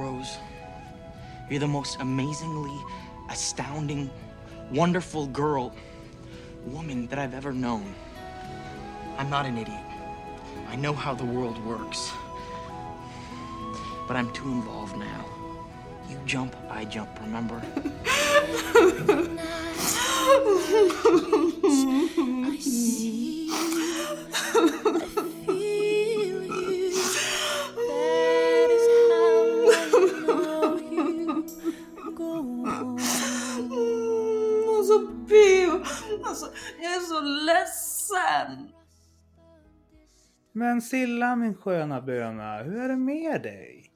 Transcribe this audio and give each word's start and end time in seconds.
Rose. 0.00 0.38
You're 1.50 1.60
the 1.60 1.68
most 1.68 2.00
amazingly 2.00 2.76
astounding, 3.28 4.10
wonderful 4.72 5.26
girl, 5.26 5.74
woman 6.64 7.06
that 7.08 7.18
I've 7.18 7.34
ever 7.34 7.52
known. 7.52 7.94
I'm 9.18 9.28
not 9.28 9.44
an 9.44 9.58
idiot. 9.58 9.84
I 10.68 10.76
know 10.76 10.94
how 10.94 11.14
the 11.14 11.24
world 11.24 11.62
works. 11.66 12.10
But 14.08 14.16
I'm 14.16 14.32
too 14.32 14.48
involved 14.48 14.96
now. 14.96 15.26
You 16.08 16.18
jump, 16.24 16.56
I 16.70 16.84
jump, 16.86 17.10
remember? 17.20 17.60
I 22.46 22.58
see. 22.60 23.59
Men 40.60 40.82
Silla 40.82 41.36
min 41.36 41.54
sköna 41.54 42.00
böna, 42.00 42.62
hur 42.62 42.80
är 42.80 42.88
det 42.88 42.96
med 42.96 43.42
dig? 43.42 43.92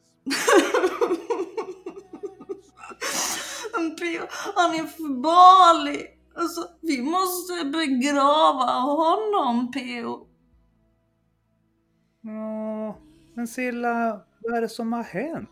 Han 4.54 4.74
är 4.74 4.86
för 4.86 5.22
barlig. 5.22 6.20
Alltså 6.36 6.68
vi 6.80 7.02
måste 7.02 7.64
begrava 7.64 8.72
honom 8.72 9.72
Pio. 9.72 10.26
Ja, 12.20 12.98
men 13.34 13.48
Silla, 13.48 14.20
vad 14.42 14.56
är 14.56 14.60
det 14.60 14.68
som 14.68 14.92
har 14.92 15.02
hänt? 15.02 15.50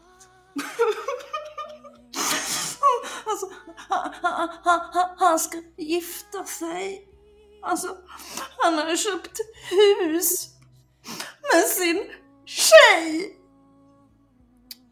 Alltså 3.26 3.46
han, 3.76 4.10
han, 4.22 4.48
han, 4.64 5.08
han 5.18 5.38
ska 5.38 5.58
gifta 5.76 6.44
sig. 6.44 7.08
Alltså 7.62 7.88
han 8.58 8.74
har 8.74 8.96
köpt 8.96 9.38
hus 9.70 10.51
med 11.54 11.64
sin 11.64 12.10
tjej. 12.44 13.36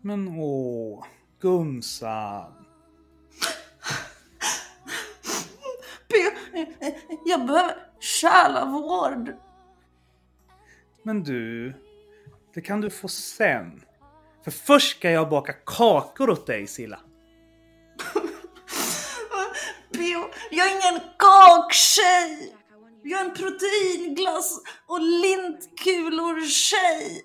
Men 0.02 0.28
åh, 0.28 1.06
gumsan. 1.40 2.52
Jag 7.24 7.46
behöver 7.46 7.76
själavård. 8.00 9.32
Men 11.02 11.22
du, 11.22 11.74
det 12.54 12.60
kan 12.60 12.80
du 12.80 12.90
få 12.90 13.08
sen. 13.08 13.84
För 14.44 14.50
först 14.50 14.96
ska 14.96 15.10
jag 15.10 15.28
baka 15.28 15.52
kakor 15.52 16.30
åt 16.30 16.46
dig 16.46 16.66
Silla. 16.66 17.00
Pio, 19.92 20.24
jag 20.50 20.66
är 20.66 20.70
ingen 20.70 21.00
kaktjej. 21.18 22.56
Jag 23.02 23.20
är 23.20 23.24
en 23.24 23.34
proteinglass 23.34 24.62
och 24.86 25.00
lintkulor-tjej. 25.00 27.22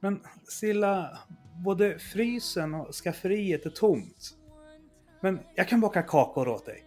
Men 0.00 0.20
Silla, 0.48 1.18
både 1.64 1.98
frysen 1.98 2.74
och 2.74 2.94
skafferiet 2.94 3.66
är 3.66 3.70
tomt. 3.70 4.36
Men 5.20 5.40
jag 5.54 5.68
kan 5.68 5.80
baka 5.80 6.02
kakor 6.02 6.48
åt 6.48 6.66
dig. 6.66 6.84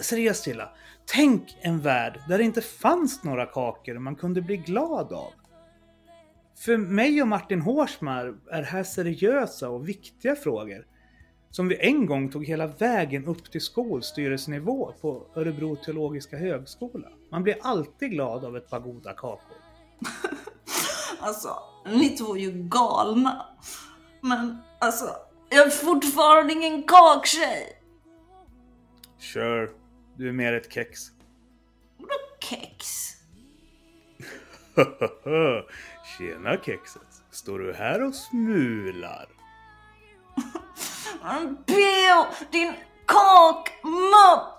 Seriöst 0.00 0.42
Silla, 0.42 0.76
tänk 1.06 1.56
en 1.60 1.80
värld 1.80 2.20
där 2.28 2.38
det 2.38 2.44
inte 2.44 2.60
fanns 2.60 3.24
några 3.24 3.46
kakor 3.46 3.98
man 3.98 4.16
kunde 4.16 4.42
bli 4.42 4.56
glad 4.56 5.12
av. 5.12 5.32
För 6.58 6.76
mig 6.76 7.22
och 7.22 7.28
Martin 7.28 7.60
Hårsmar 7.60 8.34
är 8.50 8.60
det 8.60 8.66
här 8.66 8.82
seriösa 8.82 9.70
och 9.70 9.88
viktiga 9.88 10.36
frågor. 10.36 10.86
Som 11.54 11.68
vi 11.68 11.76
en 11.80 12.06
gång 12.06 12.30
tog 12.30 12.44
hela 12.44 12.66
vägen 12.66 13.26
upp 13.26 13.50
till 13.50 13.60
skolstyrelsenivå 13.60 14.94
på 15.00 15.26
Örebro 15.34 15.76
teologiska 15.76 16.36
högskola. 16.36 17.08
Man 17.30 17.42
blir 17.42 17.56
alltid 17.62 18.10
glad 18.10 18.44
av 18.44 18.56
ett 18.56 18.70
par 18.70 18.80
goda 18.80 19.12
kakor. 19.12 19.56
Alltså, 21.20 21.58
ni 21.86 22.08
två 22.08 22.36
är 22.36 22.40
ju 22.40 22.52
galna. 22.52 23.46
Men 24.20 24.58
alltså, 24.78 25.16
jag 25.50 25.66
är 25.66 25.70
fortfarande 25.70 26.52
ingen 26.52 26.82
kaktjej. 26.82 27.82
Sure, 29.18 29.68
du 30.16 30.28
är 30.28 30.32
mer 30.32 30.52
ett 30.52 30.72
kex. 30.72 31.00
Vadå 31.96 32.14
kex? 32.40 32.86
Tjena 36.18 36.56
kexet. 36.62 37.22
Står 37.30 37.58
du 37.58 37.72
här 37.72 38.02
och 38.02 38.14
smular? 38.14 39.28
Bill, 41.66 42.24
din 42.50 42.72
kakmupp! 43.06 44.54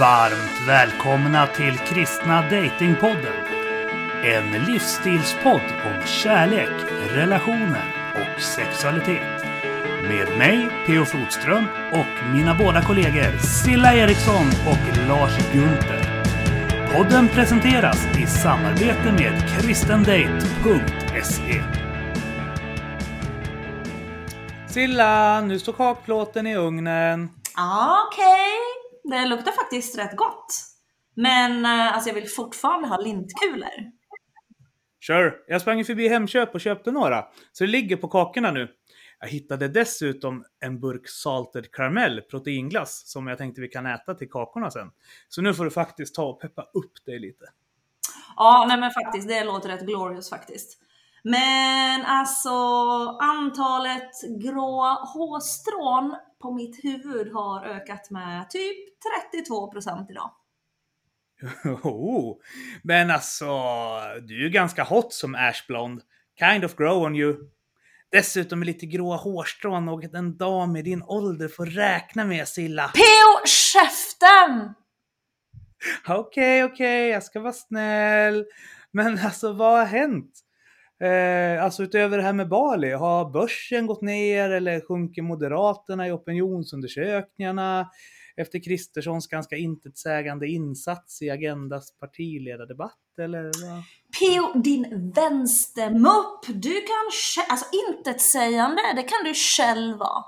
Varmt 0.00 0.68
välkomna 0.68 1.46
till 1.46 1.78
Kristna 1.78 2.42
Datingpodden. 2.42 3.44
En 4.24 4.64
livsstilspodd 4.64 5.62
om 5.84 6.06
kärlek, 6.06 6.70
relationer 7.10 7.84
och 8.14 8.42
sexualitet. 8.42 9.44
Med 10.02 10.38
mig, 10.38 10.68
P.O. 10.86 11.04
Flodström 11.04 11.64
och 11.92 12.34
mina 12.34 12.54
båda 12.54 12.82
kollegor 12.82 13.38
Silla 13.38 13.94
Eriksson 13.94 14.46
och 14.66 15.08
Lars 15.08 15.52
Gunther. 15.52 16.03
Podden 16.96 17.28
presenteras 17.28 18.18
i 18.18 18.26
samarbete 18.26 19.12
med 19.12 19.42
kristendate.se. 19.48 21.62
Silla, 24.68 25.40
nu 25.40 25.58
står 25.58 25.72
kakplåten 25.72 26.46
i 26.46 26.56
ugnen. 26.56 27.28
Ja, 27.56 28.06
Okej, 28.06 28.52
det 29.04 29.26
luktar 29.26 29.52
faktiskt 29.52 29.98
rätt 29.98 30.16
gott. 30.16 30.54
Men 31.16 31.64
eh, 31.64 31.94
alltså 31.94 32.10
jag 32.10 32.14
vill 32.14 32.28
fortfarande 32.28 32.88
ha 32.88 32.96
lintkulor. 32.96 33.90
Sure, 35.06 35.32
jag 35.46 35.60
sprang 35.60 35.84
förbi 35.84 36.08
Hemköp 36.08 36.54
och 36.54 36.60
köpte 36.60 36.90
några. 36.90 37.24
Så 37.52 37.64
det 37.64 37.70
ligger 37.70 37.96
på 37.96 38.08
kakorna 38.08 38.50
nu. 38.50 38.68
Jag 39.24 39.28
hittade 39.28 39.68
dessutom 39.68 40.44
en 40.60 40.80
burk 40.80 41.08
salted 41.08 41.72
caramel 41.72 42.20
proteinglass 42.20 43.02
som 43.06 43.26
jag 43.26 43.38
tänkte 43.38 43.60
vi 43.60 43.68
kan 43.68 43.86
äta 43.86 44.14
till 44.14 44.30
kakorna 44.30 44.70
sen. 44.70 44.90
Så 45.28 45.42
nu 45.42 45.54
får 45.54 45.64
du 45.64 45.70
faktiskt 45.70 46.14
ta 46.14 46.24
och 46.24 46.40
peppa 46.40 46.62
upp 46.62 47.04
dig 47.06 47.18
lite. 47.18 47.44
Ja, 48.36 48.64
nej 48.68 48.80
men 48.80 48.90
faktiskt, 48.90 49.28
det 49.28 49.44
låter 49.44 49.68
rätt 49.68 49.86
glorious 49.86 50.30
faktiskt. 50.30 50.78
Men 51.22 52.04
alltså 52.04 52.50
antalet 53.20 54.10
gråa 54.42 54.92
hårstrån 54.92 56.16
på 56.42 56.52
mitt 56.52 56.84
huvud 56.84 57.32
har 57.32 57.64
ökat 57.64 58.10
med 58.10 58.50
typ 58.50 58.76
32% 59.50 60.10
idag. 60.10 60.30
Oh, 61.82 62.36
men 62.82 63.10
alltså, 63.10 63.46
du 64.22 64.38
är 64.38 64.42
ju 64.42 64.50
ganska 64.50 64.84
hot 64.84 65.12
som 65.12 65.34
Ash 65.34 65.66
Blond. 65.68 66.02
Kind 66.38 66.64
of 66.64 66.76
grow 66.76 67.02
on 67.02 67.16
you. 67.16 67.53
Dessutom 68.14 68.58
med 68.58 68.66
lite 68.66 68.86
gråa 68.86 69.16
hårstrån, 69.16 69.84
något 69.84 70.14
en 70.14 70.36
dam 70.36 70.76
i 70.76 70.82
din 70.82 71.02
ålder 71.02 71.48
får 71.48 71.66
räkna 71.66 72.24
med 72.24 72.48
Silla. 72.48 72.88
P.O. 72.94 73.46
käften! 73.46 74.74
Okej, 76.08 76.64
okej, 76.64 77.08
jag 77.08 77.22
ska 77.22 77.40
vara 77.40 77.52
snäll. 77.52 78.44
Men 78.92 79.18
alltså 79.18 79.52
vad 79.52 79.78
har 79.78 79.84
hänt? 79.84 80.30
Eh, 81.02 81.64
alltså 81.64 81.82
utöver 81.82 82.16
det 82.16 82.22
här 82.22 82.32
med 82.32 82.48
Bali, 82.48 82.90
har 82.90 83.30
börsen 83.30 83.86
gått 83.86 84.02
ner 84.02 84.50
eller 84.50 84.80
sjunker 84.80 85.22
Moderaterna 85.22 86.08
i 86.08 86.12
opinionsundersökningarna 86.12 87.90
efter 88.36 88.64
Kristerssons 88.64 89.26
ganska 89.26 89.56
intetsägande 89.56 90.46
insats 90.46 91.22
i 91.22 91.30
Agendas 91.30 91.98
partiledardebatt 91.98 93.18
eller 93.18 93.42
vad? 93.42 93.82
P.O. 94.18 94.58
din 94.58 95.12
vänstermupp, 95.16 96.46
du 96.46 96.74
kan 96.80 97.10
alltså 97.48 97.66
intetsägande, 97.88 98.82
det 98.96 99.02
kan 99.02 99.24
du 99.24 99.34
själv 99.34 99.98
vara. 99.98 100.24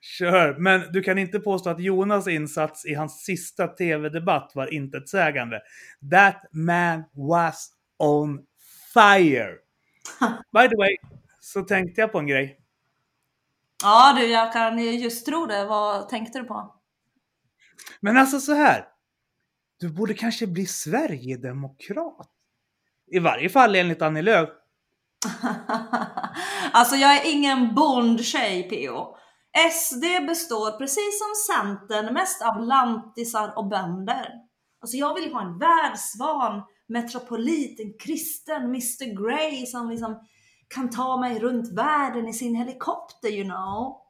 Kör, 0.00 0.58
men 0.58 0.92
du 0.92 1.02
kan 1.02 1.18
inte 1.18 1.38
påstå 1.38 1.70
att 1.70 1.80
Jonas 1.80 2.28
insats 2.28 2.86
i 2.86 2.94
hans 2.94 3.24
sista 3.24 3.66
tv-debatt 3.66 4.52
var 4.54 4.74
intetsägande. 4.74 5.60
That 6.10 6.42
man 6.52 7.04
was 7.12 7.70
on 7.98 8.40
fire! 8.94 9.54
By 10.52 10.68
the 10.68 10.76
way, 10.76 10.96
så 11.40 11.62
tänkte 11.62 12.00
jag 12.00 12.12
på 12.12 12.18
en 12.18 12.26
grej. 12.26 12.58
Ja 13.82 14.14
du, 14.16 14.26
jag 14.26 14.52
kan 14.52 14.78
ju 14.78 14.90
just 14.90 15.26
tro 15.26 15.46
det. 15.46 15.64
Vad 15.64 16.08
tänkte 16.08 16.38
du 16.38 16.44
på? 16.44 16.74
Men 18.00 18.16
alltså 18.16 18.40
så 18.40 18.52
här. 18.52 18.84
Du 19.80 19.88
borde 19.88 20.14
kanske 20.14 20.46
bli 20.46 20.66
Sverigedemokrat. 20.66 22.30
I 23.10 23.18
varje 23.18 23.48
fall 23.48 23.74
enligt 23.74 24.02
Annie 24.02 24.22
Lööf. 24.22 24.48
alltså 26.72 26.96
jag 26.96 27.16
är 27.16 27.32
ingen 27.32 27.74
bondtjej 27.74 28.68
P.O. 28.68 29.16
SD 29.72 30.04
består 30.26 30.78
precis 30.78 31.18
som 31.18 31.54
Centern 31.54 32.14
mest 32.14 32.42
av 32.42 32.60
lantisar 32.60 33.58
och 33.58 33.68
bönder. 33.68 34.28
Alltså 34.80 34.96
jag 34.96 35.14
vill 35.14 35.24
ju 35.24 35.32
ha 35.32 35.42
en 35.42 35.58
världsvan 35.58 36.62
metropolit, 36.88 37.80
en 37.80 37.98
kristen 37.98 38.62
Mr 38.62 39.26
Grey 39.26 39.66
som 39.66 39.90
liksom 39.90 40.20
kan 40.68 40.90
ta 40.90 41.20
mig 41.20 41.38
runt 41.38 41.72
världen 41.72 42.28
i 42.28 42.32
sin 42.32 42.54
helikopter 42.54 43.28
you 43.28 43.44
know. 43.44 44.02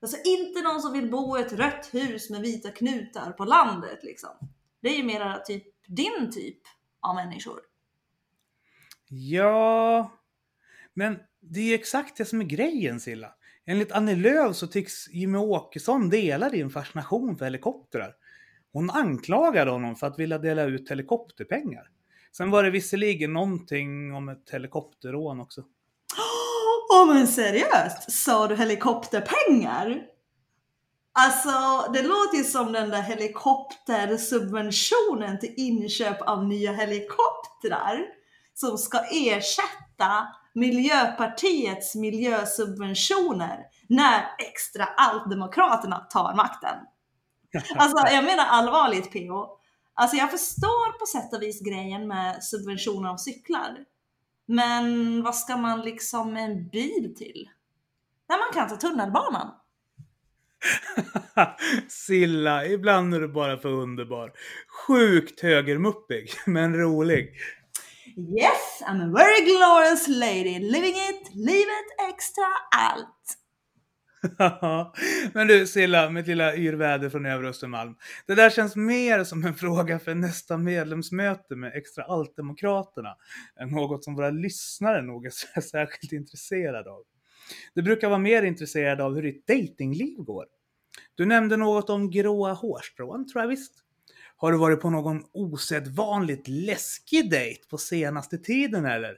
Alltså 0.00 0.16
inte 0.24 0.62
någon 0.62 0.80
som 0.80 0.92
vill 0.92 1.10
bo 1.10 1.38
i 1.38 1.40
ett 1.40 1.52
rött 1.52 1.88
hus 1.92 2.30
med 2.30 2.40
vita 2.40 2.70
knutar 2.70 3.32
på 3.32 3.44
landet 3.44 3.98
liksom. 4.02 4.30
Det 4.82 4.88
är 4.88 4.96
ju 4.96 5.04
mera 5.04 5.38
typ 5.38 5.64
din 5.86 6.30
typ 6.32 6.60
av 7.00 7.14
människor. 7.14 7.60
Ja, 9.08 10.10
men 10.94 11.18
det 11.40 11.60
är 11.60 11.64
ju 11.64 11.74
exakt 11.74 12.16
det 12.16 12.24
som 12.24 12.40
är 12.40 12.44
grejen 12.44 13.00
Silla. 13.00 13.34
Enligt 13.64 13.92
Annie 13.92 14.16
Lööf 14.16 14.56
så 14.56 14.66
tycks 14.66 15.08
Jimmy 15.08 15.38
Åkesson 15.38 16.10
dela 16.10 16.48
din 16.48 16.70
fascination 16.70 17.36
för 17.36 17.44
helikoptrar. 17.44 18.14
Hon 18.72 18.90
anklagade 18.90 19.70
honom 19.70 19.96
för 19.96 20.06
att 20.06 20.18
vilja 20.18 20.38
dela 20.38 20.62
ut 20.62 20.90
helikopterpengar. 20.90 21.90
Sen 22.32 22.50
var 22.50 22.62
det 22.62 22.70
visserligen 22.70 23.32
någonting 23.32 24.14
om 24.14 24.28
ett 24.28 24.50
helikopterrån 24.50 25.40
också. 25.40 25.64
Åh 26.96 27.06
men 27.06 27.26
seriöst? 27.26 28.12
Sa 28.12 28.48
du 28.48 28.56
helikopterpengar? 28.56 30.02
Alltså, 31.12 31.50
det 31.92 32.02
låter 32.02 32.38
ju 32.38 32.44
som 32.44 32.72
den 32.72 32.90
där 32.90 33.02
helikoptersubventionen 33.02 35.38
till 35.38 35.54
inköp 35.56 36.22
av 36.22 36.44
nya 36.44 36.72
helikoptrar 36.72 38.06
som 38.54 38.78
ska 38.78 38.98
ersätta 39.10 40.26
Miljöpartiets 40.54 41.94
miljösubventioner 41.94 43.58
när 43.88 44.24
extra 44.38 44.84
allt-demokraterna 44.84 45.98
tar 45.98 46.34
makten. 46.34 46.78
Alltså 47.76 48.14
jag 48.14 48.24
menar 48.24 48.44
allvarligt 48.44 49.12
PO. 49.12 49.46
Alltså 49.94 50.16
jag 50.16 50.30
förstår 50.30 50.98
på 50.98 51.06
sätt 51.06 51.34
och 51.34 51.42
vis 51.42 51.60
grejen 51.60 52.08
med 52.08 52.44
subventioner 52.44 53.10
av 53.10 53.16
cyklar. 53.16 53.76
Men 54.46 55.22
vad 55.22 55.34
ska 55.34 55.56
man 55.56 55.80
liksom 55.80 56.32
med 56.32 56.44
en 56.44 56.68
bil 56.68 57.14
till? 57.18 57.50
När 58.28 58.38
man 58.38 58.52
kan 58.54 58.68
ta 58.68 58.88
tunnelbanan. 58.88 59.54
Silla, 61.88 62.66
ibland 62.66 63.14
är 63.14 63.20
du 63.20 63.28
bara 63.28 63.58
för 63.58 63.68
underbar. 63.68 64.32
Sjukt 64.86 65.40
högermuppig, 65.40 66.30
men 66.46 66.74
rolig. 66.74 67.32
Yes, 68.16 68.82
I'm 68.88 69.02
a 69.02 69.12
very 69.12 69.44
glorious 69.44 70.08
lady, 70.08 70.58
living 70.58 70.94
it, 70.94 71.34
livet 71.34 71.86
extra 72.08 72.44
allt. 72.76 73.38
Men 75.32 75.46
du 75.46 75.66
Silla, 75.66 76.10
mitt 76.10 76.26
lilla 76.26 76.56
yrväder 76.56 77.08
från 77.08 77.26
Övre 77.26 77.48
Östermalm. 77.48 77.94
Det 78.26 78.34
där 78.34 78.50
känns 78.50 78.76
mer 78.76 79.24
som 79.24 79.44
en 79.44 79.54
fråga 79.64 79.98
för 79.98 80.14
nästa 80.14 80.56
medlemsmöte 80.56 81.56
med 81.56 81.72
Extra 81.74 82.04
Allt-demokraterna 82.04 83.16
än 83.60 83.68
något 83.68 84.04
som 84.04 84.14
våra 84.14 84.30
lyssnare 84.30 85.02
nog 85.02 85.26
är 85.26 85.60
särskilt 85.60 86.12
intresserade 86.12 86.90
av. 86.90 87.02
Du 87.74 87.82
brukar 87.82 88.08
vara 88.08 88.18
mer 88.18 88.42
intresserad 88.42 89.00
av 89.00 89.14
hur 89.14 89.22
ditt 89.22 89.46
datingliv 89.46 90.16
går. 90.16 90.46
Du 91.14 91.26
nämnde 91.26 91.56
något 91.56 91.90
om 91.90 92.10
gråa 92.10 92.52
hårstrån, 92.52 93.26
tror 93.28 93.42
jag 93.42 93.48
visst. 93.48 93.72
Har 94.36 94.52
du 94.52 94.58
varit 94.58 94.80
på 94.80 94.90
någon 94.90 95.24
osedvanligt 95.32 96.48
läskig 96.48 97.30
dejt 97.30 97.60
på 97.70 97.78
senaste 97.78 98.38
tiden 98.38 98.86
eller? 98.86 99.16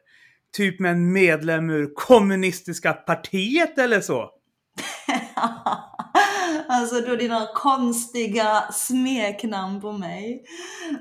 Typ 0.56 0.80
med 0.80 0.90
en 0.90 1.12
medlem 1.12 1.70
ur 1.70 1.94
kommunistiska 1.94 2.92
partiet 2.92 3.78
eller 3.78 4.00
så? 4.00 4.30
alltså 6.68 7.00
du 7.00 7.10
har 7.10 7.16
dina 7.16 7.46
konstiga 7.54 8.72
smeknamn 8.72 9.80
på 9.80 9.92
mig. 9.92 10.44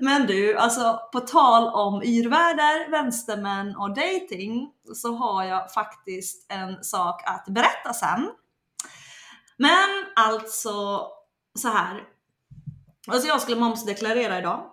Men 0.01 0.27
du, 0.27 0.57
alltså 0.57 0.99
på 1.11 1.19
tal 1.19 1.67
om 1.67 2.03
yrväder, 2.03 2.91
vänstermän 2.91 3.75
och 3.75 3.89
dating 3.89 4.71
så 4.93 5.15
har 5.15 5.43
jag 5.43 5.73
faktiskt 5.73 6.51
en 6.51 6.83
sak 6.83 7.23
att 7.25 7.45
berätta 7.45 7.93
sen. 7.93 8.29
Men 9.57 9.89
alltså 10.15 11.07
så 11.59 11.67
här. 11.67 12.03
Alltså 13.07 13.27
jag 13.27 13.41
skulle 13.41 13.59
momsdeklarera 13.59 14.39
idag. 14.39 14.71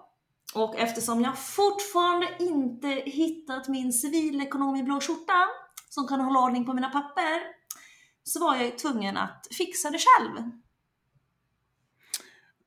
Och 0.55 0.77
eftersom 0.77 1.21
jag 1.23 1.39
fortfarande 1.39 2.29
inte 2.39 2.89
hittat 2.89 3.69
min 3.69 3.93
civilekonom 3.93 4.77
i 4.77 4.83
blå 4.83 5.01
skjorta 5.01 5.47
som 5.91 6.07
kan 6.07 6.21
hålla 6.21 6.41
ordning 6.41 6.67
på 6.67 6.73
mina 6.73 6.91
papper 6.91 7.41
så 8.25 8.41
var 8.41 8.57
jag 8.57 8.79
tvungen 8.79 9.17
att 9.17 9.47
fixa 9.51 9.91
det 9.91 9.99
själv. 9.99 10.51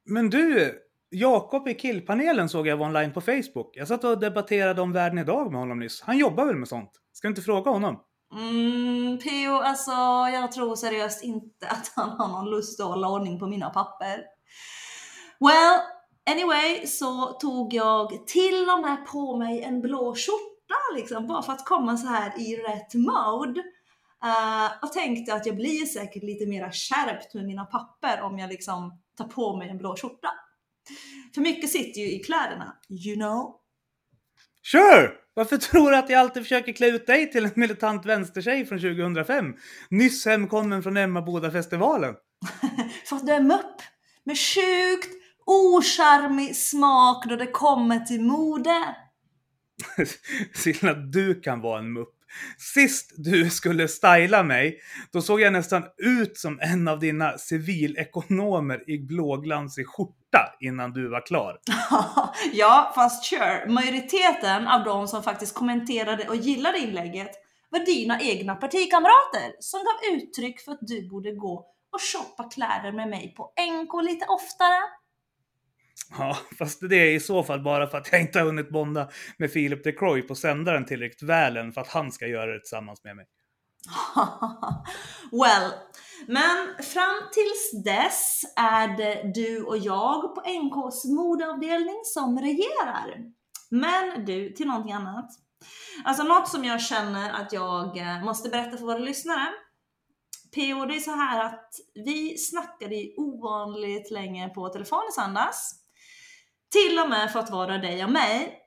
Men 0.05 0.29
du, 0.29 0.73
Jakob 1.09 1.67
i 1.67 1.73
killpanelen 1.73 2.49
såg 2.49 2.67
jag 2.67 2.77
var 2.77 2.85
online 2.85 3.13
på 3.13 3.21
Facebook. 3.21 3.71
Jag 3.73 3.87
satt 3.87 4.03
och 4.03 4.19
debatterade 4.19 4.81
om 4.81 4.93
världen 4.93 5.17
idag 5.17 5.51
med 5.51 5.59
honom 5.59 5.79
nyss. 5.79 6.01
Han 6.01 6.17
jobbar 6.17 6.45
väl 6.45 6.55
med 6.55 6.67
sånt? 6.67 6.91
Ska 7.13 7.27
du 7.27 7.29
inte 7.29 7.41
fråga 7.41 7.71
honom? 7.71 7.99
Mm, 8.33 9.17
P.O. 9.17 9.53
alltså 9.53 9.91
jag 10.33 10.51
tror 10.51 10.75
seriöst 10.75 11.23
inte 11.23 11.67
att 11.67 11.91
han 11.95 12.09
har 12.09 12.27
någon 12.27 12.49
lust 12.49 12.79
att 12.79 12.87
hålla 12.87 13.09
ordning 13.09 13.39
på 13.39 13.47
mina 13.47 13.69
papper. 13.69 14.23
Well, 15.39 15.79
anyway 16.29 16.87
så 16.87 17.25
tog 17.25 17.73
jag 17.73 18.27
till 18.27 18.69
och 18.69 18.81
med 18.81 19.05
på 19.05 19.37
mig 19.37 19.63
en 19.63 19.81
blå 19.81 20.15
skjorta 20.15 20.95
liksom, 20.95 21.27
bara 21.27 21.41
för 21.41 21.53
att 21.53 21.65
komma 21.65 21.97
så 21.97 22.07
här 22.07 22.39
i 22.39 22.55
rätt 22.55 22.93
mode. 22.93 23.63
Uh, 24.25 24.83
och 24.83 24.93
tänkte 24.93 25.33
att 25.33 25.45
jag 25.45 25.55
blir 25.55 25.85
säkert 25.85 26.23
lite 26.23 26.45
mer 26.45 26.71
skärpt 26.71 27.33
med 27.33 27.45
mina 27.45 27.65
papper 27.65 28.21
om 28.21 28.39
jag 28.39 28.49
liksom 28.49 29.01
tar 29.17 29.27
på 29.27 29.57
mig 29.57 29.69
en 29.69 29.77
blå 29.77 29.95
skjorta. 29.95 30.29
För 31.33 31.41
mycket 31.41 31.69
sitter 31.69 32.01
ju 32.01 32.11
i 32.11 32.19
kläderna, 32.19 32.75
you 32.89 33.15
know. 33.15 33.55
Sure! 34.71 35.11
Varför 35.33 35.57
tror 35.57 35.91
du 35.91 35.97
att 35.97 36.09
jag 36.09 36.19
alltid 36.19 36.43
försöker 36.43 36.73
klä 36.73 36.87
ut 36.87 37.07
dig 37.07 37.31
till 37.31 37.45
en 37.45 37.51
militant 37.55 38.05
vänstertjej 38.05 38.65
från 38.65 38.79
2005? 38.79 39.53
Nyss 39.89 40.25
hemkommen 40.25 40.83
från 40.83 40.97
Emmaboda-festivalen. 40.97 42.15
För 43.05 43.15
att 43.15 43.25
du 43.25 43.33
är 43.33 43.41
mupp 43.41 43.81
med 44.23 44.37
sjukt 44.37 45.13
ocharmig 45.45 46.55
smak 46.55 47.25
då 47.25 47.35
det 47.35 47.47
kommer 47.47 47.99
till 47.99 48.21
mode. 48.21 48.95
Silla, 50.53 50.93
du 50.93 51.41
kan 51.41 51.61
vara 51.61 51.79
en 51.79 51.93
mupp. 51.93 52.16
Sist 52.57 53.13
du 53.17 53.49
skulle 53.49 53.87
styla 53.87 54.43
mig, 54.43 54.79
då 55.13 55.21
såg 55.21 55.41
jag 55.41 55.53
nästan 55.53 55.83
ut 55.97 56.37
som 56.37 56.59
en 56.59 56.87
av 56.87 56.99
dina 56.99 57.37
civilekonomer 57.37 58.89
i 58.89 58.99
blåglansig 58.99 59.87
skjorta 59.87 60.57
innan 60.59 60.93
du 60.93 61.09
var 61.09 61.25
klar. 61.25 61.57
ja, 62.53 62.91
fast 62.95 63.25
sure. 63.25 63.65
Majoriteten 63.67 64.67
av 64.67 64.83
de 64.83 65.07
som 65.07 65.23
faktiskt 65.23 65.55
kommenterade 65.55 66.27
och 66.27 66.35
gillade 66.35 66.77
inlägget 66.77 67.31
var 67.69 67.79
dina 67.79 68.21
egna 68.21 68.55
partikamrater 68.55 69.55
som 69.59 69.79
gav 69.79 70.15
uttryck 70.15 70.59
för 70.59 70.71
att 70.71 70.79
du 70.81 71.09
borde 71.09 71.31
gå 71.31 71.65
och 71.91 72.01
shoppa 72.01 72.43
kläder 72.43 72.91
med 72.91 73.09
mig 73.09 73.33
på 73.37 73.53
NK 73.61 74.03
lite 74.03 74.25
oftare. 74.25 74.79
Ja, 76.19 76.37
fast 76.57 76.89
det 76.89 76.95
är 76.95 77.15
i 77.15 77.19
så 77.19 77.43
fall 77.43 77.63
bara 77.63 77.87
för 77.87 77.97
att 77.97 78.11
jag 78.11 78.21
inte 78.21 78.39
har 78.39 78.45
hunnit 78.45 78.69
bonda 78.69 79.09
med 79.37 79.53
Philip 79.53 79.83
de 79.83 79.91
Croy 79.91 80.21
på 80.21 80.35
sändaren 80.35 80.85
tillräckligt 80.85 81.29
väl 81.29 81.57
än 81.57 81.73
för 81.73 81.81
att 81.81 81.87
han 81.87 82.11
ska 82.11 82.27
göra 82.27 82.53
det 82.53 82.59
tillsammans 82.59 83.03
med 83.03 83.15
mig. 83.15 83.25
well, 85.31 85.71
men 86.27 86.83
fram 86.83 87.21
tills 87.33 87.83
dess 87.83 88.41
är 88.55 88.97
det 88.97 89.31
du 89.35 89.63
och 89.63 89.77
jag 89.77 90.35
på 90.35 90.41
NKs 90.41 91.05
modeavdelning 91.05 92.01
som 92.03 92.39
regerar. 92.39 93.31
Men 93.69 94.25
du, 94.25 94.53
till 94.53 94.67
någonting 94.67 94.93
annat. 94.93 95.29
Alltså 96.03 96.23
något 96.23 96.49
som 96.49 96.65
jag 96.65 96.81
känner 96.81 97.31
att 97.41 97.53
jag 97.53 97.97
eh, 97.97 98.23
måste 98.23 98.49
berätta 98.49 98.77
för 98.77 98.85
våra 98.85 98.97
lyssnare. 98.97 99.47
PO, 100.55 100.85
det 100.85 100.95
är 100.95 100.99
så 100.99 101.11
här 101.11 101.45
att 101.45 101.69
vi 102.05 102.37
snackade 102.37 102.95
ju 102.95 103.13
ovanligt 103.17 104.11
länge 104.11 104.49
på 104.49 104.69
telefon 104.69 105.03
i 105.09 105.13
söndags. 105.13 105.86
Till 106.71 106.99
och 106.99 107.09
med 107.09 107.31
för 107.31 107.39
att 107.39 107.49
vara 107.49 107.77
dig 107.77 108.03
och 108.03 108.11
mig. 108.11 108.59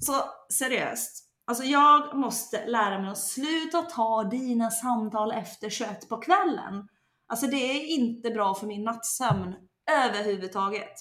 Så 0.00 0.12
seriöst, 0.52 1.24
alltså 1.46 1.64
jag 1.64 2.16
måste 2.16 2.66
lära 2.66 2.98
mig 2.98 3.10
att 3.10 3.18
sluta 3.18 3.82
ta 3.82 4.24
dina 4.24 4.70
samtal 4.70 5.32
efter 5.32 5.70
21 5.70 6.08
på 6.08 6.16
kvällen. 6.16 6.88
Alltså 7.28 7.46
det 7.46 7.56
är 7.56 7.86
inte 7.86 8.30
bra 8.30 8.54
för 8.54 8.66
min 8.66 8.84
nattsömn 8.84 9.54
överhuvudtaget. 9.90 10.94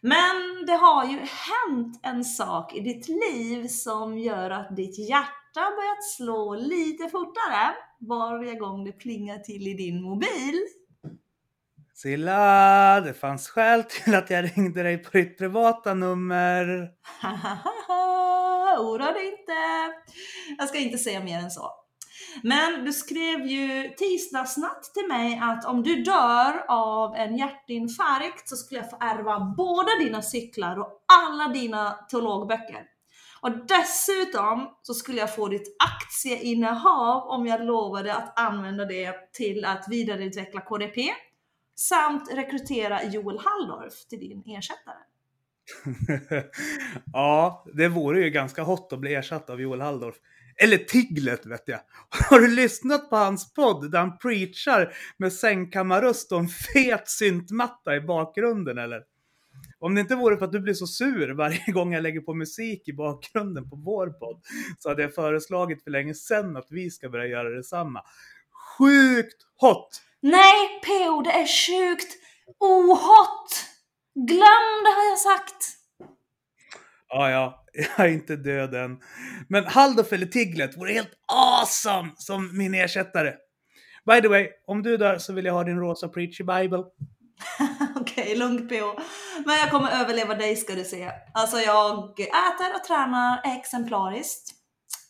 Men 0.00 0.66
det 0.66 0.72
har 0.72 1.04
ju 1.04 1.18
hänt 1.18 2.00
en 2.02 2.24
sak 2.24 2.74
i 2.74 2.80
ditt 2.80 3.08
liv 3.08 3.66
som 3.68 4.18
gör 4.18 4.50
att 4.50 4.76
ditt 4.76 5.08
hjärta 5.08 5.60
börjat 5.76 6.04
slå 6.16 6.54
lite 6.54 7.08
fortare 7.08 7.74
varje 8.00 8.54
gång 8.54 8.84
det 8.84 8.92
plingar 8.92 9.38
till 9.38 9.68
i 9.68 9.74
din 9.74 10.02
mobil. 10.02 10.60
Silla, 11.96 13.00
det 13.00 13.14
fanns 13.14 13.48
skäl 13.48 13.84
till 13.84 14.14
att 14.14 14.30
jag 14.30 14.56
ringde 14.56 14.82
dig 14.82 14.98
på 14.98 15.10
ditt 15.18 15.38
privata 15.38 15.94
nummer. 15.94 16.90
Oroa 18.78 19.12
dig 19.12 19.26
inte. 19.26 19.52
Jag 20.58 20.68
ska 20.68 20.78
inte 20.78 20.98
säga 20.98 21.20
mer 21.20 21.38
än 21.38 21.50
så. 21.50 21.70
Men 22.42 22.84
du 22.84 22.92
skrev 22.92 23.46
ju 23.46 23.94
tisdagsnatt 23.96 24.84
till 24.94 25.08
mig 25.08 25.40
att 25.42 25.64
om 25.64 25.82
du 25.82 26.02
dör 26.02 26.64
av 26.68 27.14
en 27.14 27.36
hjärtinfarkt 27.36 28.48
så 28.48 28.56
skulle 28.56 28.80
jag 28.80 28.90
få 28.90 28.96
ärva 29.00 29.54
båda 29.56 29.90
dina 30.00 30.22
cyklar 30.22 30.78
och 30.78 31.04
alla 31.12 31.48
dina 31.48 31.92
teologböcker. 32.10 32.82
Och 33.40 33.50
dessutom 33.66 34.68
så 34.82 34.94
skulle 34.94 35.18
jag 35.18 35.34
få 35.34 35.48
ditt 35.48 35.76
aktieinnehav 35.84 37.28
om 37.28 37.46
jag 37.46 37.64
lovade 37.64 38.14
att 38.14 38.38
använda 38.38 38.84
det 38.84 39.32
till 39.32 39.64
att 39.64 39.86
vidareutveckla 39.88 40.60
KDP 40.60 40.98
samt 41.74 42.32
rekrytera 42.32 43.04
Joel 43.04 43.38
Halldorf 43.38 44.06
till 44.08 44.20
din 44.20 44.42
ersättare. 44.46 44.98
ja, 47.12 47.66
det 47.74 47.88
vore 47.88 48.20
ju 48.20 48.30
ganska 48.30 48.62
hot 48.62 48.92
att 48.92 48.98
bli 48.98 49.14
ersatt 49.14 49.50
av 49.50 49.60
Joel 49.60 49.80
Halldorf. 49.80 50.14
Eller 50.56 50.78
Tiglet 50.78 51.46
vet 51.46 51.68
jag. 51.68 51.80
Har 52.30 52.40
du 52.40 52.48
lyssnat 52.48 53.10
på 53.10 53.16
hans 53.16 53.54
podd 53.54 53.90
där 53.90 53.98
han 53.98 54.18
preachar 54.18 54.94
med 55.16 55.32
sängkammarröst 55.32 56.32
och 56.32 56.38
en 56.38 56.48
fet 56.48 57.08
syntmatta 57.08 57.96
i 57.96 58.00
bakgrunden 58.00 58.78
eller? 58.78 59.02
Om 59.78 59.94
det 59.94 60.00
inte 60.00 60.16
vore 60.16 60.36
för 60.36 60.44
att 60.44 60.52
du 60.52 60.60
blir 60.60 60.74
så 60.74 60.86
sur 60.86 61.30
varje 61.30 61.64
gång 61.72 61.92
jag 61.92 62.02
lägger 62.02 62.20
på 62.20 62.34
musik 62.34 62.88
i 62.88 62.92
bakgrunden 62.92 63.70
på 63.70 63.76
vår 63.76 64.06
podd 64.06 64.40
så 64.78 64.88
hade 64.88 65.02
jag 65.02 65.14
föreslagit 65.14 65.84
för 65.84 65.90
länge 65.90 66.14
sedan 66.14 66.56
att 66.56 66.66
vi 66.70 66.90
ska 66.90 67.08
börja 67.08 67.26
göra 67.26 67.50
detsamma. 67.50 68.02
Sjukt 68.78 69.46
hot! 69.56 70.02
Nej 70.26 70.80
PO, 70.82 71.22
det 71.22 71.30
är 71.30 71.46
sjukt 71.46 72.16
ohot! 72.60 73.66
Glöm 74.14 74.84
det 74.84 74.90
har 74.90 75.08
jag 75.10 75.18
sagt! 75.18 75.66
Ja, 77.08 77.30
ja, 77.30 77.64
jag 77.72 78.06
är 78.06 78.12
inte 78.12 78.36
död 78.36 78.74
än. 78.74 78.98
Men 79.48 79.64
Halldorf 79.64 80.12
eller 80.12 80.26
Tiglet 80.26 80.76
vore 80.76 80.92
helt 80.92 81.12
awesome 81.32 82.12
som 82.16 82.58
min 82.58 82.74
ersättare. 82.74 83.34
By 84.06 84.20
the 84.20 84.28
way, 84.28 84.48
om 84.66 84.82
du 84.82 84.96
dör 84.96 85.18
så 85.18 85.32
vill 85.32 85.44
jag 85.44 85.52
ha 85.52 85.64
din 85.64 85.78
rosa 85.78 86.08
preachy 86.08 86.44
bible. 86.44 86.84
Okej, 87.96 88.36
lugnt 88.36 88.68
PO. 88.68 89.00
Men 89.46 89.56
jag 89.58 89.70
kommer 89.70 89.90
överleva 90.00 90.34
dig 90.34 90.56
ska 90.56 90.74
du 90.74 90.84
se. 90.84 91.10
Alltså 91.34 91.56
jag 91.58 92.20
äter 92.20 92.74
och 92.74 92.84
tränar 92.84 93.56
exemplariskt. 93.58 94.53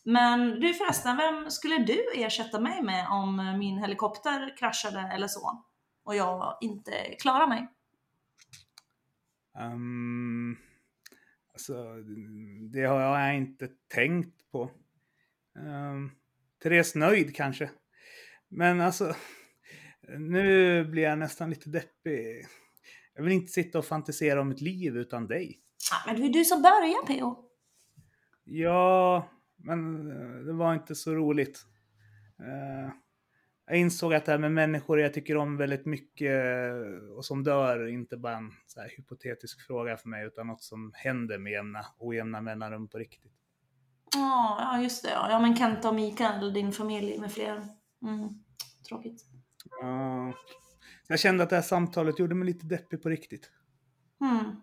Men 0.07 0.59
du 0.59 0.73
förresten, 0.73 1.17
vem 1.17 1.51
skulle 1.51 1.77
du 1.77 2.05
ersätta 2.15 2.59
mig 2.59 2.83
med 2.83 3.07
om 3.07 3.55
min 3.59 3.77
helikopter 3.77 4.57
kraschade 4.57 4.99
eller 4.99 5.27
så? 5.27 5.65
Och 6.03 6.15
jag 6.15 6.57
inte 6.61 6.91
klarar 7.19 7.47
mig? 7.47 7.67
Um, 9.59 10.57
alltså, 11.53 11.73
det 12.71 12.85
har 12.85 13.01
jag 13.01 13.35
inte 13.35 13.69
tänkt 13.93 14.51
på. 14.51 14.71
Um, 15.59 16.11
Therese 16.63 16.95
Nöjd 16.95 17.35
kanske. 17.35 17.69
Men 18.47 18.81
alltså, 18.81 19.15
nu 20.17 20.83
blir 20.85 21.03
jag 21.03 21.19
nästan 21.19 21.49
lite 21.49 21.69
deppig. 21.69 22.45
Jag 23.13 23.23
vill 23.23 23.33
inte 23.33 23.51
sitta 23.51 23.79
och 23.79 23.85
fantisera 23.85 24.41
om 24.41 24.51
ett 24.51 24.61
liv 24.61 24.97
utan 24.97 25.27
dig. 25.27 25.59
Ja, 25.91 26.11
men 26.11 26.21
det 26.21 26.27
är 26.27 26.33
du 26.33 26.45
som 26.45 26.61
börjar 26.61 27.05
PO. 27.05 27.49
Ja, 28.43 29.29
men 29.57 30.07
det 30.45 30.53
var 30.53 30.73
inte 30.73 30.95
så 30.95 31.15
roligt. 31.15 31.65
Uh, 32.39 32.91
jag 33.67 33.77
insåg 33.77 34.13
att 34.13 34.25
det 34.25 34.31
här 34.31 34.39
med 34.39 34.51
människor 34.51 34.99
jag 34.99 35.13
tycker 35.13 35.37
om 35.37 35.57
väldigt 35.57 35.85
mycket 35.85 36.43
och 37.17 37.25
som 37.25 37.43
dör 37.43 37.87
inte 37.87 38.17
bara 38.17 38.37
en 38.37 38.51
så 38.67 38.81
här 38.81 38.89
hypotetisk 38.97 39.67
fråga 39.67 39.97
för 39.97 40.09
mig 40.09 40.25
utan 40.25 40.47
något 40.47 40.63
som 40.63 40.91
händer 40.95 41.37
med 41.37 41.51
jämna, 41.51 41.85
ojämna 41.97 42.41
mellanrum 42.41 42.87
på 42.87 42.97
riktigt. 42.97 43.33
Ja, 44.15 44.57
ja 44.59 44.81
just 44.81 45.03
det. 45.03 45.09
Ja. 45.09 45.27
ja, 45.29 45.39
men 45.39 45.55
Kenta 45.55 45.89
och 45.89 45.95
Mikael, 45.95 46.53
din 46.53 46.71
familj 46.71 47.19
med 47.19 47.31
flera. 47.31 47.67
Mm. 48.01 48.29
Tråkigt. 48.87 49.25
Uh, 49.83 50.33
jag 51.07 51.19
kände 51.19 51.43
att 51.43 51.49
det 51.49 51.55
här 51.55 51.63
samtalet 51.63 52.19
gjorde 52.19 52.35
mig 52.35 52.45
lite 52.45 52.65
deppig 52.65 53.03
på 53.03 53.09
riktigt. 53.09 53.51
Mm. 54.21 54.61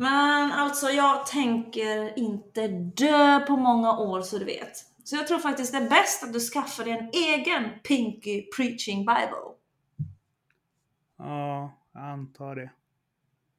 Men 0.00 0.52
alltså 0.52 0.90
jag 0.90 1.26
tänker 1.26 2.18
inte 2.18 2.68
dö 2.68 3.40
på 3.40 3.56
många 3.56 3.98
år 3.98 4.22
så 4.22 4.38
du 4.38 4.44
vet. 4.44 4.76
Så 5.04 5.16
jag 5.16 5.26
tror 5.26 5.38
faktiskt 5.38 5.72
det 5.72 5.78
är 5.78 5.90
bäst 5.90 6.24
att 6.24 6.32
du 6.32 6.40
skaffar 6.40 6.84
dig 6.84 6.92
en 6.92 7.10
egen 7.12 7.70
Pinky 7.84 8.42
Preaching 8.42 8.98
Bible. 8.98 9.54
Ja, 11.18 11.72
jag 11.94 12.02
antar 12.02 12.56
det. 12.56 12.70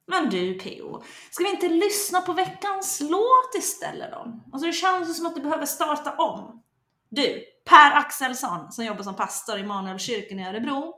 Men 0.06 0.30
du 0.30 0.58
PO, 0.58 1.02
ska 1.30 1.44
vi 1.44 1.50
inte 1.50 1.68
lyssna 1.68 2.20
på 2.20 2.32
veckans 2.32 3.00
låt 3.00 3.54
istället 3.58 4.12
då? 4.12 4.40
Alltså 4.52 4.66
det 4.66 4.72
känns 4.72 5.16
som 5.16 5.26
att 5.26 5.34
du 5.34 5.40
behöver 5.40 5.66
starta 5.66 6.16
om. 6.16 6.62
Du, 7.08 7.44
Per 7.64 7.96
Axelsson 7.96 8.72
som 8.72 8.84
jobbar 8.84 9.02
som 9.02 9.16
pastor 9.16 9.58
i 9.58 9.62
Manuelkyrkan 9.62 10.38
i 10.38 10.48
Örebro. 10.48 10.94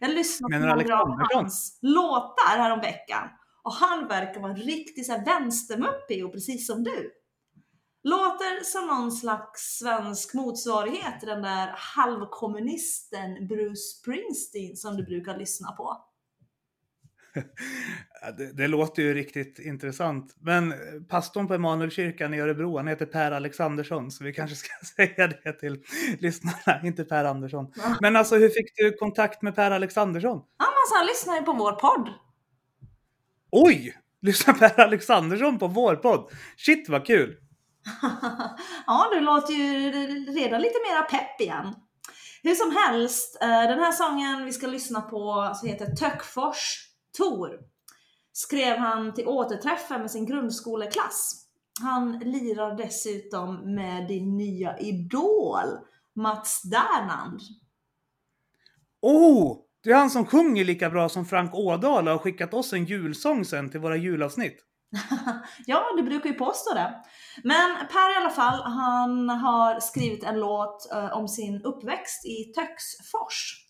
Jag 0.00 0.10
lyssnade 0.10 0.58
på 0.58 0.66
några 0.66 1.02
av 1.02 1.22
hans 1.34 1.78
låtar 1.82 2.58
här 2.58 2.72
om 2.72 2.80
veckan 2.80 3.28
och 3.66 3.72
han 3.72 4.08
verkar 4.08 4.40
vara 4.40 4.54
riktigt 4.54 5.08
vänstermupp 5.26 6.08
PO, 6.08 6.28
precis 6.28 6.66
som 6.66 6.84
du. 6.84 7.12
Låter 8.02 8.64
som 8.64 8.86
någon 8.86 9.12
slags 9.12 9.78
svensk 9.78 10.34
motsvarighet 10.34 11.20
till 11.20 11.28
den 11.28 11.42
där 11.42 11.72
halvkommunisten 11.76 13.46
Bruce 13.48 13.76
Springsteen 13.76 14.76
som 14.76 14.96
du 14.96 15.04
brukar 15.04 15.38
lyssna 15.38 15.72
på. 15.72 15.96
det, 18.36 18.56
det, 18.56 18.68
låter 18.68 19.02
ju 19.02 19.14
riktigt 19.14 19.58
intressant. 19.58 20.36
Men 20.40 20.74
pastorn 21.08 21.48
på 21.48 21.54
Emanuelkyrkan 21.54 22.34
i 22.34 22.40
Örebro, 22.40 22.76
han 22.76 22.88
heter 22.88 23.06
Per 23.06 23.32
Alexandersson, 23.32 24.10
så 24.10 24.24
vi 24.24 24.32
kanske 24.32 24.56
ska 24.56 24.68
säga 24.96 25.26
det 25.28 25.52
till 25.52 25.84
lyssnarna, 26.18 26.80
inte 26.84 27.04
Per 27.04 27.24
Andersson. 27.24 27.72
Men 28.00 28.16
alltså, 28.16 28.36
hur 28.36 28.48
fick 28.48 28.76
du 28.76 28.92
kontakt 28.92 29.42
med 29.42 29.54
Per 29.54 29.70
Alexandersson? 29.70 30.42
Ja, 30.58 30.64
men 30.64 30.98
han 30.98 31.06
lyssnar 31.06 31.36
ju 31.36 31.42
på 31.42 31.52
vår 31.52 31.72
podd. 31.72 32.25
Oj! 33.58 33.96
Lyssnar 34.20 34.54
Per 34.54 34.80
Alexandersson 34.80 35.58
på 35.58 35.66
vår 35.66 35.96
podd? 35.96 36.30
Shit 36.56 36.88
vad 36.88 37.06
kul! 37.06 37.36
ja, 38.86 39.08
du 39.12 39.20
låter 39.20 39.52
ju 39.52 39.90
redan 40.32 40.62
lite 40.62 40.78
mera 40.90 41.02
pepp 41.02 41.40
igen. 41.40 41.74
Hur 42.42 42.54
som 42.54 42.76
helst, 42.76 43.38
eh, 43.42 43.48
den 43.48 43.78
här 43.78 43.92
sången 43.92 44.44
vi 44.44 44.52
ska 44.52 44.66
lyssna 44.66 45.00
på 45.00 45.52
så 45.54 45.66
heter 45.66 45.86
Töckfors 45.86 46.88
Tor. 47.18 47.50
Skrev 48.32 48.76
han 48.76 49.14
till 49.14 49.26
återträffen 49.26 50.00
med 50.00 50.10
sin 50.10 50.26
grundskoleklass. 50.26 51.46
Han 51.80 52.18
lirar 52.18 52.76
dessutom 52.76 53.74
med 53.74 54.08
din 54.08 54.36
nya 54.36 54.78
idol 54.78 55.68
Mats 56.14 56.62
Dernand. 56.62 57.40
Oh! 59.02 59.65
Det 59.86 59.92
är 59.92 59.96
han 59.96 60.10
som 60.10 60.26
sjunger 60.26 60.64
lika 60.64 60.90
bra 60.90 61.08
som 61.08 61.26
Frank 61.26 61.54
Ådahl 61.54 62.08
och 62.08 62.12
har 62.12 62.18
skickat 62.18 62.54
oss 62.54 62.72
en 62.72 62.84
julsång 62.84 63.44
sen 63.44 63.70
till 63.70 63.80
våra 63.80 63.96
julavsnitt. 63.96 64.58
ja, 65.66 65.84
du 65.96 66.02
brukar 66.02 66.30
ju 66.30 66.34
påstå 66.34 66.74
det. 66.74 66.94
Men 67.44 67.76
Per 67.92 68.12
i 68.12 68.16
alla 68.16 68.30
fall, 68.30 68.62
han 68.62 69.28
har 69.28 69.80
skrivit 69.80 70.24
en 70.24 70.40
låt 70.40 70.92
eh, 70.92 71.18
om 71.18 71.28
sin 71.28 71.62
uppväxt 71.62 72.26
i 72.26 72.52
Töcksfors. 72.52 73.66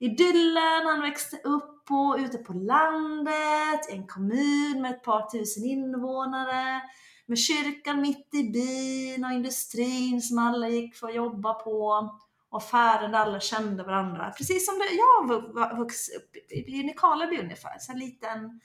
Idyllen 0.00 0.86
han 0.86 1.02
växte 1.02 1.36
upp 1.36 1.86
på, 1.86 2.16
ute 2.18 2.38
på 2.38 2.52
landet, 2.52 3.90
i 3.90 3.94
en 3.94 4.06
kommun 4.06 4.82
med 4.82 4.90
ett 4.90 5.04
par 5.04 5.30
tusen 5.30 5.64
invånare, 5.64 6.80
med 7.26 7.38
kyrkan 7.38 8.00
mitt 8.00 8.34
i 8.34 8.42
byn 8.42 9.24
och 9.24 9.32
industrin 9.32 10.22
som 10.22 10.38
alla 10.38 10.68
gick 10.68 10.96
för 10.96 11.08
att 11.08 11.14
jobba 11.14 11.54
på 11.54 12.10
affären 12.56 13.12
där 13.12 13.18
alla 13.18 13.40
kände 13.40 13.82
varandra. 13.82 14.32
Precis 14.38 14.66
som 14.66 14.78
det, 14.78 14.84
jag 14.94 15.76
vuxit 15.78 16.16
upp 16.16 16.36
i, 16.52 16.82
Nykarleby 16.82 17.38
ungefär, 17.38 17.78
så 17.78 17.92
en 17.92 17.98
liten 17.98 18.60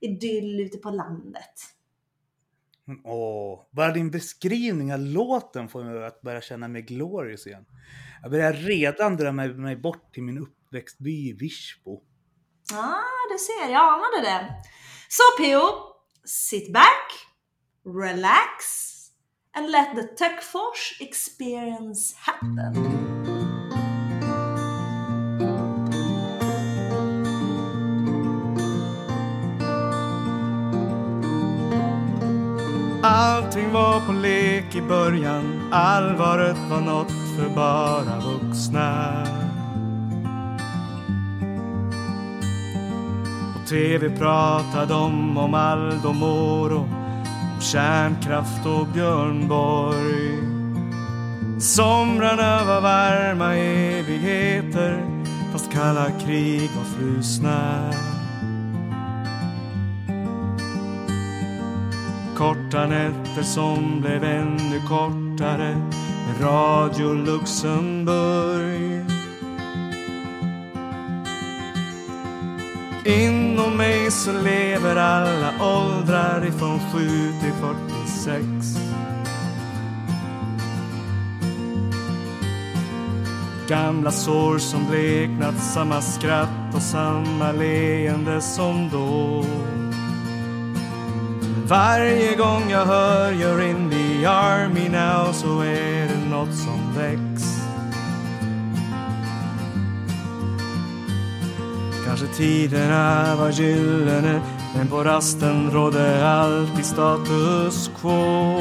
idyll 0.00 0.60
ute 0.60 0.78
på 0.78 0.90
landet. 0.90 1.54
Åh, 3.04 3.66
bara 3.70 3.92
din 3.92 4.10
beskrivning 4.10 4.92
av 4.92 5.00
låten 5.00 5.68
får 5.68 5.84
mig 5.84 6.06
att 6.06 6.20
börja 6.20 6.40
känna 6.40 6.68
mig 6.68 6.82
glorious 6.82 7.46
igen. 7.46 7.66
Jag 8.22 8.30
börjar 8.30 8.52
redan 8.52 9.16
dra 9.16 9.32
mig, 9.32 9.54
mig 9.54 9.76
bort 9.76 10.14
till 10.14 10.22
min 10.22 10.38
uppväxtby 10.38 11.28
i 11.28 11.32
Virsbo. 11.32 12.02
Ja, 12.70 12.78
ah, 12.78 13.32
du 13.32 13.38
ser, 13.38 13.72
jag 13.72 13.84
anade 13.84 14.20
det. 14.20 14.62
Så 15.08 15.22
P.O. 15.38 15.62
Sit 16.24 16.72
back, 16.72 17.12
relax 17.84 18.92
and 19.54 19.70
let 19.70 19.94
the 19.94 20.02
Töckfors 20.02 21.00
experience 21.00 22.14
happen. 22.16 23.11
Allting 33.52 33.72
var 33.72 34.00
på 34.00 34.12
lek 34.12 34.74
i 34.74 34.82
början, 34.82 35.68
allvaret 35.72 36.56
var 36.70 36.80
något 36.80 37.10
för 37.10 37.54
bara 37.54 38.20
vuxna. 38.20 39.24
På 43.52 43.68
TV 43.68 44.10
pratade 44.10 44.86
de 44.86 45.38
om 45.38 45.54
Aldo 45.54 46.12
Moro, 46.12 46.78
om 46.78 47.60
kärnkraft 47.60 48.66
och 48.66 48.86
Björn 48.86 49.48
Borg. 49.48 50.38
Somrarna 51.60 52.64
var 52.64 52.80
varma 52.80 53.54
evigheter 53.54 55.06
fast 55.52 55.72
kalla 55.72 56.10
krig 56.10 56.70
var 56.76 56.84
frusna. 56.84 57.90
Korta 62.42 62.86
nätter 62.86 63.42
som 63.42 64.00
blev 64.00 64.24
ännu 64.24 64.80
kortare 64.88 65.76
med 66.26 66.40
Radio 66.40 67.12
Luxemburg. 67.12 69.04
Inom 73.04 73.76
mig 73.76 74.10
så 74.10 74.32
lever 74.32 74.96
alla 74.96 75.50
åldrar 75.60 76.46
ifrån 76.46 76.80
7 76.92 76.98
till 77.40 77.52
46. 77.52 78.46
Gamla 83.68 84.10
sår 84.10 84.58
som 84.58 84.86
bleknat, 84.90 85.62
samma 85.62 86.00
skratt 86.00 86.74
och 86.74 86.82
samma 86.82 87.52
leende 87.52 88.40
som 88.40 88.88
då. 88.92 89.44
Varje 91.72 92.34
gång 92.34 92.70
jag 92.70 92.86
hör 92.86 93.32
You're 93.32 93.70
in 93.70 93.90
the 93.90 94.26
army 94.26 94.88
now 94.88 95.32
så 95.32 95.60
är 95.60 96.08
det 96.08 96.30
något 96.30 96.54
som 96.54 96.94
väcks. 96.96 97.62
Kanske 102.06 102.26
tiderna 102.26 103.36
var 103.36 103.50
gyllene 103.50 104.40
men 104.74 104.88
på 104.88 105.04
rasten 105.04 105.70
rådde 105.70 106.28
alltid 106.28 106.84
status 106.84 107.90
quo. 108.00 108.60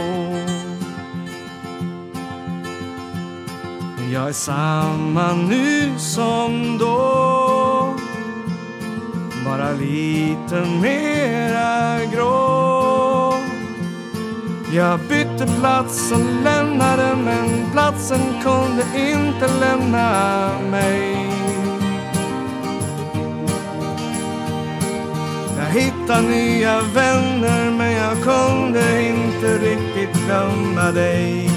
Men 3.98 4.12
jag 4.12 4.30
är 4.30 4.34
samma 4.34 5.34
nu 5.34 5.91
som 5.98 6.77
då 6.77 7.94
Bara 9.46 9.72
lite 9.72 10.65
mera 10.82 12.06
grå 12.06 12.50
jag 14.74 15.00
bytte 15.00 15.48
plats 15.60 16.12
och 16.12 16.44
lämnade 16.44 17.16
men 17.16 17.72
platsen 17.72 18.20
kunde 18.44 18.84
inte 18.96 19.60
lämna 19.60 20.50
mig. 20.72 21.28
Jag 25.58 25.82
hittade 25.82 26.22
nya 26.22 26.82
vänner 26.82 27.72
men 27.72 27.92
jag 27.92 28.24
kunde 28.24 29.08
inte 29.08 29.58
riktigt 29.58 30.25
glömma 30.25 30.92
dig. 30.92 31.50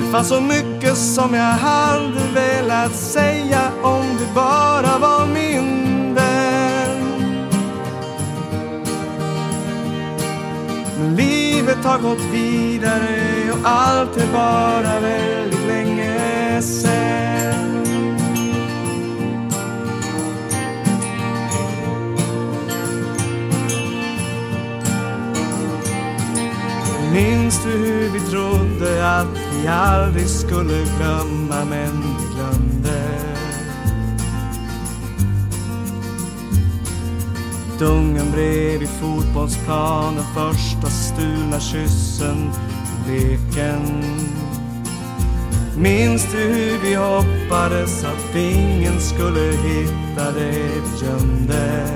Det 0.00 0.12
fanns 0.12 0.28
så 0.28 0.40
mycket 0.40 0.96
som 0.96 1.34
jag 1.34 1.52
hade 1.52 2.20
velat 2.34 2.94
säga 2.94 3.70
om 3.82 4.04
du 4.18 4.34
bara 4.34 4.98
var 4.98 5.26
min. 5.26 5.91
Livet 11.82 11.84
har 11.84 11.98
gått 11.98 12.24
vidare 12.32 13.52
och 13.52 13.68
allt 13.68 14.16
är 14.16 14.32
bara 14.32 15.00
väldigt 15.00 15.66
länge 15.66 16.62
sen. 16.62 17.82
Minns 27.12 27.64
du 27.64 27.70
hur 27.70 28.10
vi 28.10 28.20
trodde 28.20 29.18
att 29.18 29.38
vi 29.52 29.68
aldrig 29.68 30.28
skulle 30.28 30.84
glömma 30.98 31.64
men 31.64 32.11
Dungen 37.82 38.30
bredvid 38.32 38.88
fotbollsplanen, 38.88 40.24
första 40.34 40.86
stulna 40.86 41.60
kyssen 41.60 42.50
leken 43.06 44.02
Minns 45.76 46.32
du 46.32 46.38
hur 46.38 46.78
vi 46.78 46.94
hoppades 46.94 48.04
att 48.04 48.36
ingen 48.36 49.00
skulle 49.00 49.40
hitta 49.40 50.32
det 50.34 50.50
vi 50.50 51.06
gömde 51.06 51.86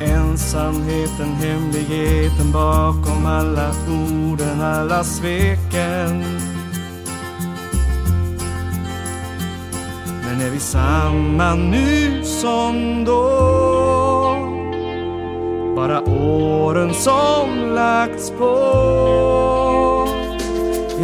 Ensamheten, 0.00 1.34
hemligheten 1.34 2.52
bakom 2.52 3.26
alla 3.26 3.70
orden, 3.88 4.60
alla 4.60 5.04
sveken. 5.04 6.24
Men 10.36 10.46
är 10.46 10.50
vi 10.50 10.60
samma 10.60 11.54
nu 11.54 12.24
som 12.24 13.04
då? 13.04 13.22
Bara 15.76 16.00
åren 16.02 16.94
som 16.94 17.74
lagts 17.74 18.30
på. 18.30 18.54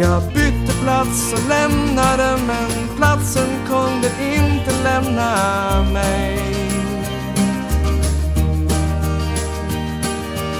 Jag 0.01 0.23
bytte 0.23 0.73
plats 0.83 1.33
och 1.33 1.49
lämnade 1.49 2.37
men 2.47 2.97
platsen 2.97 3.49
kunde 3.67 4.07
inte 4.35 4.83
lämna 4.83 5.35
mig. 5.93 6.39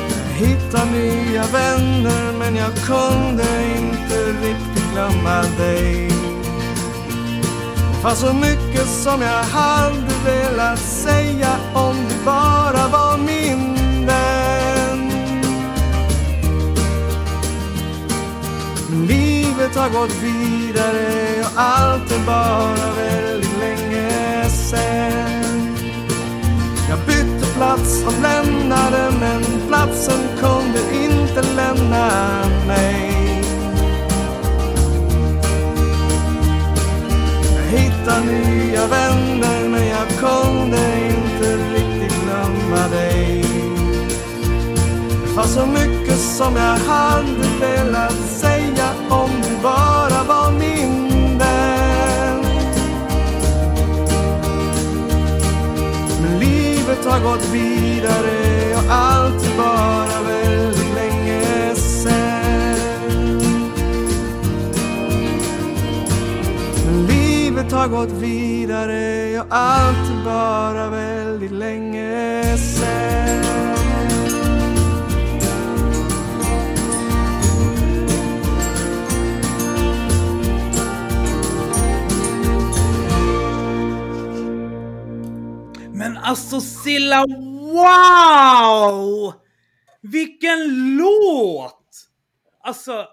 Jag 0.09 0.47
hitta 0.47 0.85
nya 0.85 1.43
vänner 1.43 2.33
men 2.39 2.55
jag 2.55 2.75
kunde 2.75 3.43
inte 3.77 4.47
riktigt 4.47 4.91
glömma 4.93 5.41
dig. 5.57 6.12
Det 8.03 8.09
fanns 8.09 8.19
så 8.19 8.33
mycket 8.33 8.87
som 8.87 9.21
jag 9.21 9.43
hade 9.43 10.13
velat 10.25 10.79
säga 10.79 11.55
om 11.73 11.95
du 12.09 12.25
bara 12.25 12.87
var 12.87 13.17
min 13.17 13.75
vän. 14.05 15.11
Livet 19.07 19.75
har 19.75 19.89
gått 19.89 20.23
vidare 20.23 21.45
och 21.45 21.61
allt 21.61 22.11
är 22.11 22.25
bara 22.25 22.93
väldigt 22.95 23.59
länge 23.59 24.49
sen. 24.49 25.77
Jag 26.89 26.99
bytte 27.07 27.53
plats 27.55 28.03
och 28.05 28.21
lämnade 28.21 29.11
men 29.19 29.67
platsen 29.67 30.19
kunde 30.39 31.03
inte 31.03 31.41
lämna 31.55 32.09
mig. 32.67 33.32
Hitta 38.03 38.19
nya 38.19 38.87
vänner 38.87 39.69
men 39.69 39.87
jag 39.87 40.07
kunde 40.07 40.77
inte 41.07 41.57
riktigt 41.73 42.23
glömma 42.23 42.87
dig. 42.87 43.45
Det 45.25 45.33
var 45.35 45.43
så 45.43 45.65
mycket 45.65 46.19
som 46.19 46.55
jag 46.55 46.77
hade 46.77 47.47
velat 47.59 48.29
säga 48.29 48.89
om 49.09 49.29
du 49.43 49.63
bara 49.63 50.23
var 50.23 50.51
min 50.51 51.37
vän. 51.37 52.45
Men 56.21 56.39
livet 56.39 57.05
har 57.05 57.19
gått 57.19 57.49
vidare 57.53 58.75
och 58.75 58.93
allt 58.93 59.45
är 59.45 59.57
bara 59.57 60.12
har 67.73 67.87
gått 67.87 68.11
vidare 68.11 69.39
och 69.39 69.47
allt 69.49 70.09
är 70.11 70.23
bara 70.25 70.89
väldigt 70.89 71.51
länge 71.51 72.43
sen. 72.57 73.43
Men 85.93 86.17
alltså 86.17 86.61
Silla, 86.61 87.25
wow! 87.73 89.33
Vilken 90.01 90.95
låt! 90.97 91.79
Alltså, 92.63 93.05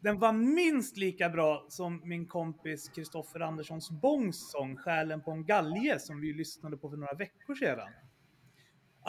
den 0.00 0.18
var 0.18 0.32
minst 0.32 0.96
lika 0.96 1.28
bra 1.28 1.66
som 1.68 2.00
min 2.04 2.26
kompis 2.26 2.88
Kristoffer 2.88 3.40
Anderssons 3.40 3.90
Bångs 3.90 4.50
sång 4.50 4.76
Själen 4.76 5.22
på 5.22 5.30
en 5.30 5.44
galge 5.44 5.98
som 5.98 6.20
vi 6.20 6.32
lyssnade 6.32 6.76
på 6.76 6.90
för 6.90 6.96
några 6.96 7.14
veckor 7.14 7.54
sedan 7.54 7.88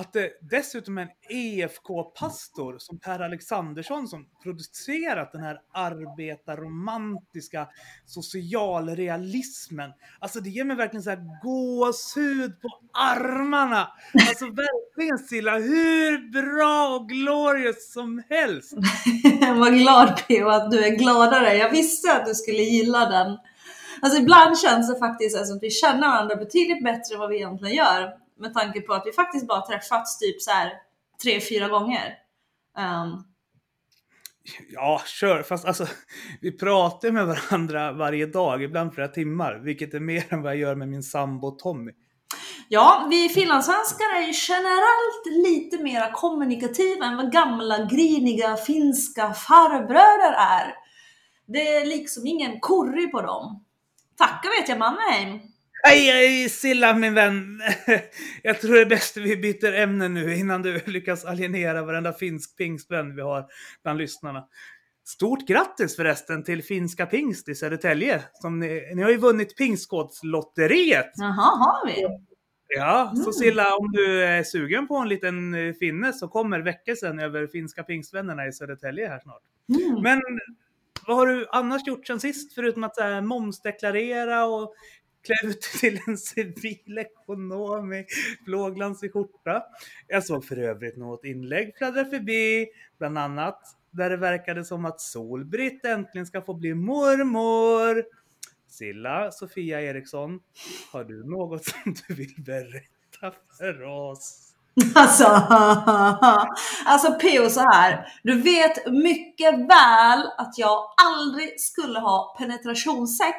att 0.01 0.13
det 0.13 0.29
dessutom 0.41 0.97
är 0.97 1.01
en 1.01 1.09
EFK-pastor 1.29 2.75
som 2.77 2.99
Per 2.99 3.19
Alexandersson 3.19 4.07
som 4.07 4.25
producerat 4.43 5.31
den 5.31 5.43
här 5.43 5.57
arbetarromantiska 5.73 7.67
socialrealismen. 8.05 9.91
Alltså 10.19 10.39
det 10.39 10.49
ger 10.49 10.63
mig 10.63 10.77
verkligen 10.77 11.03
så 11.03 11.09
här 11.09 11.41
gåshud 11.43 12.61
på 12.61 12.69
armarna. 12.93 13.87
Alltså 14.29 14.45
verkligen 14.45 15.17
Silla, 15.17 15.57
hur 15.57 16.31
bra 16.31 16.95
och 16.95 17.09
glorious 17.09 17.93
som 17.93 18.23
helst. 18.29 18.73
Vad 19.55 19.73
glad 19.73 20.21
P.O. 20.27 20.49
att 20.49 20.71
du 20.71 20.85
är 20.85 20.95
gladare. 20.95 21.53
Jag 21.53 21.69
visste 21.69 22.13
att 22.13 22.25
du 22.25 22.35
skulle 22.35 22.61
gilla 22.61 23.09
den. 23.09 23.37
Alltså 24.01 24.19
ibland 24.19 24.59
känns 24.59 24.93
det 24.93 24.99
faktiskt 24.99 25.47
som 25.47 25.57
att 25.57 25.63
vi 25.63 25.69
känner 25.69 26.07
varandra 26.07 26.35
betydligt 26.35 26.83
bättre 26.83 27.13
än 27.13 27.19
vad 27.19 27.29
vi 27.29 27.35
egentligen 27.35 27.75
gör. 27.75 28.20
Med 28.41 28.53
tanke 28.53 28.81
på 28.81 28.93
att 28.93 29.03
vi 29.05 29.11
faktiskt 29.11 29.47
bara 29.47 29.67
träffats 29.67 30.19
typ 30.19 30.41
så 30.41 30.51
här 30.51 30.73
tre, 31.23 31.41
fyra 31.41 31.67
gånger. 31.67 32.17
Um, 32.77 33.31
Ja, 34.69 35.01
kör. 35.05 35.43
Fast 35.43 35.65
alltså, 35.65 35.87
vi 36.41 36.57
pratar 36.57 37.11
med 37.11 37.27
varandra 37.27 37.91
varje 37.91 38.25
dag, 38.25 38.63
ibland 38.63 38.93
flera 38.93 39.07
timmar, 39.07 39.61
vilket 39.63 39.93
är 39.93 39.99
mer 39.99 40.23
än 40.29 40.41
vad 40.41 40.51
jag 40.51 40.59
gör 40.59 40.75
med 40.75 40.87
min 40.87 41.03
sambo 41.03 41.51
Tommy. 41.51 41.91
ja, 42.69 43.07
vi 43.09 43.29
finlandssvenskar 43.29 44.15
är 44.15 44.21
ju 44.21 44.33
generellt 44.33 45.47
lite 45.47 45.83
mer 45.83 46.11
kommunikativa 46.11 47.05
än 47.05 47.17
vad 47.17 47.31
gamla 47.31 47.85
griniga 47.85 48.55
finska 48.55 49.33
farbröder 49.33 50.33
är. 50.37 50.75
Det 51.47 51.75
är 51.75 51.85
liksom 51.85 52.27
ingen 52.27 52.59
korri 52.59 53.07
på 53.07 53.21
dem. 53.21 53.65
Tacka 54.17 54.49
vet 54.59 54.69
jag 54.69 54.79
Mannheim. 54.79 55.39
Aj, 55.83 56.11
aj, 56.11 56.49
Silla 56.49 56.93
min 56.93 57.13
vän. 57.13 57.61
Jag 58.43 58.61
tror 58.61 58.75
det 58.75 58.81
är 58.81 58.85
bäst 58.85 59.17
att 59.17 59.23
vi 59.23 59.37
byter 59.37 59.73
ämne 59.73 60.07
nu 60.07 60.35
innan 60.35 60.61
du 60.61 60.81
lyckas 60.85 61.25
alienera 61.25 61.83
varenda 61.83 62.13
finsk 62.13 62.57
pingstvän 62.57 63.15
vi 63.15 63.21
har 63.21 63.45
bland 63.83 63.99
lyssnarna. 63.99 64.47
Stort 65.05 65.47
grattis 65.47 65.95
förresten 65.95 66.43
till 66.43 66.63
finska 66.63 67.05
pingst 67.05 67.49
i 67.49 67.55
Södertälje. 67.55 68.21
Som 68.33 68.59
ni, 68.59 68.91
ni 68.95 69.01
har 69.01 69.09
ju 69.09 69.17
vunnit 69.17 69.57
Pingstgårdslotteriet. 69.57 71.11
Jaha, 71.15 71.57
har 71.57 71.87
vi? 71.87 72.07
Ja, 72.67 73.11
så 73.15 73.21
Mm. 73.21 73.33
Silla 73.33 73.75
om 73.75 73.91
du 73.91 74.23
är 74.23 74.43
sugen 74.43 74.87
på 74.87 74.97
en 74.97 75.09
liten 75.09 75.53
eh, 75.53 75.73
finne 75.73 76.13
så 76.13 76.27
kommer 76.27 76.59
väckelsen 76.59 77.19
över 77.19 77.47
finska 77.47 77.83
pingstvännerna 77.83 78.47
i 78.47 78.51
Södertälje 78.53 79.07
här 79.07 79.19
snart. 79.19 79.41
Mm. 79.69 80.01
Men 80.01 80.21
vad 81.07 81.17
har 81.17 81.27
du 81.27 81.47
annars 81.51 81.87
gjort 81.87 82.07
sen 82.07 82.19
sist 82.19 82.53
förutom 82.53 82.83
att 82.83 82.95
så 82.95 83.01
här, 83.01 83.21
momsdeklarera 83.21 84.45
och 84.45 84.73
klä 85.23 85.49
ut 85.49 85.61
dig 85.61 85.79
till 85.79 85.99
en 86.07 86.17
civilekonom 86.17 87.93
i 87.93 88.05
blåglansig 88.45 89.13
skjorta? 89.13 89.63
Jag 90.07 90.23
såg 90.23 90.45
för 90.45 90.57
övrigt 90.57 90.97
något 90.97 91.25
inlägg 91.25 91.77
fladdra 91.77 92.05
förbi, 92.05 92.67
bland 92.97 93.17
annat 93.17 93.77
där 93.91 94.09
det 94.09 94.17
verkade 94.17 94.65
som 94.65 94.85
att 94.85 95.01
Solbritt 95.01 95.85
äntligen 95.85 96.25
ska 96.25 96.41
få 96.41 96.53
bli 96.53 96.73
mormor. 96.73 98.03
Silla, 98.69 99.31
Sofia 99.31 99.81
Eriksson, 99.81 100.39
har 100.91 101.03
du 101.03 101.23
något 101.23 101.65
som 101.65 101.95
du 102.07 102.13
vill 102.13 102.35
berätta 102.37 103.37
för 103.57 103.83
oss? 103.83 104.47
Alltså, 104.95 105.25
alltså 106.85 107.11
P.O. 107.21 107.49
så 107.49 107.59
här. 107.59 108.07
Du 108.23 108.41
vet 108.41 108.91
mycket 108.91 109.53
väl 109.53 110.23
att 110.37 110.57
jag 110.57 110.85
aldrig 111.03 111.61
skulle 111.61 111.99
ha 111.99 112.35
penetrationssex 112.39 113.35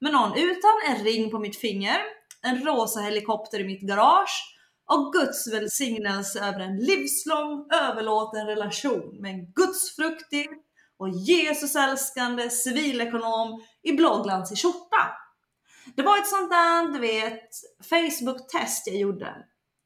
med 0.00 0.12
någon 0.12 0.38
utan 0.38 0.72
en 0.88 1.04
ring 1.04 1.30
på 1.30 1.38
mitt 1.38 1.56
finger, 1.56 1.98
en 2.42 2.64
rosa 2.64 3.00
helikopter 3.00 3.60
i 3.60 3.64
mitt 3.64 3.80
garage 3.80 4.56
och 4.92 5.12
Guds 5.12 5.52
välsignelse 5.52 6.40
över 6.40 6.60
en 6.60 6.76
livslång 6.76 7.68
överlåten 7.72 8.46
relation 8.46 9.16
med 9.20 9.30
en 9.30 9.52
gudsfruktig 9.52 10.48
och 10.98 11.08
Jesusälskande 11.08 12.50
civilekonom 12.50 13.62
i 13.82 13.92
blåglansig 13.92 14.58
skjorta. 14.58 15.08
Det 15.96 16.02
var 16.02 16.18
ett 16.18 16.26
sånt 16.26 16.50
där, 16.50 16.92
du 16.92 16.98
vet, 16.98 17.48
Facebook-test 17.90 18.86
jag 18.86 18.96
gjorde. 18.96 19.34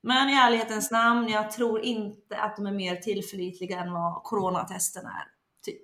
Men 0.03 0.29
i 0.29 0.33
ärlighetens 0.33 0.91
namn, 0.91 1.29
jag 1.29 1.51
tror 1.51 1.81
inte 1.81 2.37
att 2.37 2.57
de 2.57 2.67
är 2.67 2.73
mer 2.73 2.97
tillförlitliga 2.97 3.81
än 3.81 3.93
vad 3.93 4.23
coronatesten 4.23 5.07
är. 5.07 5.25
Typ. 5.65 5.83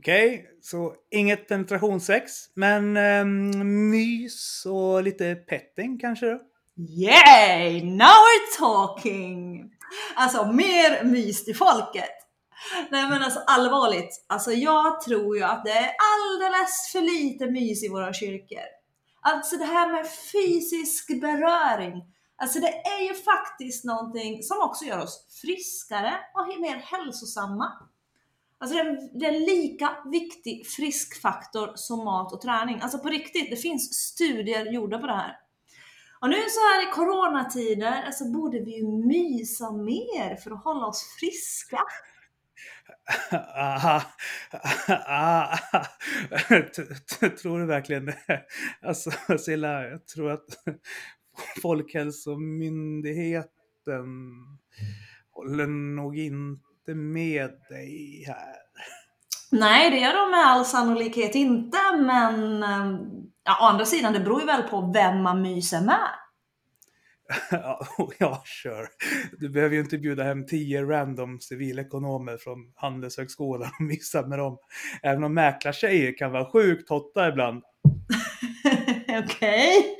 Okej, 0.00 0.46
så 0.62 0.94
inget 1.10 1.48
penetrationssex, 1.48 2.32
men 2.54 2.96
um, 2.96 3.90
mys 3.90 4.66
och 4.66 5.02
lite 5.02 5.34
petting 5.34 5.98
kanske 5.98 6.26
då? 6.26 6.40
Yay! 6.76 7.82
Now 7.84 8.06
we're 8.06 8.58
talking! 8.58 9.70
Alltså 10.14 10.52
mer 10.52 11.04
mys 11.04 11.44
till 11.44 11.56
folket. 11.56 12.10
Nej 12.90 13.08
men 13.08 13.22
alltså 13.22 13.40
allvarligt, 13.46 14.24
alltså 14.26 14.52
jag 14.52 15.00
tror 15.00 15.36
ju 15.36 15.42
att 15.42 15.64
det 15.64 15.70
är 15.70 15.94
alldeles 16.12 16.92
för 16.92 17.00
lite 17.00 17.46
mys 17.46 17.84
i 17.84 17.88
våra 17.88 18.12
kyrkor. 18.12 18.68
Alltså 19.20 19.56
det 19.56 19.64
här 19.64 19.92
med 19.92 20.06
fysisk 20.32 21.20
beröring, 21.20 22.02
alltså 22.36 22.60
det 22.60 22.72
är 22.72 23.08
ju 23.08 23.14
faktiskt 23.14 23.84
någonting 23.84 24.42
som 24.42 24.58
också 24.60 24.84
gör 24.84 25.02
oss 25.02 25.40
friskare 25.40 26.14
och 26.34 26.60
mer 26.60 26.76
hälsosamma. 26.76 27.72
Alltså 28.60 28.76
det 28.76 28.80
är, 28.80 29.18
det 29.18 29.26
är 29.26 29.32
en 29.34 29.44
lika 29.44 29.96
viktig 30.10 30.66
friskfaktor 30.66 31.72
som 31.74 32.04
mat 32.04 32.32
och 32.32 32.40
träning. 32.40 32.80
Alltså 32.80 32.98
på 32.98 33.08
riktigt, 33.08 33.50
det 33.50 33.56
finns 33.56 33.94
studier 33.94 34.72
gjorda 34.72 34.98
på 34.98 35.06
det 35.06 35.16
här. 35.16 35.36
Och 36.20 36.28
nu 36.28 36.36
så 36.36 36.60
här 36.60 36.88
i 36.88 36.92
coronatider 36.92 38.10
så 38.10 38.32
borde 38.32 38.60
vi 38.60 38.76
ju 38.76 38.86
mysa 39.06 39.72
mer 39.72 40.36
för 40.36 40.50
att 40.50 40.64
hålla 40.64 40.86
oss 40.86 41.16
friska. 41.18 41.80
Aha. 43.56 44.02
Ah, 44.88 45.58
ah. 45.72 45.88
Tror 47.42 47.58
du 47.58 47.66
verkligen 47.66 48.06
det? 48.06 48.46
Alltså 48.82 49.10
Silla, 49.38 49.88
jag 49.88 50.06
tror 50.06 50.30
att 50.30 50.46
Folkhälsomyndigheten 51.62 53.48
håller 55.30 55.66
nog 55.66 56.18
inte 56.18 56.69
med 56.94 57.50
dig 57.68 58.24
här. 58.26 58.56
Nej, 59.52 59.90
det 59.90 59.98
gör 59.98 60.14
de 60.14 60.30
med 60.30 60.46
all 60.46 60.64
sannolikhet 60.64 61.34
inte, 61.34 61.78
men 61.96 62.62
eh, 62.62 63.00
ja, 63.44 63.58
å 63.60 63.64
andra 63.64 63.84
sidan, 63.84 64.12
det 64.12 64.20
beror 64.20 64.40
ju 64.40 64.46
väl 64.46 64.62
på 64.62 64.92
vem 64.94 65.22
man 65.22 65.42
myser 65.42 65.80
med. 65.80 66.08
Ja, 67.50 67.86
ja, 68.18 68.42
sure. 68.44 68.86
Du 69.38 69.48
behöver 69.48 69.74
ju 69.74 69.80
inte 69.80 69.98
bjuda 69.98 70.24
hem 70.24 70.46
tio 70.46 70.82
random 70.82 71.40
civilekonomer 71.40 72.36
från 72.36 72.72
Handelshögskolan 72.74 73.70
och 73.78 73.84
missa 73.84 74.26
med 74.26 74.38
dem. 74.38 74.58
Även 75.02 75.24
om 75.24 75.34
mäklartjejer 75.34 76.16
kan 76.18 76.32
vara 76.32 76.50
sjukt 76.50 76.88
hotta 76.88 77.28
ibland. 77.28 77.62
Okej. 79.24 79.96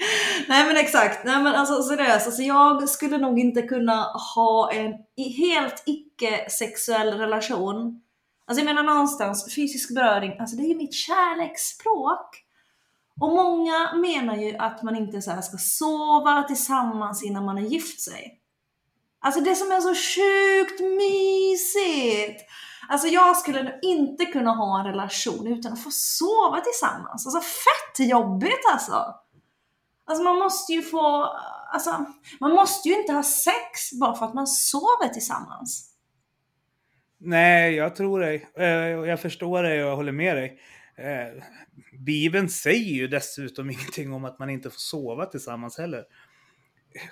Nej 0.48 0.66
men 0.66 0.76
exakt. 0.76 1.24
Nej 1.24 1.42
men 1.42 1.54
alltså 1.54 1.82
seriöst, 1.82 2.26
alltså, 2.26 2.42
jag 2.42 2.88
skulle 2.88 3.18
nog 3.18 3.38
inte 3.38 3.62
kunna 3.62 4.02
ha 4.34 4.72
en 4.72 4.94
helt 5.36 5.82
icke-sexuell 5.86 7.18
relation. 7.18 8.02
Alltså 8.46 8.64
jag 8.64 8.74
menar 8.74 8.82
någonstans, 8.82 9.54
fysisk 9.54 9.94
beröring, 9.94 10.38
alltså 10.38 10.56
det 10.56 10.62
är 10.62 10.68
ju 10.68 10.76
mitt 10.76 10.94
kärleksspråk. 10.94 12.44
Och 13.20 13.30
många 13.30 13.94
menar 13.94 14.36
ju 14.36 14.56
att 14.56 14.82
man 14.82 14.96
inte 14.96 15.22
så 15.22 15.30
här 15.30 15.42
ska 15.42 15.56
sova 15.56 16.42
tillsammans 16.42 17.24
innan 17.24 17.44
man 17.44 17.56
har 17.56 17.64
gift 17.64 18.00
sig. 18.00 18.40
Alltså 19.20 19.40
det 19.40 19.54
som 19.54 19.72
är 19.72 19.80
så 19.80 19.94
sjukt 19.94 20.80
mysigt! 20.80 22.42
Alltså 22.90 23.08
jag 23.08 23.36
skulle 23.36 23.62
nog 23.62 23.72
inte 23.82 24.24
kunna 24.24 24.50
ha 24.50 24.80
en 24.80 24.86
relation 24.86 25.46
utan 25.46 25.72
att 25.72 25.82
få 25.82 25.90
sova 25.90 26.60
tillsammans. 26.60 27.26
Alltså 27.26 27.40
fett 27.40 28.08
jobbigt 28.08 28.64
alltså! 28.72 29.14
Alltså 30.04 30.24
man 30.24 30.38
måste 30.38 30.72
ju 30.72 30.82
få, 30.82 31.24
alltså 31.72 32.06
man 32.40 32.52
måste 32.52 32.88
ju 32.88 33.00
inte 33.00 33.12
ha 33.12 33.22
sex 33.22 33.92
bara 34.00 34.14
för 34.14 34.26
att 34.26 34.34
man 34.34 34.46
sover 34.46 35.08
tillsammans. 35.08 35.90
Nej, 37.18 37.74
jag 37.74 37.96
tror 37.96 38.20
dig. 38.20 38.48
Eh, 38.56 38.98
och 38.98 39.06
Jag 39.06 39.20
förstår 39.20 39.62
dig 39.62 39.84
och 39.84 39.90
jag 39.90 39.96
håller 39.96 40.12
med 40.12 40.36
dig. 40.36 40.60
Eh, 40.96 41.42
Bibeln 41.98 42.48
säger 42.48 42.94
ju 42.94 43.08
dessutom 43.08 43.70
ingenting 43.70 44.12
om 44.12 44.24
att 44.24 44.38
man 44.38 44.50
inte 44.50 44.70
får 44.70 44.78
sova 44.78 45.26
tillsammans 45.26 45.78
heller. 45.78 46.04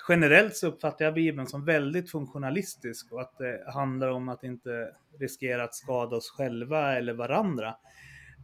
Generellt 0.09 0.55
så 0.55 0.67
uppfattar 0.67 1.05
jag 1.05 1.13
Bibeln 1.13 1.47
som 1.47 1.65
väldigt 1.65 2.11
funktionalistisk 2.11 3.11
och 3.11 3.21
att 3.21 3.37
det 3.37 3.63
handlar 3.73 4.07
om 4.07 4.29
att 4.29 4.43
inte 4.43 4.89
riskera 5.19 5.63
att 5.63 5.75
skada 5.75 6.15
oss 6.15 6.31
själva 6.31 6.97
eller 6.97 7.13
varandra 7.13 7.75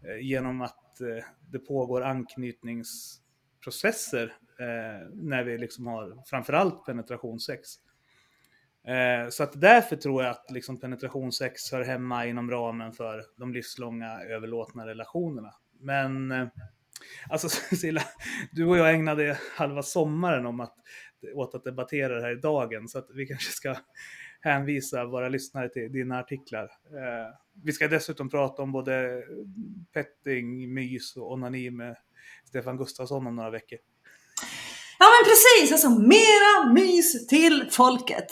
eh, 0.08 0.17
genom 0.21 0.62
att 0.62 1.02
eh, 1.02 1.24
det 1.52 1.60
pågår 1.60 2.02
anknytningsprocesser 2.02 4.34
eh, 4.60 5.08
när 5.13 5.43
vi 5.43 5.58
liksom 5.58 5.88
har 5.88 6.24
framförallt 6.26 6.86
penetrationssex. 6.86 7.69
Så 9.30 9.43
att 9.43 9.62
därför 9.62 9.95
tror 9.95 10.24
jag 10.24 10.32
att 10.32 10.52
liksom 10.52 10.80
penetrationssex 10.80 11.71
hör 11.71 11.84
hemma 11.84 12.26
inom 12.26 12.52
ramen 12.52 12.93
för 12.93 13.24
de 13.38 13.54
livslånga 13.54 14.21
överlåtna 14.21 14.88
relationerna. 14.88 15.54
Men 15.80 16.32
eh, 16.32 16.48
Alltså 17.30 17.50
Cecilia, 17.70 18.04
du 18.52 18.65
och 18.65 18.78
jag 18.78 18.94
ägnade 18.94 19.39
halva 19.56 19.84
sommaren 19.84 20.46
om 20.46 20.60
att, 20.60 20.76
åt 21.36 21.56
att 21.56 21.63
debattera 21.63 22.15
det 22.15 22.22
här 22.22 22.38
i 22.38 22.41
dagen, 22.41 22.88
så 22.88 23.00
att 23.00 23.08
vi 23.13 23.26
kanske 23.26 23.52
ska 23.52 23.76
hänvisa 24.41 25.06
våra 25.06 25.30
lyssnare 25.30 25.70
till 25.70 25.91
dina 25.91 26.20
artiklar. 26.20 26.63
Eh, 26.63 27.34
vi 27.63 27.72
ska 27.72 27.88
dessutom 27.88 28.30
prata 28.30 28.62
om 28.62 28.72
både 28.72 29.24
petting, 29.94 30.74
mys 30.74 31.15
och 31.15 31.32
onani 31.32 31.70
med 31.70 31.96
Stefan 32.46 32.78
Gustafsson 32.78 33.28
om 33.28 33.36
några 33.36 33.50
veckor. 33.50 33.80
Ja 35.00 35.06
men 35.06 35.32
precis, 35.32 35.72
alltså 35.72 35.89
mera 35.89 36.74
mys 36.74 37.28
till 37.28 37.68
folket. 37.72 38.28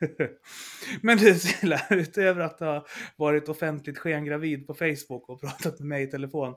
Men 1.02 1.18
du 1.18 1.34
Silla, 1.34 1.80
utöver 1.90 2.40
att 2.40 2.60
ha 2.60 2.86
varit 3.16 3.48
offentligt 3.48 3.98
skengravid 3.98 4.66
på 4.66 4.74
Facebook 4.74 5.28
och 5.28 5.40
pratat 5.40 5.78
med 5.78 5.88
mig 5.88 6.02
i 6.02 6.06
telefon, 6.06 6.54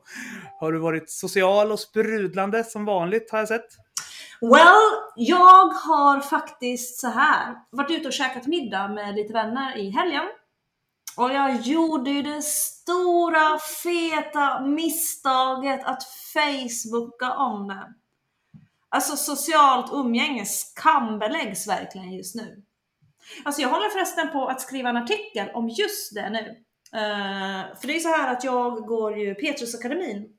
har 0.59 0.71
du 0.71 0.79
varit 0.79 1.09
social 1.09 1.71
och 1.71 1.79
sprudlande 1.79 2.63
som 2.63 2.85
vanligt 2.85 3.31
har 3.31 3.39
jag 3.39 3.47
sett? 3.47 3.67
Well, 4.41 5.01
jag 5.15 5.65
har 5.65 6.19
faktiskt 6.19 6.99
så 6.99 7.07
här 7.07 7.55
varit 7.69 7.91
ute 7.91 8.07
och 8.07 8.13
käkat 8.13 8.47
middag 8.47 8.87
med 8.87 9.15
lite 9.15 9.33
vänner 9.33 9.77
i 9.77 9.89
helgen. 9.89 10.23
Och 11.17 11.33
jag 11.33 11.61
gjorde 11.61 12.09
ju 12.09 12.21
det 12.21 12.41
stora 12.41 13.59
feta 13.83 14.61
misstaget 14.61 15.85
att 15.85 16.03
Facebooka 16.03 17.33
om 17.33 17.67
det. 17.67 17.93
Alltså 18.89 19.17
socialt 19.17 19.91
umgänge 19.93 20.45
skambeläggs 20.45 21.67
verkligen 21.67 22.11
just 22.11 22.35
nu. 22.35 22.63
Alltså 23.43 23.61
jag 23.61 23.69
håller 23.69 23.89
förresten 23.89 24.31
på 24.31 24.47
att 24.47 24.61
skriva 24.61 24.89
en 24.89 24.97
artikel 24.97 25.49
om 25.53 25.69
just 25.69 26.15
det 26.15 26.29
nu. 26.29 26.39
Uh, 26.95 27.79
för 27.79 27.87
det 27.87 27.95
är 27.95 27.99
så 27.99 28.09
här 28.09 28.31
att 28.31 28.43
jag 28.43 28.87
går 28.87 29.17
ju 29.17 29.35
Petrusakademin 29.35 30.29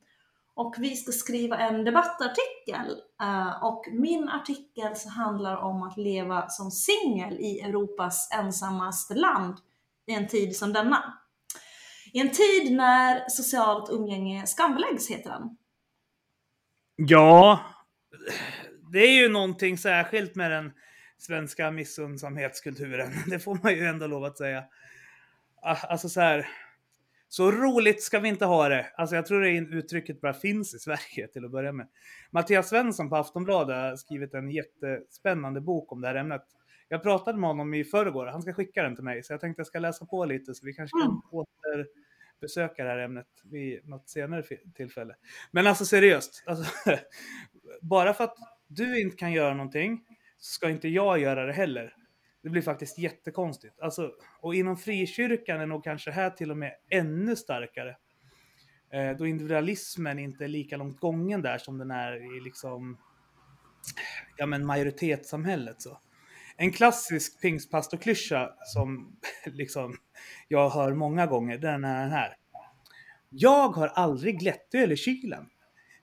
och 0.54 0.74
vi 0.78 0.96
ska 0.96 1.12
skriva 1.12 1.58
en 1.58 1.84
debattartikel. 1.84 2.90
uh, 3.22 3.64
och 3.64 3.84
min 3.92 4.28
artikel 4.28 4.96
så 4.96 5.08
handlar 5.08 5.56
om 5.56 5.82
att 5.82 5.96
leva 5.96 6.48
som 6.48 6.70
singel 6.70 7.40
i 7.40 7.60
Europas 7.60 8.28
ensammaste 8.32 9.14
land 9.14 9.56
i 10.06 10.12
en 10.12 10.28
tid 10.28 10.56
som 10.56 10.72
denna. 10.72 11.18
I 12.12 12.20
en 12.20 12.30
tid 12.30 12.72
när 12.72 13.28
socialt 13.28 13.90
umgänge 13.90 14.46
skambeläggs 14.46 15.10
heter 15.10 15.30
den. 15.30 15.56
Ja, 16.96 17.60
det 18.92 18.98
är 18.98 19.22
ju 19.22 19.28
någonting 19.28 19.78
särskilt 19.78 20.34
med 20.34 20.50
den 20.50 20.72
svenska 21.22 21.70
missundsamhetskulturen. 21.70 23.10
Det 23.26 23.38
får 23.38 23.58
man 23.62 23.74
ju 23.74 23.86
ändå 23.86 24.06
lov 24.06 24.24
att 24.24 24.38
säga. 24.38 24.64
Ah, 25.62 25.76
Alltså 25.76 26.08
så 26.08 26.20
här. 26.20 26.48
Så 27.28 27.50
roligt 27.50 28.02
ska 28.02 28.20
vi 28.20 28.28
inte 28.28 28.44
ha 28.44 28.68
det. 28.68 28.86
Alltså 28.96 29.16
jag 29.16 29.26
tror 29.26 29.40
det 29.40 29.50
uttrycket 29.50 30.20
bara 30.20 30.34
finns 30.34 30.74
i 30.74 30.78
Sverige 30.78 31.28
till 31.32 31.44
att 31.44 31.50
börja 31.50 31.72
med. 31.72 31.88
Mattias 32.30 32.68
Svensson 32.68 33.08
på 33.08 33.16
Aftonbladet 33.16 33.76
har 33.76 33.96
skrivit 33.96 34.34
en 34.34 34.50
jättespännande 34.50 35.60
bok 35.60 35.92
om 35.92 36.00
det 36.00 36.08
här 36.08 36.14
ämnet. 36.14 36.42
Jag 36.88 37.02
pratade 37.02 37.38
med 37.38 37.48
honom 37.48 37.74
i 37.74 37.84
förrgår, 37.84 38.26
han 38.26 38.42
ska 38.42 38.52
skicka 38.52 38.82
den 38.82 38.94
till 38.94 39.04
mig, 39.04 39.22
så 39.22 39.32
jag 39.32 39.40
tänkte 39.40 39.60
jag 39.60 39.66
ska 39.66 39.78
läsa 39.78 40.06
på 40.06 40.24
lite 40.24 40.54
så 40.54 40.66
vi 40.66 40.72
kanske 40.72 41.00
kan 41.00 41.22
återbesöka 41.30 42.84
det 42.84 42.90
här 42.90 42.98
ämnet 42.98 43.26
vid 43.44 43.88
något 43.88 44.08
senare 44.08 44.42
tillfälle. 44.74 45.14
Men 45.50 45.66
alltså 45.66 45.84
seriöst, 45.84 46.44
alltså, 46.46 46.72
bara 47.82 48.14
för 48.14 48.24
att 48.24 48.36
du 48.66 49.00
inte 49.00 49.16
kan 49.16 49.32
göra 49.32 49.54
någonting 49.54 50.04
ska 50.42 50.70
inte 50.70 50.88
jag 50.88 51.18
göra 51.18 51.46
det 51.46 51.52
heller. 51.52 51.94
Det 52.42 52.50
blir 52.50 52.62
faktiskt 52.62 52.98
jättekonstigt. 52.98 53.80
Alltså, 53.80 54.12
och 54.40 54.54
inom 54.54 54.76
frikyrkan 54.76 55.60
är 55.60 55.66
nog 55.66 55.84
kanske 55.84 56.10
här 56.10 56.30
till 56.30 56.50
och 56.50 56.56
med 56.56 56.72
ännu 56.90 57.36
starkare. 57.36 57.96
Eh, 58.92 59.16
då 59.16 59.26
individualismen 59.26 60.18
inte 60.18 60.44
är 60.44 60.48
lika 60.48 60.76
långt 60.76 61.00
gången 61.00 61.42
där 61.42 61.58
som 61.58 61.78
den 61.78 61.90
är 61.90 62.36
i 62.36 62.40
liksom, 62.40 62.98
ja 64.36 64.46
men 64.46 64.66
majoritetssamhället 64.66 65.82
så. 65.82 66.00
En 66.56 66.72
klassisk 66.72 67.40
pingstpastorklyscha 67.40 68.54
som 68.64 69.16
liksom 69.44 69.96
jag 70.48 70.70
hör 70.70 70.92
många 70.94 71.26
gånger, 71.26 71.58
den 71.58 71.84
är 71.84 72.02
den 72.02 72.12
här. 72.12 72.36
Jag 73.28 73.68
har 73.68 73.88
aldrig 73.88 74.38
glättöl 74.38 74.92
i 74.92 74.96
kylen. 74.96 75.48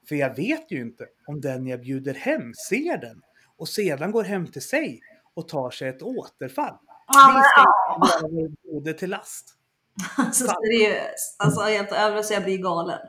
För 0.08 0.16
jag 0.16 0.36
vet 0.36 0.72
ju 0.72 0.82
inte 0.82 1.08
om 1.26 1.42
den 1.42 1.68
jag 1.68 1.82
bjuder 1.82 2.14
hem 2.14 2.54
ser 2.70 2.98
den 2.98 3.22
och 3.60 3.68
sedan 3.68 4.12
går 4.12 4.24
hem 4.24 4.48
till 4.48 4.62
sig 4.62 5.02
och 5.34 5.48
tar 5.48 5.70
sig 5.72 5.90
ett 5.90 6.02
återfall. 6.02 6.78
Ja, 7.08 7.34
Vi 7.36 7.42
ska 7.44 7.62
inte 7.96 8.36
vara 8.36 8.50
broder 8.64 8.94
till 8.94 9.10
last. 9.10 9.56
Alltså 10.18 10.48
seriöst. 10.48 11.36
Alltså 11.40 11.62
helt 11.62 11.92
över 11.92 12.22
så 12.22 12.34
jag 12.34 12.44
blir 12.44 12.58
galen. 12.58 13.00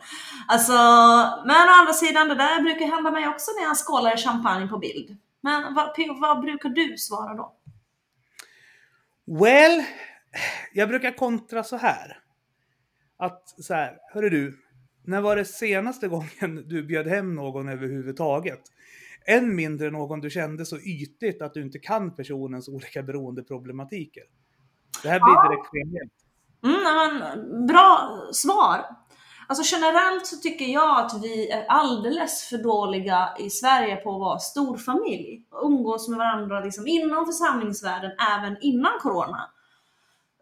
Alltså, 0.49 0.73
men 1.47 1.69
å 1.69 1.73
andra 1.81 1.93
sidan, 1.93 2.29
det 2.29 2.35
där 2.35 2.63
brukar 2.63 2.87
hända 2.87 3.11
mig 3.11 3.29
också 3.29 3.51
när 3.59 3.63
jag 3.63 3.77
skålar 3.77 4.17
champagne 4.17 4.69
på 4.69 4.79
bild. 4.79 5.17
Men 5.41 5.75
vad, 5.75 5.97
vad 6.21 6.41
brukar 6.41 6.69
du 6.69 6.97
svara 6.97 7.35
då? 7.35 7.55
Well, 9.27 9.85
jag 10.73 10.89
brukar 10.89 11.11
kontra 11.17 11.65
så 11.65 11.77
här. 11.77 12.19
Att 13.19 13.55
så 13.59 13.75
här, 13.75 13.99
hörru 14.13 14.31
du, 14.31 14.59
när 15.05 15.21
var 15.21 15.37
det 15.37 15.45
senaste 15.45 16.09
gången 16.09 16.65
du 16.69 16.83
bjöd 16.83 17.07
hem 17.07 17.35
någon 17.35 17.69
överhuvudtaget? 17.69 18.61
Än 19.31 19.55
mindre 19.57 19.91
någon 19.91 20.21
du 20.21 20.31
kände 20.31 20.67
så 20.67 20.79
ytligt 20.79 21.43
att 21.43 21.55
du 21.55 21.63
inte 21.63 21.79
kan 21.79 22.17
personens 22.17 22.69
olika 22.69 23.03
beroendeproblematiker. 23.03 24.23
Det 25.03 25.09
här 25.09 25.21
blir 25.21 25.49
direkt 25.49 25.67
skenhelt. 25.67 26.13
Mm, 26.65 27.67
bra 27.67 28.21
svar. 28.33 28.87
Alltså 29.49 29.77
generellt 29.77 30.27
så 30.27 30.37
tycker 30.37 30.65
jag 30.65 30.99
att 31.05 31.23
vi 31.23 31.51
är 31.51 31.67
alldeles 31.69 32.49
för 32.49 32.59
dåliga 32.59 33.29
i 33.39 33.51
Sverige 33.51 33.97
på 33.97 34.15
att 34.15 34.21
vara 34.21 34.39
storfamilj. 34.39 35.45
Och 35.51 35.67
umgås 35.67 36.09
med 36.09 36.19
varandra 36.19 36.61
liksom 36.61 36.87
inom 36.87 37.27
församlingsvärlden 37.27 38.11
även 38.37 38.57
innan 38.61 38.93
corona. 39.03 39.51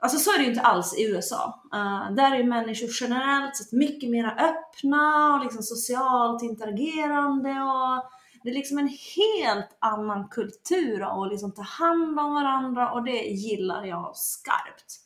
Alltså 0.00 0.18
så 0.18 0.30
är 0.30 0.38
det 0.38 0.44
ju 0.44 0.50
inte 0.50 0.62
alls 0.62 0.98
i 0.98 1.10
USA. 1.10 1.62
Eh, 1.74 2.14
där 2.14 2.34
är 2.34 2.44
människor 2.44 2.88
generellt 3.00 3.56
sett 3.56 3.72
mycket 3.72 4.10
mer 4.10 4.26
öppna 4.26 5.34
och 5.34 5.44
liksom 5.44 5.62
socialt 5.62 6.42
interagerande 6.42 7.50
och 7.50 8.17
det 8.48 8.52
är 8.52 8.54
liksom 8.54 8.78
en 8.78 8.88
helt 9.16 9.76
annan 9.78 10.28
kultur 10.28 11.02
av 11.02 11.22
att 11.22 11.30
liksom 11.30 11.52
ta 11.52 11.62
hand 11.62 12.20
om 12.20 12.34
varandra 12.34 12.92
och 12.92 13.04
det 13.04 13.22
gillar 13.22 13.84
jag 13.84 14.16
skarpt. 14.16 15.00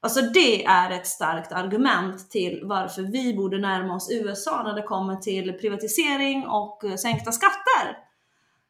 Alltså 0.00 0.20
det 0.20 0.64
är 0.64 0.90
ett 0.90 1.06
starkt 1.06 1.52
argument 1.52 2.30
till 2.30 2.60
varför 2.64 3.02
vi 3.02 3.34
borde 3.34 3.58
närma 3.58 3.94
oss 3.94 4.10
USA 4.10 4.62
när 4.62 4.74
det 4.74 4.82
kommer 4.82 5.16
till 5.16 5.52
privatisering 5.52 6.46
och 6.46 6.84
eh, 6.84 6.96
sänkta 6.96 7.32
skatter. 7.32 7.98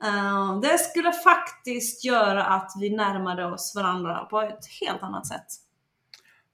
Eh, 0.05 0.61
det 0.61 0.79
skulle 0.79 1.13
faktiskt 1.13 2.05
göra 2.05 2.45
att 2.45 2.73
vi 2.81 2.91
närmade 2.91 3.47
oss 3.47 3.73
varandra 3.77 4.25
på 4.25 4.41
ett 4.41 4.67
helt 4.81 5.03
annat 5.03 5.27
sätt. 5.27 5.47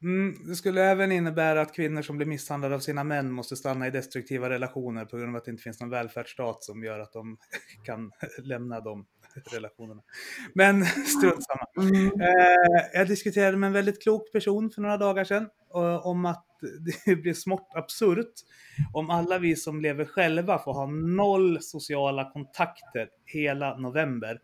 Mm, 0.03 0.35
det 0.49 0.55
skulle 0.55 0.83
även 0.83 1.13
innebära 1.13 1.61
att 1.61 1.75
kvinnor 1.75 2.03
som 2.03 2.17
blir 2.17 2.27
misshandlade 2.27 2.75
av 2.75 2.81
sina 2.81 3.05
män 3.05 3.33
måste 3.33 3.57
stanna 3.57 3.87
i 3.87 3.91
destruktiva 3.91 4.51
relationer 4.51 5.05
på 5.05 5.17
grund 5.17 5.31
av 5.31 5.37
att 5.37 5.45
det 5.45 5.51
inte 5.51 5.63
finns 5.63 5.81
någon 5.81 5.91
välfärdsstat 5.91 6.65
som 6.65 6.85
gör 6.85 7.01
att 7.01 7.13
de 7.13 7.39
kan 7.85 8.13
lämna 8.43 8.81
de 8.81 9.07
relationerna. 9.53 10.03
Men 10.55 10.85
strunt 11.19 11.45
samma. 11.45 11.89
Eh, 12.07 12.87
jag 12.93 13.09
diskuterade 13.09 13.57
med 13.57 13.67
en 13.67 13.73
väldigt 13.73 14.03
klok 14.03 14.33
person 14.33 14.71
för 14.71 14.83
några 14.83 14.97
dagar 14.97 15.25
sedan 15.25 15.49
eh, 15.75 16.07
om 16.07 16.25
att 16.25 16.45
det 17.07 17.17
blir 17.17 17.35
smått 17.35 17.71
absurt 17.75 18.33
om 18.93 19.11
alla 19.11 19.39
vi 19.39 19.57
som 19.57 19.81
lever 19.81 20.05
själva 20.05 20.59
får 20.59 20.73
ha 20.73 20.87
noll 21.17 21.59
sociala 21.61 22.31
kontakter 22.31 23.09
hela 23.25 23.79
november 23.79 24.41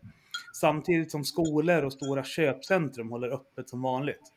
samtidigt 0.53 1.11
som 1.11 1.23
skolor 1.23 1.83
och 1.83 1.93
stora 1.93 2.23
köpcentrum 2.23 3.09
håller 3.09 3.29
öppet 3.29 3.69
som 3.69 3.81
vanligt. 3.81 4.34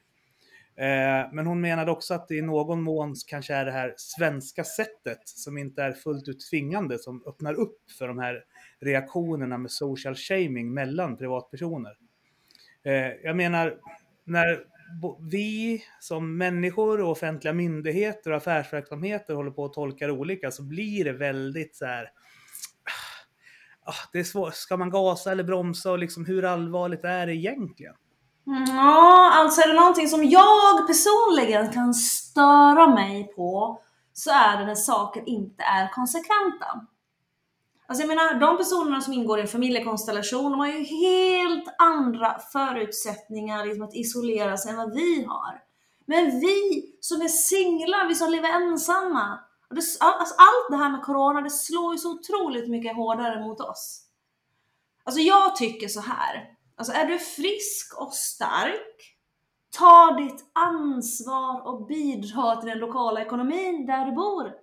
Eh, 0.78 1.32
Men 1.32 1.46
hon 1.46 1.60
menade 1.60 1.90
också 1.90 2.14
att 2.14 2.28
det 2.28 2.36
i 2.36 2.42
någon 2.42 2.82
mån 2.82 3.14
kanske 3.26 3.54
är 3.54 3.64
det 3.64 3.72
här 3.72 3.94
svenska 3.96 4.64
sättet 4.64 5.28
som 5.28 5.58
inte 5.58 5.82
är 5.82 5.92
fullt 5.92 6.28
ut 6.28 6.50
tvingande 6.50 6.98
som 6.98 7.22
öppnar 7.26 7.54
upp 7.54 7.90
för 7.98 8.08
de 8.08 8.18
här 8.18 8.44
reaktionerna 8.80 9.58
med 9.58 9.70
social 9.70 10.14
shaming 10.14 10.74
mellan 10.74 11.16
privatpersoner. 11.16 11.96
Eh, 12.84 12.92
Jag 13.24 13.36
menar, 13.36 13.78
när 14.24 14.64
vi 15.30 15.82
som 16.00 16.36
människor 16.36 17.00
och 17.00 17.10
offentliga 17.10 17.52
myndigheter 17.54 18.30
och 18.30 18.36
affärsverksamheter 18.36 19.34
håller 19.34 19.50
på 19.50 19.64
att 19.64 19.72
tolka 19.72 20.06
det 20.06 20.12
olika 20.12 20.50
så 20.50 20.62
blir 20.62 21.04
det 21.04 21.12
väldigt 21.12 21.76
så 21.76 21.86
här 21.86 22.04
ah, 22.84 23.90
ah, 23.90 24.08
det 24.12 24.18
är 24.18 24.24
svårt. 24.24 24.54
Ska 24.54 24.76
man 24.76 24.90
gasa 24.90 25.32
eller 25.32 25.44
bromsa 25.44 25.92
och 25.92 25.98
liksom 25.98 26.24
hur 26.24 26.44
allvarligt 26.44 27.04
är 27.04 27.26
det 27.26 27.34
egentligen? 27.34 27.94
Ja, 28.50 29.32
alltså 29.34 29.60
är 29.60 29.68
det 29.68 29.80
någonting 29.80 30.08
som 30.08 30.24
jag 30.24 30.86
personligen 30.86 31.72
kan 31.72 31.94
störa 31.94 32.86
mig 32.86 33.32
på 33.36 33.80
så 34.12 34.30
är 34.30 34.58
det 34.58 34.66
när 34.66 34.74
saker 34.74 35.28
inte 35.28 35.62
är 35.62 35.92
konsekventa. 35.92 36.86
Alltså 37.86 38.02
jag 38.02 38.08
menar, 38.08 38.40
de 38.40 38.56
personerna 38.56 39.00
som 39.00 39.12
ingår 39.12 39.38
i 39.38 39.42
en 39.42 39.48
familjekonstellation, 39.48 40.50
de 40.50 40.60
har 40.60 40.66
ju 40.66 40.84
helt 40.84 41.64
andra 41.78 42.38
förutsättningar 42.52 43.66
liksom 43.66 43.84
att 43.84 43.94
isolera 43.94 44.56
sig 44.56 44.70
än 44.70 44.76
vad 44.76 44.94
vi 44.94 45.24
har. 45.28 45.60
Men 46.06 46.40
vi 46.40 46.84
som 47.00 47.20
är 47.20 47.28
singlar, 47.28 48.08
vi 48.08 48.14
som 48.14 48.30
lever 48.30 48.48
ensamma, 48.48 49.38
det, 49.70 49.82
alltså, 50.00 50.34
allt 50.38 50.70
det 50.70 50.76
här 50.76 50.90
med 50.90 51.02
corona, 51.02 51.40
det 51.40 51.50
slår 51.50 51.92
ju 51.92 51.98
så 51.98 52.12
otroligt 52.12 52.70
mycket 52.70 52.96
hårdare 52.96 53.40
mot 53.40 53.60
oss. 53.60 54.04
Alltså 55.04 55.20
jag 55.20 55.56
tycker 55.56 55.88
så 55.88 56.00
här. 56.00 56.57
Alltså 56.78 56.92
är 56.92 57.06
du 57.06 57.18
frisk 57.18 58.00
och 58.00 58.12
stark, 58.12 59.16
ta 59.78 60.16
ditt 60.18 60.44
ansvar 60.52 61.66
och 61.66 61.86
bidra 61.86 62.56
till 62.56 62.68
den 62.68 62.78
lokala 62.78 63.22
ekonomin 63.22 63.86
där 63.86 64.06
du 64.06 64.12
bor. 64.12 64.54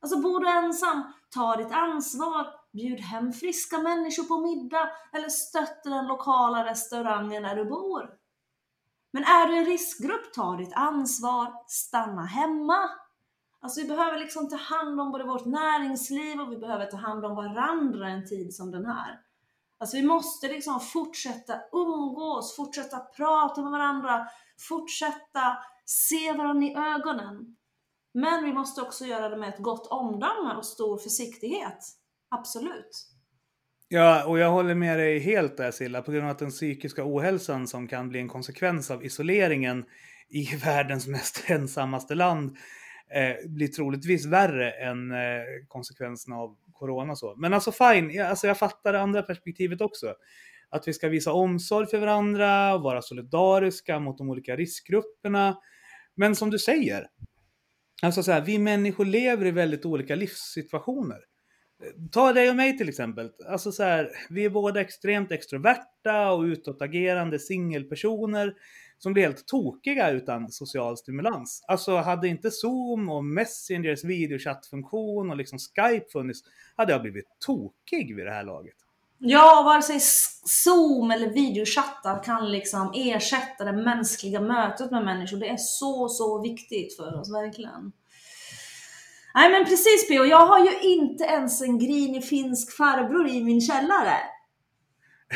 Alltså 0.00 0.20
bor 0.20 0.40
du 0.40 0.48
ensam, 0.48 1.02
ta 1.34 1.56
ditt 1.56 1.72
ansvar, 1.72 2.46
bjud 2.72 3.00
hem 3.00 3.32
friska 3.32 3.78
människor 3.78 4.24
på 4.24 4.40
middag 4.40 4.90
eller 5.12 5.28
stötta 5.28 5.90
den 5.90 6.06
lokala 6.06 6.64
restaurangen 6.64 7.42
där 7.42 7.56
du 7.56 7.64
bor. 7.64 8.10
Men 9.12 9.22
är 9.22 9.48
du 9.48 9.56
en 9.56 9.64
riskgrupp, 9.64 10.32
ta 10.34 10.56
ditt 10.56 10.72
ansvar, 10.74 11.52
stanna 11.66 12.24
hemma. 12.24 12.90
Alltså 13.60 13.80
vi 13.80 13.88
behöver 13.88 14.18
liksom 14.18 14.48
ta 14.48 14.56
hand 14.56 15.00
om 15.00 15.12
både 15.12 15.24
vårt 15.24 15.44
näringsliv 15.44 16.40
och 16.40 16.52
vi 16.52 16.56
behöver 16.56 16.86
ta 16.86 16.96
hand 16.96 17.24
om 17.24 17.34
varandra 17.36 18.08
en 18.08 18.26
tid 18.26 18.54
som 18.54 18.70
den 18.70 18.86
här. 18.86 19.20
Alltså 19.78 19.96
vi 19.96 20.02
måste 20.02 20.48
liksom 20.48 20.80
fortsätta 20.80 21.60
umgås, 21.72 22.56
fortsätta 22.56 22.98
prata 22.98 23.62
med 23.62 23.70
varandra, 23.70 24.26
fortsätta 24.68 25.56
se 25.84 26.32
varandra 26.32 26.66
i 26.66 26.74
ögonen. 26.74 27.56
Men 28.14 28.44
vi 28.44 28.52
måste 28.52 28.82
också 28.82 29.04
göra 29.04 29.28
det 29.28 29.36
med 29.36 29.48
ett 29.48 29.58
gott 29.58 29.86
omdöme 29.86 30.54
och 30.56 30.66
stor 30.66 30.98
försiktighet. 30.98 31.78
Absolut. 32.28 33.14
Ja, 33.88 34.24
och 34.26 34.38
jag 34.38 34.50
håller 34.50 34.74
med 34.74 34.98
dig 34.98 35.18
helt 35.18 35.56
där 35.56 35.70
Silla, 35.70 36.02
på 36.02 36.12
grund 36.12 36.24
av 36.24 36.30
att 36.30 36.38
den 36.38 36.50
psykiska 36.50 37.02
ohälsan 37.04 37.66
som 37.66 37.88
kan 37.88 38.08
bli 38.08 38.20
en 38.20 38.28
konsekvens 38.28 38.90
av 38.90 39.04
isoleringen 39.04 39.84
i 40.28 40.56
världens 40.64 41.06
mest 41.06 41.44
ensammaste 41.46 42.14
land 42.14 42.56
eh, 43.10 43.50
blir 43.50 43.68
troligtvis 43.68 44.26
värre 44.26 44.70
än 44.70 45.12
eh, 45.12 45.42
konsekvenserna 45.68 46.36
av 46.36 46.56
corona. 46.74 47.12
och 47.12 47.18
Så. 47.18 47.34
Men 47.36 47.54
alltså 47.54 47.72
fine, 47.72 48.10
jag, 48.10 48.26
alltså, 48.26 48.46
jag 48.46 48.58
fattar 48.58 48.92
det 48.92 49.00
andra 49.00 49.22
perspektivet 49.22 49.80
också. 49.80 50.14
Att 50.70 50.88
vi 50.88 50.92
ska 50.92 51.08
visa 51.08 51.32
omsorg 51.32 51.86
för 51.86 51.98
varandra, 51.98 52.74
och 52.74 52.82
vara 52.82 53.02
solidariska 53.02 53.98
mot 53.98 54.18
de 54.18 54.30
olika 54.30 54.56
riskgrupperna. 54.56 55.58
Men 56.14 56.36
som 56.36 56.50
du 56.50 56.58
säger, 56.58 57.06
alltså 58.02 58.22
så 58.22 58.32
här, 58.32 58.40
vi 58.40 58.58
människor 58.58 59.04
lever 59.04 59.46
i 59.46 59.50
väldigt 59.50 59.86
olika 59.86 60.14
livssituationer. 60.14 61.18
Ta 62.12 62.32
dig 62.32 62.50
och 62.50 62.56
mig 62.56 62.78
till 62.78 62.88
exempel. 62.88 63.30
Alltså 63.48 63.72
så 63.72 63.82
här, 63.82 64.10
vi 64.30 64.44
är 64.44 64.50
båda 64.50 64.80
extremt 64.80 65.32
extroverta 65.32 66.30
och 66.32 66.42
utåtagerande 66.42 67.38
singelpersoner 67.38 68.54
som 69.04 69.12
blir 69.12 69.22
helt 69.22 69.46
tokiga 69.46 70.10
utan 70.10 70.50
social 70.50 70.96
stimulans. 70.96 71.64
Alltså 71.68 71.96
hade 71.96 72.28
inte 72.28 72.50
Zoom 72.50 73.08
och 73.08 73.24
Messengers 73.24 74.04
videochattfunktion 74.04 75.30
och 75.30 75.36
liksom 75.36 75.58
Skype 75.58 76.06
funnits 76.12 76.40
hade 76.76 76.92
jag 76.92 77.02
blivit 77.02 77.24
tokig 77.46 78.16
vid 78.16 78.26
det 78.26 78.32
här 78.32 78.44
laget. 78.44 78.74
Ja, 79.18 79.62
vare 79.64 79.82
sig 79.82 79.98
Zoom 80.44 81.10
eller 81.10 81.28
videochattar 81.28 82.22
kan 82.22 82.52
liksom 82.52 82.92
ersätta 82.94 83.64
det 83.64 83.72
mänskliga 83.72 84.40
mötet 84.40 84.90
med 84.90 85.04
människor. 85.04 85.36
Det 85.36 85.48
är 85.48 85.56
så, 85.56 86.08
så 86.08 86.42
viktigt 86.42 86.96
för 86.96 87.20
oss, 87.20 87.32
verkligen. 87.34 87.92
Nej 89.34 89.50
men 89.50 89.64
precis 89.64 90.08
P.O. 90.08 90.24
jag 90.24 90.46
har 90.46 90.58
ju 90.58 90.80
inte 90.80 91.24
ens 91.24 91.62
en 91.62 91.78
grinig 91.78 92.24
finsk 92.24 92.76
farbror 92.76 93.28
i 93.28 93.44
min 93.44 93.60
källare. 93.60 94.16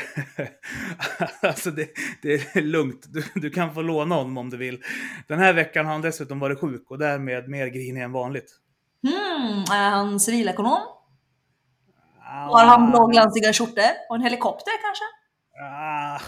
alltså 1.42 1.70
det, 1.70 1.88
det, 2.22 2.56
är 2.56 2.62
lugnt, 2.62 3.06
du, 3.08 3.24
du, 3.34 3.50
kan 3.50 3.74
få 3.74 3.82
låna 3.82 4.14
honom 4.14 4.38
om 4.38 4.50
du 4.50 4.56
vill. 4.56 4.82
Den 5.28 5.38
här 5.38 5.52
veckan 5.52 5.86
har 5.86 5.92
han 5.92 6.02
dessutom 6.02 6.38
varit 6.38 6.60
sjuk 6.60 6.90
och 6.90 6.98
därmed 6.98 7.48
mer 7.48 7.66
grinig 7.66 8.02
än 8.02 8.12
vanligt. 8.12 8.56
Hmm, 9.02 9.64
är 9.72 9.90
han 9.90 10.20
civilekonom? 10.20 10.80
Har 12.20 12.64
han 12.64 12.90
blåglansiga 12.90 13.52
skjortor 13.52 13.90
och 14.08 14.16
en 14.16 14.22
helikopter 14.22 14.72
kanske? 14.82 15.04
Ah, 15.62 16.20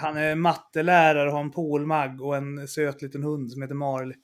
han 0.00 0.16
är 0.16 0.34
mattelärare 0.34 1.28
och 1.28 1.34
har 1.34 1.40
en 1.40 1.50
polmagg 1.50 2.22
och 2.22 2.36
en 2.36 2.68
söt 2.68 3.02
liten 3.02 3.22
hund 3.22 3.52
som 3.52 3.62
heter 3.62 3.74
Marley. 3.74 4.16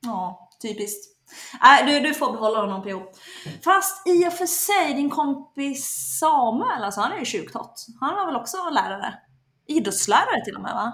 Ja, 0.00 0.50
typiskt. 0.62 1.13
Nej, 1.62 1.84
du, 1.86 2.08
du 2.08 2.14
får 2.14 2.32
behålla 2.32 2.60
honom 2.60 2.82
PO. 2.82 3.02
Fast 3.64 4.08
i 4.08 4.28
och 4.28 4.32
för 4.32 4.46
sig, 4.46 4.94
din 4.94 5.10
kompis 5.10 6.18
Samuel, 6.20 6.84
alltså 6.84 7.00
han 7.00 7.12
är 7.12 7.18
ju 7.18 7.24
tjuvtott. 7.24 7.86
Han 8.00 8.14
var 8.14 8.26
väl 8.26 8.36
också 8.36 8.56
lärare? 8.70 9.14
Idrottslärare 9.66 10.44
till 10.44 10.56
och 10.56 10.62
med 10.62 10.74
va? 10.74 10.92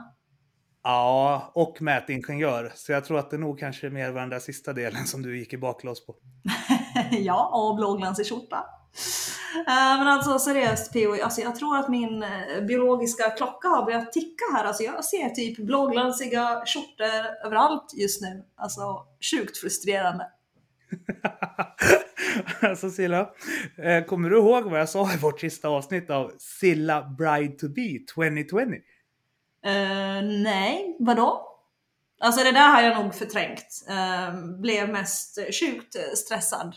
Ja, 0.83 1.53
och 1.55 1.83
mätingenjör. 1.83 2.73
Så 2.75 2.93
jag 2.93 3.05
tror 3.05 3.19
att 3.19 3.31
det 3.31 3.39
nog 3.39 3.59
kanske 3.59 3.91
mer 3.91 4.11
var 4.11 4.21
den 4.21 4.31
där 4.31 4.39
sista 4.39 4.73
delen 4.73 5.07
som 5.07 5.23
du 5.23 5.39
gick 5.39 5.53
i 5.53 5.59
baklås 5.59 6.07
på. 6.07 6.15
ja, 7.11 7.51
och 7.55 7.77
blåglansig 7.77 8.29
skjorta. 8.29 8.65
Uh, 9.57 9.99
men 9.99 10.09
alltså 10.09 10.39
seriöst 10.39 10.93
PO, 10.93 11.23
alltså, 11.23 11.41
jag 11.41 11.57
tror 11.57 11.77
att 11.77 11.89
min 11.89 12.23
uh, 12.23 12.67
biologiska 12.67 13.31
klocka 13.31 13.69
har 13.69 13.85
börjat 13.85 14.13
ticka 14.13 14.45
här. 14.55 14.65
Alltså, 14.65 14.83
jag 14.83 15.05
ser 15.05 15.29
typ 15.29 15.59
blåglansiga 15.59 16.63
skjortor 16.67 17.47
överallt 17.47 17.95
just 17.95 18.23
nu. 18.23 18.45
Alltså 18.57 18.81
sjukt 19.31 19.59
frustrerande. 19.59 20.27
alltså 22.63 22.91
Silla, 22.91 23.21
uh, 23.21 24.05
kommer 24.07 24.31
du 24.31 24.39
ihåg 24.39 24.65
vad 24.65 24.81
jag 24.81 24.89
sa 24.89 25.13
i 25.13 25.17
vårt 25.17 25.41
sista 25.41 25.69
avsnitt 25.69 26.11
av 26.11 26.33
Silla 26.39 27.03
Bride 27.03 27.59
to 27.59 27.69
be 27.69 27.99
2020? 28.15 28.75
nej, 30.23 30.97
vadå? 31.01 31.47
Alltså 32.21 32.45
det 32.45 32.53
där 32.53 32.69
har 32.69 32.83
jag 32.83 33.05
nog 33.05 33.15
förträngt. 33.15 33.87
blev 34.61 34.89
mest 34.89 35.39
sjukt 35.61 35.97
stressad 36.19 36.75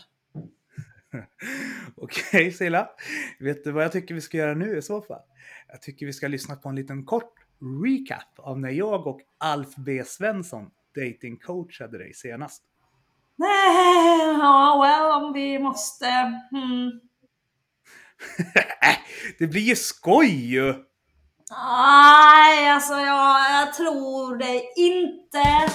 Okej 1.96 2.24
okay, 2.30 2.52
Silla, 2.52 2.88
vet 3.38 3.64
du 3.64 3.72
vad 3.72 3.84
jag 3.84 3.92
tycker 3.92 4.14
vi 4.14 4.20
ska 4.20 4.36
göra 4.36 4.54
nu 4.54 4.78
i 4.78 4.82
så 4.82 5.02
fall? 5.02 5.22
Jag 5.68 5.82
tycker 5.82 6.06
vi 6.06 6.12
ska 6.12 6.28
lyssna 6.28 6.56
på 6.56 6.68
en 6.68 6.76
liten 6.76 7.04
kort 7.04 7.34
recap 7.84 8.38
av 8.38 8.60
när 8.60 8.70
jag 8.70 9.06
och 9.06 9.20
Alf 9.38 9.76
B 9.76 10.04
Svensson 10.04 10.70
datingcoachade 10.94 11.98
dig 11.98 12.14
senast. 12.14 12.62
Nej, 13.36 14.38
ja, 14.38 14.80
well, 14.82 15.24
om 15.24 15.32
vi 15.32 15.58
måste... 15.58 16.06
Hmm. 16.50 17.00
det 19.38 19.46
blir 19.46 19.62
ju 19.62 19.76
skoj 19.76 20.52
ju! 20.52 20.74
Nej, 21.50 22.70
alltså 22.70 22.94
jag, 22.94 23.62
jag 23.62 23.74
tror 23.74 24.36
det 24.36 24.62
inte. 24.76 25.72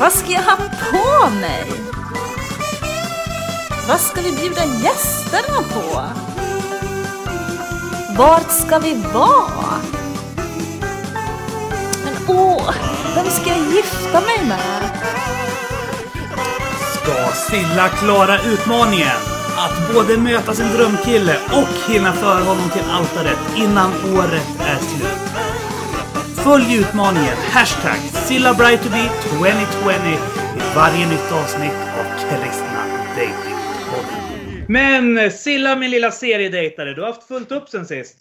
Vad 0.00 0.12
ska 0.12 0.32
jag 0.32 0.42
ha 0.42 0.56
på 0.92 1.30
mig? 1.30 1.72
Vad 3.88 4.00
ska 4.00 4.20
vi 4.20 4.32
bjuda 4.32 4.64
gästerna 4.64 5.62
på? 5.74 6.02
Vart 8.18 8.50
ska 8.50 8.78
vi 8.78 9.02
vara? 9.14 9.80
Men 12.04 12.14
åh, 12.28 12.74
vem 13.14 13.30
ska 13.30 13.50
jag 13.50 13.72
gifta 13.72 14.20
mig 14.20 14.44
med? 14.48 14.90
Ska 16.92 17.32
Silla 17.32 17.88
klara 17.88 18.40
utmaningen? 18.42 19.16
Att 19.56 19.94
både 19.94 20.16
möta 20.16 20.54
sin 20.54 20.68
drömkille 20.68 21.36
och 21.52 21.90
hinna 21.92 22.12
föra 22.12 22.44
honom 22.44 22.70
till 22.70 22.90
altaret 22.90 23.38
innan 23.56 23.92
året 24.16 24.60
är 24.60 24.78
slut. 24.78 25.59
Följ 26.44 26.76
utmaningen 26.80 27.36
hashtag 27.36 27.98
SillaBrightToBe 27.98 29.08
2020 29.22 29.90
i 30.56 30.74
varje 30.76 31.08
nytt 31.08 31.32
avsnitt 31.32 31.80
av 31.98 32.04
Kristna 32.18 32.82
Datingpodden. 33.16 34.64
Men 34.68 35.30
Silla 35.30 35.76
min 35.76 35.90
lilla 35.90 36.10
seriedejtare, 36.10 36.94
du 36.94 37.00
har 37.00 37.08
haft 37.08 37.22
fullt 37.22 37.52
upp 37.52 37.68
sen 37.68 37.86
sist. 37.86 38.18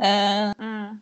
Uh, 0.00 0.66
mm. 0.66 1.00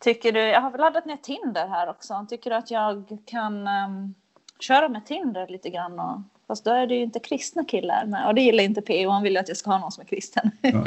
Tycker 0.00 0.32
du, 0.32 0.40
jag 0.40 0.60
har 0.60 0.70
väl 0.70 0.80
laddat 0.80 1.06
ner 1.06 1.16
Tinder 1.16 1.68
här 1.68 1.90
också. 1.90 2.26
Tycker 2.28 2.50
du 2.50 2.56
att 2.56 2.70
jag 2.70 3.18
kan 3.26 3.68
um, 3.68 4.14
köra 4.60 4.88
med 4.88 5.06
Tinder 5.06 5.46
lite 5.48 5.70
grann 5.70 6.00
och 6.00 6.20
Fast 6.48 6.64
då 6.64 6.70
är 6.70 6.86
det 6.86 6.94
ju 6.94 7.02
inte 7.02 7.18
kristna 7.18 7.64
killar 7.64 8.04
med. 8.06 8.26
Och 8.26 8.34
det 8.34 8.40
gillar 8.40 8.64
inte 8.64 8.82
P.O. 8.82 9.10
Han 9.10 9.22
vill 9.22 9.32
ju 9.32 9.38
att 9.38 9.48
jag 9.48 9.56
ska 9.56 9.70
ha 9.70 9.78
någon 9.78 9.92
som 9.92 10.00
är 10.00 10.06
kristen. 10.06 10.50
Ja. 10.60 10.84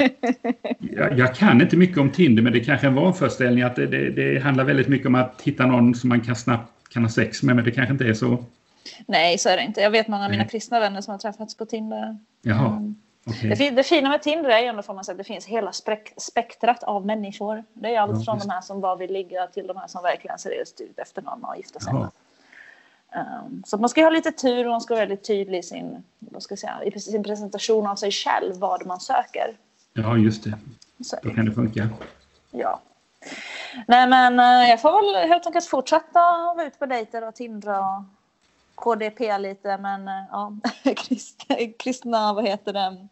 Jag, 0.78 1.18
jag, 1.18 1.34
kan 1.34 1.60
inte 1.60 1.76
mycket 1.76 1.98
om 1.98 2.10
Tinder 2.10 2.42
men 2.42 2.52
det 2.52 2.60
kanske 2.60 2.86
är 2.86 2.88
en 2.88 2.94
vanföreställning 2.94 3.64
att 3.64 3.76
det, 3.76 3.86
det, 3.86 4.10
det, 4.10 4.38
handlar 4.38 4.64
väldigt 4.64 4.88
mycket 4.88 5.06
om 5.06 5.14
att 5.14 5.42
hitta 5.42 5.66
någon 5.66 5.94
som 5.94 6.08
man 6.08 6.20
kan 6.20 6.36
snabbt 6.36 6.88
kan 6.88 7.02
ha 7.02 7.10
sex 7.10 7.42
med 7.42 7.56
men 7.56 7.64
det 7.64 7.70
kanske 7.70 7.92
inte 7.92 8.04
är 8.04 8.14
så. 8.14 8.44
Nej, 9.06 9.38
så 9.38 9.48
är 9.48 9.56
det 9.56 9.62
inte. 9.62 9.80
Jag 9.80 9.90
vet 9.90 10.08
många 10.08 10.24
av 10.24 10.30
mina 10.30 10.44
kristna 10.44 10.80
vänner 10.80 11.00
som 11.00 11.12
har 11.12 11.18
träffats 11.18 11.56
på 11.56 11.66
Tinder. 11.66 12.18
Jaha. 12.42 12.66
Mm. 12.66 12.94
Okay. 13.26 13.70
Det, 13.70 13.82
fina 13.82 14.08
med 14.08 14.22
Tinder 14.22 14.50
är 14.50 14.60
ju 14.60 14.66
ändå 14.66 14.82
får 14.82 14.94
man 14.94 15.04
säga 15.04 15.12
att 15.12 15.18
det 15.18 15.24
finns 15.24 15.46
hela 15.46 15.72
spektrat 16.16 16.82
av 16.82 17.06
människor. 17.06 17.64
Det 17.72 17.94
är 17.94 18.00
allt 18.00 18.18
ja, 18.18 18.24
från 18.24 18.36
just. 18.36 18.48
de 18.48 18.52
här 18.52 18.60
som 18.60 18.80
bara 18.80 18.96
vill 18.96 19.12
ligga 19.12 19.46
till 19.46 19.66
de 19.66 19.76
här 19.76 19.86
som 19.86 20.02
verkligen 20.02 20.38
seriöst 20.38 20.80
ut 20.80 20.98
efter 20.98 21.22
någon 21.22 21.44
och 21.44 21.56
gifta 21.56 21.80
sig 21.80 21.92
med. 21.92 22.08
Um, 23.14 23.62
så 23.66 23.76
man 23.78 23.88
ska 23.88 24.02
ha 24.02 24.10
lite 24.10 24.32
tur 24.32 24.64
och 24.64 24.70
man 24.70 24.80
ska 24.80 24.94
vara 24.94 25.02
väldigt 25.02 25.26
tydlig 25.26 25.58
i 25.58 25.62
sin, 25.62 26.02
vad 26.18 26.42
ska 26.42 26.52
jag 26.52 26.58
säga, 26.58 26.84
i 26.84 27.00
sin 27.00 27.22
presentation 27.22 27.86
av 27.86 27.96
sig 27.96 28.10
själv, 28.10 28.56
vad 28.56 28.86
man 28.86 29.00
söker. 29.00 29.56
Ja, 29.92 30.16
just 30.16 30.44
det. 30.44 30.58
Så. 31.04 31.16
Då 31.22 31.30
kan 31.30 31.44
det 31.44 31.52
funka. 31.52 31.88
Ja. 32.50 32.80
Nej 33.86 34.06
men 34.08 34.40
eh, 34.40 34.70
jag 34.70 34.80
får 34.80 35.14
väl 35.14 35.28
helt 35.28 35.46
enkelt 35.46 35.66
fortsätta 35.66 36.20
vara 36.56 36.66
ute 36.66 36.78
på 36.78 36.86
dejter 36.86 37.28
och 37.28 37.34
Tindra 37.34 37.78
och 37.80 38.02
KDP 38.74 39.38
lite 39.38 39.78
men 39.78 40.08
eh, 40.08 40.24
ja, 40.30 40.56
kristna, 40.96 41.56
kristna, 41.78 42.32
vad 42.32 42.48
heter 42.48 42.72
det? 42.72 43.08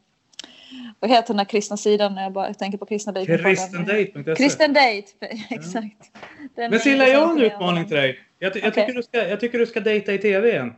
Vad 1.01 1.11
heter 1.11 1.29
den 1.29 1.39
här 1.39 1.45
kristna 1.45 1.77
sidan 1.77 2.15
när 2.15 2.23
jag 2.23 2.33
bara 2.33 2.55
tänker 2.55 2.79
på 2.79 2.87
kristna 2.87 3.13
dejter? 3.13 3.39
Kristendate.se. 3.39 4.35
Kristen 4.35 4.73
date, 4.73 5.07
exakt. 5.51 6.11
Den 6.55 6.71
Men 6.71 6.81
Silla, 6.81 7.09
jag 7.09 7.27
har 7.27 7.33
en 7.33 7.41
utmaning 7.43 7.89
till 7.89 7.97
dig. 7.97 8.19
Jag, 8.43 8.57
jag, 8.57 8.74
tycker 8.74 8.93
du 8.93 9.03
ska, 9.03 9.28
jag 9.28 9.41
tycker 9.41 9.59
du 9.59 9.66
ska 9.66 9.80
dejta 9.80 10.12
i 10.12 10.18
tv 10.18 10.49
igen. 10.49 10.74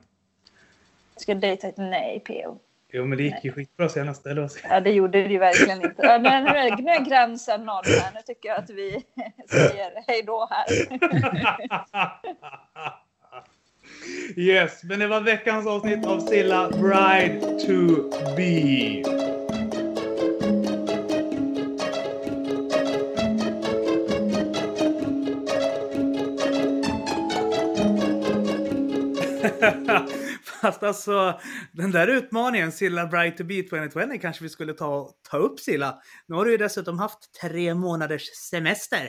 Ska 1.16 1.32
jag 1.32 1.40
dejta? 1.40 1.72
Nej, 1.76 2.20
PO. 2.26 2.58
Jo, 2.92 3.06
men 3.06 3.18
det 3.18 3.24
gick 3.24 3.44
ju 3.44 3.52
skitbra 3.52 3.88
senast. 3.88 4.26
Eller 4.26 4.42
vad 4.42 4.50
Ja, 4.70 4.80
det 4.80 4.90
gjorde 4.90 5.22
det 5.22 5.32
ju 5.32 5.38
verkligen 5.38 5.82
inte. 5.82 6.02
Ja, 6.02 6.18
nu, 6.18 6.30
nu, 6.30 6.82
nu 6.82 6.90
är 6.90 7.04
gränsen 7.04 7.64
nådd 7.64 7.86
här. 7.86 8.12
Nu 8.14 8.20
tycker 8.26 8.48
jag 8.48 8.58
att 8.58 8.70
vi 8.70 8.90
säger 9.48 10.04
hej 10.06 10.22
då 10.22 10.48
här. 10.50 10.66
Yes, 14.36 14.84
men 14.84 14.98
det 14.98 15.06
var 15.06 15.20
veckans 15.20 15.66
avsnitt 15.66 16.06
av 16.06 16.20
Silla 16.20 16.70
Bride 16.70 17.40
to 17.40 18.10
be. 18.36 19.02
Fast 30.44 30.82
alltså, 30.82 31.40
den 31.72 31.90
där 31.90 32.08
utmaningen, 32.08 32.72
Silla 32.72 33.06
Bride 33.06 33.36
to 33.36 33.44
be 33.44 33.62
2020, 33.62 34.18
kanske 34.20 34.42
vi 34.42 34.48
skulle 34.48 34.72
ta, 34.72 35.10
ta 35.30 35.36
upp 35.36 35.60
Silla. 35.60 35.98
Nu 36.28 36.34
har 36.34 36.44
du 36.44 36.50
ju 36.50 36.56
dessutom 36.56 36.98
haft 36.98 37.18
tre 37.40 37.74
månaders 37.74 38.26
semester. 38.50 39.08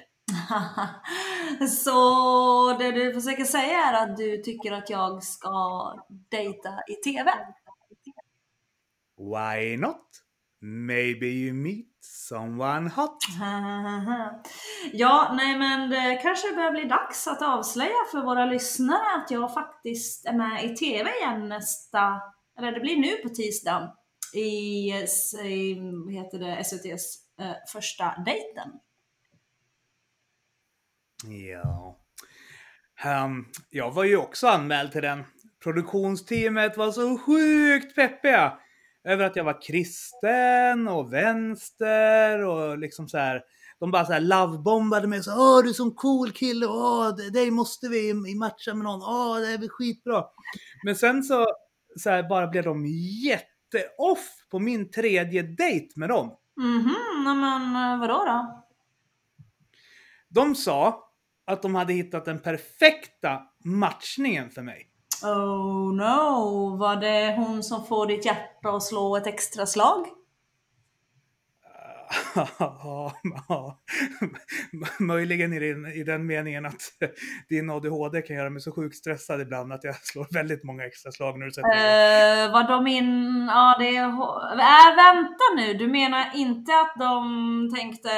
Så 1.69 2.77
det 2.79 2.91
du 2.91 3.13
försöker 3.13 3.43
säga 3.45 3.77
är 3.77 4.03
att 4.03 4.17
du 4.17 4.37
tycker 4.37 4.71
att 4.71 4.89
jag 4.89 5.23
ska 5.23 5.93
dejta 6.31 6.69
i 6.87 6.95
TV? 7.03 7.31
Why 9.17 9.77
not? 9.77 10.07
Maybe 10.61 11.25
you 11.25 11.53
meet 11.53 11.92
someone 12.05 12.89
hot. 12.89 13.17
Ja, 14.93 15.33
nej 15.37 15.57
men 15.57 15.89
det 15.89 16.19
kanske 16.21 16.55
börjar 16.55 16.71
bli 16.71 16.83
dags 16.85 17.27
att 17.27 17.41
avslöja 17.41 18.05
för 18.11 18.21
våra 18.21 18.45
lyssnare 18.45 19.17
att 19.17 19.31
jag 19.31 19.53
faktiskt 19.53 20.25
är 20.25 20.33
med 20.33 20.65
i 20.65 20.75
TV 20.75 21.09
igen 21.21 21.49
nästa, 21.49 22.21
eller 22.59 22.71
det 22.71 22.79
blir 22.79 22.97
nu 22.97 23.15
på 23.15 23.29
tisdag 23.29 23.95
i, 24.33 24.89
i 25.43 25.79
vad 26.05 26.13
heter 26.13 26.39
det, 26.39 26.61
SVT's 26.61 27.03
eh, 27.39 27.55
första 27.73 28.23
dejten. 28.25 28.69
Ja. 31.25 31.99
Ehm, 33.03 33.45
jag 33.69 33.91
var 33.91 34.03
ju 34.03 34.17
också 34.17 34.47
anmäld 34.47 34.91
till 34.91 35.01
den. 35.01 35.23
Produktionsteamet 35.63 36.77
var 36.77 36.91
så 36.91 37.17
sjukt 37.17 37.95
peppiga 37.95 38.59
över 39.03 39.25
att 39.25 39.35
jag 39.35 39.43
var 39.43 39.61
kristen 39.61 40.87
och 40.87 41.13
vänster 41.13 42.39
och 42.45 42.77
liksom 42.77 43.09
så 43.09 43.17
här. 43.17 43.43
De 43.79 43.91
bara 43.91 44.05
så 44.05 44.13
här 44.13 44.19
lovebombade 44.19 45.07
mig. 45.07 45.23
Så, 45.23 45.31
Åh, 45.31 45.63
du 45.63 45.69
är 45.69 45.73
sån 45.73 45.95
cool 45.95 46.31
kille. 46.31 46.65
Åh, 46.65 47.15
dig 47.15 47.51
måste 47.51 47.87
vi 47.87 48.35
matcha 48.35 48.73
med 48.73 48.83
någon. 48.83 49.01
Åh, 49.01 49.39
det 49.39 49.47
är 49.47 49.57
väl 49.57 49.69
skitbra. 49.69 50.25
Men 50.83 50.95
sen 50.95 51.23
så, 51.23 51.47
så 51.97 52.09
här, 52.09 52.29
bara 52.29 52.47
blev 52.47 52.63
de 52.63 52.85
jätteoff 53.25 54.27
på 54.51 54.59
min 54.59 54.91
tredje 54.91 55.41
dejt 55.43 55.87
med 55.95 56.09
dem. 56.09 56.37
Mhm, 56.57 56.95
nej 57.25 57.35
men 57.35 57.75
eh, 57.75 57.99
vadå 57.99 58.25
då? 58.25 58.65
De 60.29 60.55
sa 60.55 61.09
att 61.45 61.61
de 61.61 61.75
hade 61.75 61.93
hittat 61.93 62.25
den 62.25 62.39
perfekta 62.39 63.41
matchningen 63.63 64.49
för 64.49 64.61
mig. 64.61 64.92
Oh 65.23 65.93
no, 65.93 66.77
var 66.77 66.95
det 66.95 67.35
hon 67.37 67.63
som 67.63 67.85
får 67.85 68.07
ditt 68.07 68.25
hjärta 68.25 68.69
att 68.69 68.83
slå 68.83 69.17
ett 69.17 69.27
extra 69.27 69.65
slag? 69.65 70.07
Ja, 72.59 73.13
ja. 73.47 73.79
möjligen 74.99 75.53
i 75.53 75.59
den, 75.59 75.85
i 75.85 76.03
den 76.03 76.25
meningen 76.25 76.65
att 76.65 76.81
din 77.49 77.69
ADHD 77.69 78.21
kan 78.21 78.35
göra 78.35 78.49
mig 78.49 78.61
så 78.61 78.71
sjukt 78.71 78.95
stressad 78.95 79.41
ibland 79.41 79.73
att 79.73 79.83
jag 79.83 79.95
slår 79.95 80.27
väldigt 80.33 80.63
många 80.63 80.85
extra 80.85 81.11
slag 81.11 81.39
när 81.39 81.45
du 81.45 81.51
sätter 81.51 81.69
igång. 81.69 82.47
Uh, 82.47 82.53
var 82.53 82.67
de 82.67 82.87
in... 82.87 83.45
Ja, 83.49 83.75
det 83.79 83.95
är... 83.95 84.03
Äh, 84.03 84.95
vänta 84.95 85.43
nu, 85.55 85.73
du 85.73 85.87
menar 85.87 86.31
inte 86.35 86.71
att 86.71 86.95
de 86.99 87.75
tänkte... 87.75 88.09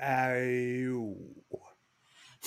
Äh, 0.00 0.38
jo. 0.84 1.43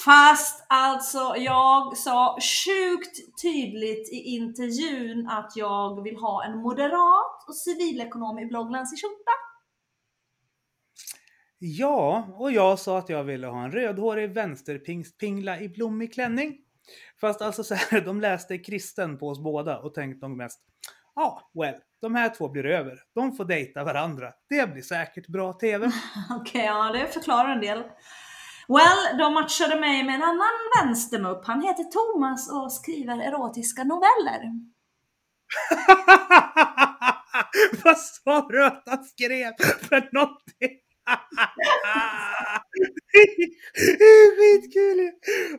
Fast 0.05 0.65
alltså, 0.69 1.33
jag 1.37 1.97
sa 1.97 2.37
sjukt 2.41 3.41
tydligt 3.41 4.13
i 4.13 4.15
intervjun 4.15 5.27
att 5.27 5.51
jag 5.55 6.03
vill 6.03 6.15
ha 6.15 6.45
en 6.45 6.57
moderat 6.57 7.47
och 7.47 7.55
civilekonom 7.55 8.39
i 8.39 8.45
blogglänsig 8.45 8.99
skjorta. 9.01 9.31
Ja, 11.59 12.27
och 12.33 12.51
jag 12.51 12.79
sa 12.79 12.97
att 12.97 13.09
jag 13.09 13.23
ville 13.23 13.47
ha 13.47 13.63
en 13.63 13.71
rödhårig 13.71 14.33
vänsterpingla 14.33 15.59
i 15.59 15.69
blommig 15.69 16.13
klänning. 16.13 16.57
Fast 17.21 17.41
alltså 17.41 17.63
så 17.63 17.75
här, 17.75 18.01
de 18.01 18.21
läste 18.21 18.57
kristen 18.57 19.17
på 19.17 19.27
oss 19.27 19.39
båda 19.39 19.79
och 19.79 19.93
tänkte 19.93 20.27
nog 20.27 20.37
mest 20.37 20.61
Ja, 21.15 21.51
well, 21.53 21.75
de 22.01 22.15
här 22.15 22.29
två 22.29 22.49
blir 22.49 22.65
över. 22.65 22.99
De 23.15 23.35
får 23.35 23.45
dejta 23.45 23.83
varandra. 23.83 24.33
Det 24.49 24.73
blir 24.73 24.81
säkert 24.81 25.27
bra 25.27 25.53
TV. 25.53 25.91
Okej, 26.29 26.65
ja 26.65 26.91
det 26.93 27.07
förklarar 27.07 27.49
en 27.49 27.61
del. 27.61 27.83
Well, 28.67 29.17
de 29.17 29.33
matchade 29.33 29.79
mig 29.79 30.03
med 30.03 30.15
en 30.15 30.23
annan 30.23 30.55
vänstermupp. 30.77 31.45
Han 31.45 31.61
heter 31.61 31.83
Thomas 31.83 32.51
och 32.51 32.73
skriver 32.73 33.19
erotiska 33.19 33.83
noveller. 33.83 34.41
Vad 37.83 37.97
sa 37.97 38.47
du 38.49 38.65
att 38.65 38.83
han 38.85 39.03
skrev 39.03 39.53
för 39.89 40.09
någonting? 40.13 40.79
Det 43.13 44.03
är 44.03 44.35
skitkul 44.37 44.99
ju! 44.99 45.11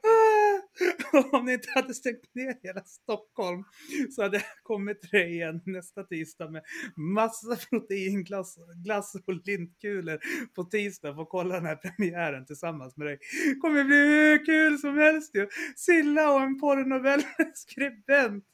Ah! 0.03 1.39
Om 1.39 1.45
ni 1.45 1.53
inte 1.53 1.69
hade 1.75 1.95
stängt 1.95 2.35
ner 2.35 2.57
hela 2.63 2.81
Stockholm 2.81 3.65
så 4.11 4.23
hade 4.23 4.37
jag 4.37 4.45
kommit 4.63 5.01
till 5.01 5.11
dig 5.11 5.33
igen 5.33 5.61
nästa 5.67 6.05
tisdag 6.05 6.51
med 6.51 6.63
massa 6.97 7.57
proteinglass 7.71 8.59
glass 8.85 9.15
och 9.27 9.35
lintkulor 9.45 10.19
på 10.55 10.65
tisdag 10.65 11.15
för 11.15 11.23
att 11.23 11.29
kolla 11.29 11.55
den 11.55 11.67
här 11.67 11.77
premiären 11.77 12.47
tillsammans 12.47 12.97
med 12.97 13.07
dig. 13.07 13.19
kommer 13.61 13.85
bli 13.85 13.97
hur 13.97 14.47
kul 14.47 14.79
som 14.79 14.99
helst 14.99 15.35
ju! 15.35 15.49
Silla 15.77 16.35
och 16.35 16.41
en 16.41 16.59
porrnovellskribent. 16.59 18.45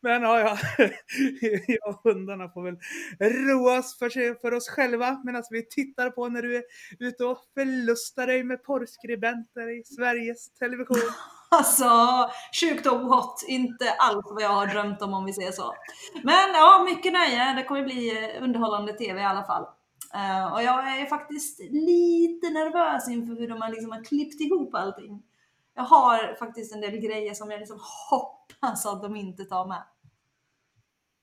Men 0.00 0.22
ja, 0.22 0.40
ja. 0.40 0.58
jag 1.66 1.88
och 1.88 2.00
hundarna 2.04 2.48
får 2.48 2.62
väl 2.62 2.76
roa 3.48 3.82
för, 3.98 4.10
sig, 4.10 4.40
för 4.40 4.54
oss 4.54 4.68
själva 4.68 5.20
medan 5.24 5.42
vi 5.50 5.68
tittar 5.68 6.10
på 6.10 6.28
när 6.28 6.42
du 6.42 6.56
är 6.56 6.62
ute 6.98 7.24
och 7.24 7.38
förlustar 7.54 8.26
dig 8.26 8.44
med 8.44 8.64
porrskribenter 8.64 9.80
i 9.80 9.84
Sveriges 9.84 10.54
Television. 10.54 10.96
Alltså, 11.52 11.90
sjukt 12.60 12.86
och 12.86 12.98
hot. 12.98 13.44
Inte 13.48 13.90
alls 13.98 14.26
vad 14.30 14.42
jag 14.42 14.48
har 14.48 14.66
drömt 14.66 15.02
om 15.02 15.14
om 15.14 15.24
vi 15.24 15.32
säger 15.32 15.52
så. 15.52 15.74
Men 16.24 16.54
ja, 16.54 16.84
mycket 16.84 17.12
nöje. 17.12 17.54
Det 17.54 17.64
kommer 17.64 17.84
bli 17.84 18.24
eh, 18.24 18.42
underhållande 18.42 18.92
TV 18.92 19.20
i 19.20 19.24
alla 19.24 19.44
fall. 19.44 19.66
Uh, 20.14 20.52
och 20.52 20.62
jag 20.62 21.00
är 21.00 21.06
faktiskt 21.06 21.60
lite 21.70 22.50
nervös 22.50 23.08
inför 23.08 23.34
hur 23.34 23.48
de 23.48 23.62
har, 23.62 23.68
liksom 23.68 23.92
har 23.92 24.04
klippt 24.04 24.40
ihop 24.40 24.74
allting. 24.74 25.22
Jag 25.74 25.82
har 25.82 26.36
faktiskt 26.38 26.74
en 26.74 26.80
del 26.80 26.96
grejer 26.96 27.34
som 27.34 27.50
jag 27.50 27.58
liksom 27.60 27.78
hoppas 28.10 28.39
att 28.88 29.02
de 29.02 29.16
inte 29.16 29.44
tar 29.44 29.66
med. 29.66 29.82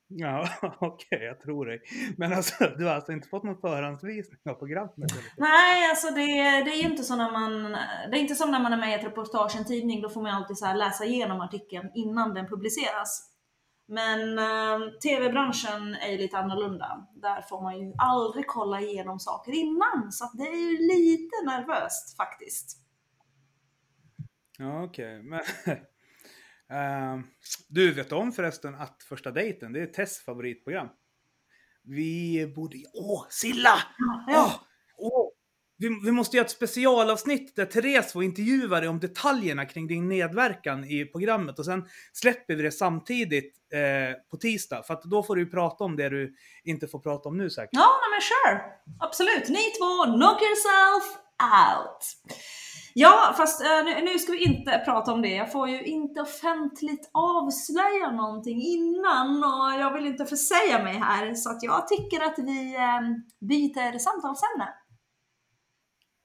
Ja, 0.08 0.48
okej, 0.80 1.18
jag 1.22 1.40
tror 1.40 1.66
dig. 1.66 1.82
Men 2.16 2.32
alltså, 2.32 2.54
du 2.78 2.84
har 2.84 2.94
alltså 2.94 3.12
inte 3.12 3.28
fått 3.28 3.42
någon 3.42 3.60
förhandsvisning 3.60 4.40
av 4.50 4.54
programmet? 4.54 5.10
Nej, 5.36 5.90
alltså 5.90 6.10
det, 6.10 6.32
det 6.64 6.70
är 6.70 6.82
ju 6.82 6.90
inte 6.90 7.04
så 7.04 7.16
när 7.16 7.32
man, 7.32 7.72
det 8.10 8.16
är 8.16 8.20
inte 8.20 8.34
som 8.34 8.50
när 8.50 8.62
man 8.62 8.72
är 8.72 8.76
med 8.76 8.90
i 8.90 8.94
ett 8.94 9.04
reportage 9.04 9.54
i 9.54 9.58
en 9.58 9.64
tidning, 9.64 10.02
då 10.02 10.08
får 10.08 10.22
man 10.22 10.34
alltid 10.34 10.58
så 10.58 10.72
läsa 10.72 11.04
igenom 11.04 11.40
artikeln 11.40 11.90
innan 11.94 12.34
den 12.34 12.46
publiceras. 12.46 13.34
Men 13.88 14.38
eh, 14.38 14.90
tv-branschen 15.02 15.94
är 15.94 16.08
ju 16.08 16.18
lite 16.18 16.38
annorlunda. 16.38 17.06
Där 17.14 17.42
får 17.42 17.62
man 17.62 17.80
ju 17.80 17.94
aldrig 17.98 18.46
kolla 18.46 18.80
igenom 18.80 19.18
saker 19.18 19.52
innan, 19.52 20.12
så 20.12 20.24
att 20.24 20.32
det 20.34 20.44
är 20.44 20.70
ju 20.70 20.78
lite 20.78 21.36
nervöst 21.44 22.16
faktiskt. 22.16 22.78
Ja, 24.58 24.84
okej. 24.84 25.22
Men... 25.22 25.40
Ehm, 26.70 27.22
du 27.68 27.92
vet 27.92 28.12
om 28.12 28.32
förresten 28.32 28.74
att 28.74 29.02
första 29.02 29.30
dejten, 29.30 29.72
det 29.72 29.80
är 29.80 29.86
Tess 29.86 30.18
favoritprogram. 30.18 30.88
Vi 31.82 32.52
borde... 32.56 32.76
Åh, 32.94 33.26
Silla! 33.30 33.78
Åh, 34.28 34.54
åh. 34.96 35.30
Vi, 35.80 36.00
vi 36.04 36.12
måste 36.12 36.36
göra 36.36 36.44
ett 36.44 36.50
specialavsnitt 36.50 37.56
där 37.56 37.64
Therese 37.64 38.12
får 38.12 38.24
intervjua 38.24 38.80
dig 38.80 38.88
om 38.88 39.00
detaljerna 39.00 39.64
kring 39.64 39.86
din 39.86 40.08
medverkan 40.08 40.84
i 40.84 41.04
programmet 41.04 41.58
och 41.58 41.64
sen 41.64 41.88
släpper 42.12 42.54
vi 42.54 42.62
det 42.62 42.72
samtidigt 42.72 43.54
eh, 43.72 44.20
på 44.30 44.36
tisdag. 44.36 44.82
För 44.82 44.94
att 44.94 45.02
då 45.02 45.22
får 45.22 45.36
du 45.36 45.46
prata 45.46 45.84
om 45.84 45.96
det 45.96 46.08
du 46.08 46.34
inte 46.64 46.88
får 46.88 46.98
prata 46.98 47.28
om 47.28 47.36
nu 47.36 47.50
säkert. 47.50 47.70
Ja, 47.72 47.88
men 48.10 48.20
sure! 48.20 48.62
Absolut! 49.00 49.48
Ni 49.48 49.70
två, 49.78 50.04
knock 50.04 50.42
yourself 50.42 51.18
out. 51.40 52.32
Ja, 53.00 53.34
fast 53.36 53.60
eh, 53.60 53.84
nu, 54.04 54.18
ska 54.18 54.32
vi 54.32 54.44
inte 54.44 54.82
prata 54.84 55.12
om 55.12 55.22
det. 55.22 55.28
Jag 55.28 55.52
får 55.52 55.68
ju 55.68 55.84
inte 55.84 56.20
offentligt 56.20 57.10
avslöja 57.12 58.10
någonting 58.10 58.62
innan 58.62 59.44
och 59.44 59.80
jag 59.80 59.94
vill 59.94 60.06
inte 60.06 60.26
försäga 60.26 60.82
mig 60.84 60.94
här. 60.98 61.34
Så 61.34 61.50
att 61.50 61.62
jag 61.62 61.88
tycker 61.88 62.20
att 62.26 62.38
vi 62.38 62.74
eh, 62.74 63.00
byter 63.48 63.98
samtalsämne. 63.98 64.68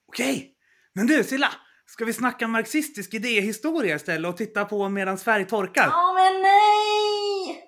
Okej, 0.08 0.56
men 0.94 1.08
du 1.08 1.24
Silla! 1.24 1.50
Ska 1.86 2.06
vi 2.06 2.14
snacka 2.14 2.48
marxistisk 2.48 3.14
idéhistoria 3.14 3.96
istället 3.96 4.30
och 4.30 4.38
titta 4.38 4.66
på 4.66 4.90
medan 4.90 5.18
färg 5.18 5.48
torkar? 5.48 5.88
Ja, 5.92 6.14
men 6.14 6.42
nej! 6.42 7.64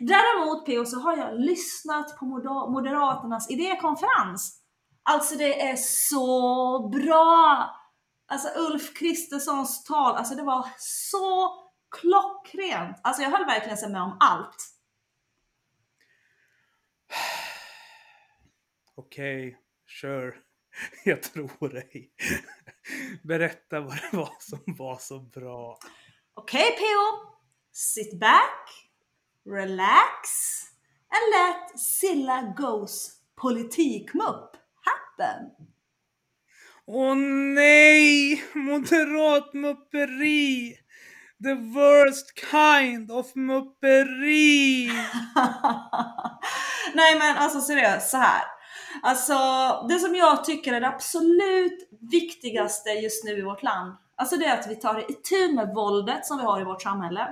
Däremot 0.00 0.66
PO 0.66 0.84
så 0.84 1.00
har 1.00 1.16
jag 1.16 1.40
lyssnat 1.40 2.18
på 2.18 2.24
Moder- 2.24 2.72
Moderaternas 2.72 3.50
idékonferens. 3.50 4.60
Alltså 5.02 5.36
det 5.36 5.60
är 5.62 5.76
så 5.76 6.88
bra! 6.88 7.68
Alltså 8.30 8.48
Ulf 8.56 8.94
Kristerssons 8.94 9.84
tal, 9.84 10.16
alltså 10.16 10.34
det 10.34 10.42
var 10.42 10.68
så 10.78 11.54
klockrent. 11.90 13.00
Alltså 13.02 13.22
jag 13.22 13.30
höll 13.30 13.44
verkligen 13.44 13.92
med 13.92 14.02
om 14.02 14.16
allt. 14.20 14.56
Okej, 18.94 19.58
sure. 20.00 20.34
Jag 21.04 21.22
tror 21.22 21.68
dig. 21.68 22.10
Berätta 23.22 23.80
vad 23.80 23.96
det 23.96 24.16
var 24.16 24.36
som 24.38 24.60
var 24.66 24.96
så 24.96 25.18
bra. 25.20 25.78
Okej 26.34 26.70
PO, 26.70 27.34
sit 27.72 28.20
back, 28.20 28.90
relax 29.44 30.20
and 31.08 31.30
let 31.34 31.80
Silla 31.80 32.54
Goes 32.56 33.20
politikmupp 33.40 34.56
happen. 34.80 35.69
Åh 36.92 37.14
nej! 37.54 38.44
moderatmupperi! 38.54 40.74
The 41.42 41.54
worst 41.54 42.32
kind 42.50 43.10
of 43.10 43.34
mupperi! 43.34 44.86
Nej 46.94 47.18
men 47.18 47.36
alltså 47.36 47.60
seriöst, 47.60 48.10
så 48.10 48.16
här. 48.16 48.42
Alltså 49.02 49.34
det 49.88 49.98
som 49.98 50.14
jag 50.14 50.44
tycker 50.44 50.72
är 50.72 50.80
det 50.80 50.88
absolut 50.88 51.88
viktigaste 52.10 52.90
just 52.90 53.24
nu 53.24 53.38
i 53.38 53.42
vårt 53.42 53.62
land, 53.62 53.96
alltså 54.16 54.36
det 54.36 54.44
är 54.44 54.58
att 54.58 54.70
vi 54.70 54.76
tar 54.76 55.10
itu 55.10 55.54
med 55.54 55.74
våldet 55.74 56.26
som 56.26 56.38
vi 56.38 56.44
har 56.44 56.60
i 56.60 56.64
vårt 56.64 56.82
samhälle. 56.82 57.28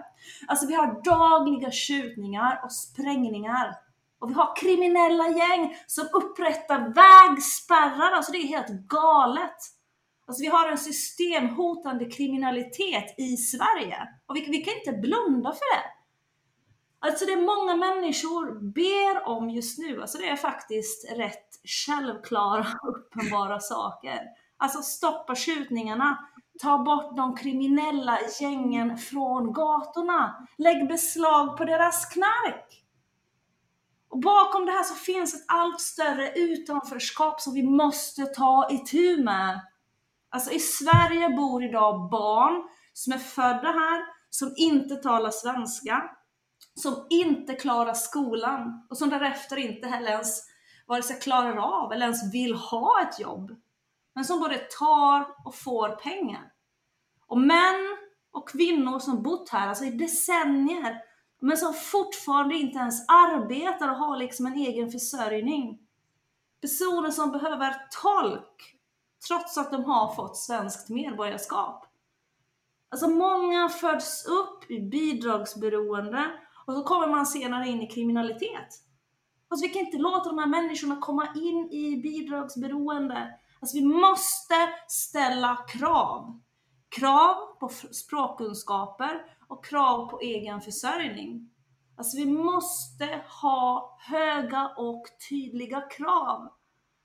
Alltså 0.46 0.66
vi 0.66 0.74
har 0.74 1.02
dagliga 1.04 1.70
skjutningar 1.70 2.60
och 2.64 2.72
sprängningar. 2.72 3.87
Och 4.18 4.30
vi 4.30 4.34
har 4.34 4.56
kriminella 4.56 5.28
gäng 5.28 5.76
som 5.86 6.08
upprättar 6.12 6.78
vägspärrar, 6.78 8.12
alltså 8.12 8.32
det 8.32 8.38
är 8.38 8.46
helt 8.46 8.88
galet. 8.88 9.56
Alltså 10.26 10.42
vi 10.42 10.48
har 10.48 10.68
en 10.68 10.78
systemhotande 10.78 12.04
kriminalitet 12.04 13.14
i 13.18 13.36
Sverige. 13.36 14.08
Och 14.26 14.36
vi, 14.36 14.40
vi 14.50 14.58
kan 14.58 14.74
inte 14.74 14.92
blunda 14.92 15.52
för 15.52 15.76
det. 15.76 15.84
Alltså 17.00 17.26
det 17.26 17.36
många 17.36 17.76
människor 17.76 18.72
ber 18.72 19.28
om 19.28 19.50
just 19.50 19.78
nu, 19.78 20.00
alltså 20.00 20.18
det 20.18 20.28
är 20.28 20.36
faktiskt 20.36 21.12
rätt 21.12 21.48
självklara, 21.64 22.66
uppenbara 22.82 23.60
saker. 23.60 24.20
Alltså 24.56 24.82
stoppa 24.82 25.34
skjutningarna, 25.34 26.18
ta 26.62 26.78
bort 26.78 27.16
de 27.16 27.36
kriminella 27.36 28.18
gängen 28.40 28.98
från 28.98 29.52
gatorna, 29.52 30.48
lägg 30.58 30.88
beslag 30.88 31.56
på 31.56 31.64
deras 31.64 32.06
knark. 32.06 32.77
Och 34.08 34.20
bakom 34.20 34.66
det 34.66 34.72
här 34.72 34.82
så 34.82 34.94
finns 34.94 35.34
ett 35.34 35.44
allt 35.48 35.80
större 35.80 36.32
utanförskap 36.32 37.40
som 37.40 37.54
vi 37.54 37.62
måste 37.62 38.26
ta 38.26 38.68
itu 38.70 39.22
med. 39.22 39.60
Alltså 40.30 40.50
i 40.50 40.58
Sverige 40.58 41.28
bor 41.28 41.64
idag 41.64 42.10
barn 42.10 42.68
som 42.92 43.12
är 43.12 43.18
födda 43.18 43.68
här, 43.68 44.04
som 44.30 44.54
inte 44.56 44.96
talar 44.96 45.30
svenska, 45.30 46.10
som 46.74 47.06
inte 47.10 47.54
klarar 47.54 47.94
skolan 47.94 48.86
och 48.90 48.98
som 48.98 49.08
därefter 49.10 49.56
inte 49.56 49.88
heller 49.88 50.10
ens 50.10 50.42
vare 50.86 51.02
sig 51.02 51.20
klarar 51.20 51.56
av 51.56 51.92
eller 51.92 52.06
ens 52.06 52.34
vill 52.34 52.54
ha 52.54 53.02
ett 53.02 53.20
jobb. 53.20 53.50
Men 54.14 54.24
som 54.24 54.40
både 54.40 54.58
tar 54.78 55.46
och 55.46 55.54
får 55.54 55.88
pengar. 55.88 56.52
Och 57.26 57.38
män 57.38 57.96
och 58.32 58.48
kvinnor 58.48 58.98
som 58.98 59.22
bott 59.22 59.48
här 59.48 59.68
alltså 59.68 59.84
i 59.84 59.90
decennier 59.90 61.07
men 61.40 61.56
som 61.56 61.74
fortfarande 61.74 62.54
inte 62.54 62.78
ens 62.78 63.08
arbetar 63.08 63.88
och 63.88 63.96
har 63.96 64.16
liksom 64.16 64.46
en 64.46 64.54
egen 64.54 64.90
försörjning. 64.90 65.78
Personer 66.60 67.10
som 67.10 67.32
behöver 67.32 67.74
tolk 68.02 68.74
trots 69.28 69.58
att 69.58 69.70
de 69.70 69.84
har 69.84 70.14
fått 70.14 70.36
svenskt 70.36 70.88
medborgarskap. 70.88 71.84
Alltså 72.90 73.08
många 73.08 73.68
föds 73.68 74.26
upp 74.26 74.70
i 74.70 74.80
bidragsberoende 74.80 76.30
och 76.66 76.74
så 76.74 76.82
kommer 76.82 77.06
man 77.06 77.26
senare 77.26 77.68
in 77.68 77.82
i 77.82 77.86
kriminalitet. 77.86 78.82
Alltså 79.48 79.66
vi 79.66 79.72
kan 79.72 79.86
inte 79.86 79.98
låta 79.98 80.28
de 80.28 80.38
här 80.38 80.46
människorna 80.46 80.96
komma 80.96 81.28
in 81.34 81.70
i 81.72 82.00
bidragsberoende. 82.02 83.38
Alltså 83.60 83.76
vi 83.76 83.84
måste 83.84 84.54
ställa 84.88 85.56
krav. 85.56 86.40
Krav 86.88 87.58
på 87.60 87.68
språkkunskaper 87.92 89.37
och 89.48 89.64
krav 89.64 90.10
på 90.10 90.20
egen 90.20 90.60
försörjning. 90.60 91.50
Alltså 91.96 92.16
vi 92.16 92.26
måste 92.26 93.24
ha 93.42 93.98
höga 94.00 94.68
och 94.76 95.06
tydliga 95.28 95.80
krav. 95.80 96.48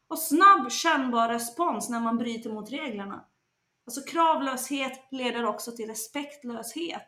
Och 0.07 0.19
snabb 0.19 0.71
kännbar 0.71 1.29
respons 1.29 1.89
när 1.89 1.99
man 1.99 2.17
bryter 2.17 2.53
mot 2.53 2.71
reglerna. 2.71 3.25
Alltså 3.85 4.01
kravlöshet 4.01 5.07
leder 5.11 5.45
också 5.45 5.71
till 5.71 5.87
respektlöshet. 5.87 7.07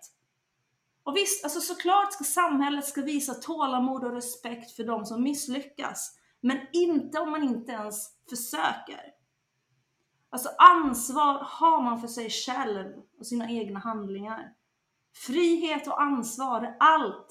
Och 1.03 1.15
visst, 1.15 1.43
alltså 1.43 1.59
såklart 1.59 2.13
ska 2.13 2.23
samhället 2.23 2.85
ska 2.85 3.01
visa 3.01 3.33
tålamod 3.33 4.03
och 4.03 4.13
respekt 4.13 4.71
för 4.71 4.83
de 4.83 5.05
som 5.05 5.23
misslyckas. 5.23 6.17
Men 6.41 6.57
inte 6.73 7.19
om 7.19 7.31
man 7.31 7.43
inte 7.43 7.71
ens 7.71 8.09
försöker. 8.29 9.01
Alltså 10.29 10.49
ansvar 10.57 11.39
har 11.43 11.81
man 11.81 12.01
för 12.01 12.07
sig 12.07 12.29
själv 12.29 12.87
och 13.19 13.27
sina 13.27 13.49
egna 13.51 13.79
handlingar. 13.79 14.53
Frihet 15.15 15.87
och 15.87 16.01
ansvar, 16.01 16.75
allt 16.79 17.27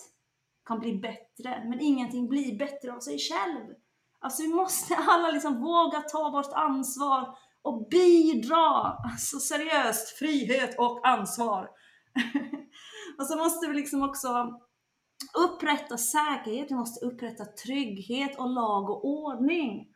kan 0.67 0.81
bli 0.81 0.95
bättre, 0.95 1.65
men 1.69 1.81
ingenting 1.81 2.29
blir 2.29 2.59
bättre 2.59 2.93
av 2.93 3.01
sig 3.01 3.19
själv. 3.19 3.75
Alltså 4.21 4.43
vi 4.43 4.49
måste 4.49 4.97
alla 5.09 5.31
liksom 5.31 5.61
våga 5.63 6.01
ta 6.01 6.31
vårt 6.31 6.53
ansvar 6.53 7.39
och 7.63 7.89
bidra. 7.89 8.97
Alltså 9.13 9.39
seriöst, 9.39 10.19
frihet 10.19 10.79
och 10.79 11.09
ansvar. 11.09 11.69
och 13.19 13.27
så 13.27 13.37
måste 13.37 13.67
vi 13.67 13.75
liksom 13.75 14.03
också 14.03 14.61
upprätta 15.39 15.99
säkerhet, 15.99 16.71
vi 16.71 16.75
måste 16.75 17.07
upprätta 17.07 17.45
trygghet 17.45 18.39
och 18.39 18.49
lag 18.49 18.91
och 18.91 19.05
ordning. 19.05 19.94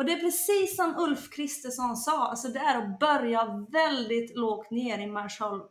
Och 0.00 0.06
det 0.06 0.12
är 0.12 0.20
precis 0.20 0.76
som 0.76 0.96
Ulf 0.98 1.30
Kristersson 1.30 1.96
sa, 1.96 2.28
alltså 2.28 2.48
det 2.48 2.58
är 2.58 2.78
att 2.78 2.98
börja 2.98 3.66
väldigt 3.72 4.36
lågt 4.36 4.70
ner 4.70 4.98
i 4.98 5.06
Marshall, 5.06 5.62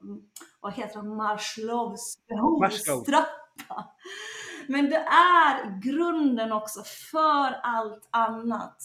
vad 0.61 0.73
heter 0.73 1.01
det, 1.01 1.09
Marslows 1.09 2.17
behovstrappa. 2.27 3.85
Men 4.67 4.89
det 4.89 5.05
är 5.39 5.81
grunden 5.81 6.51
också 6.51 6.83
för 7.11 7.59
allt 7.63 8.09
annat. 8.11 8.77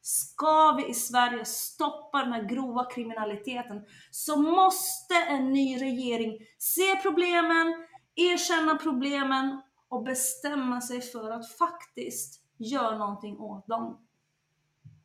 Ska 0.00 0.72
vi 0.72 0.88
i 0.88 0.94
Sverige 0.94 1.44
stoppa 1.44 2.18
den 2.18 2.32
här 2.32 2.42
grova 2.42 2.84
kriminaliteten 2.84 3.82
så 4.10 4.36
måste 4.36 5.14
en 5.14 5.52
ny 5.52 5.80
regering 5.80 6.38
se 6.58 6.96
problemen, 7.02 7.86
erkänna 8.14 8.76
problemen 8.76 9.62
och 9.88 10.04
bestämma 10.04 10.80
sig 10.80 11.00
för 11.00 11.30
att 11.30 11.50
faktiskt 11.52 12.42
göra 12.58 12.98
någonting 12.98 13.38
åt 13.38 13.66
dem. 13.66 14.07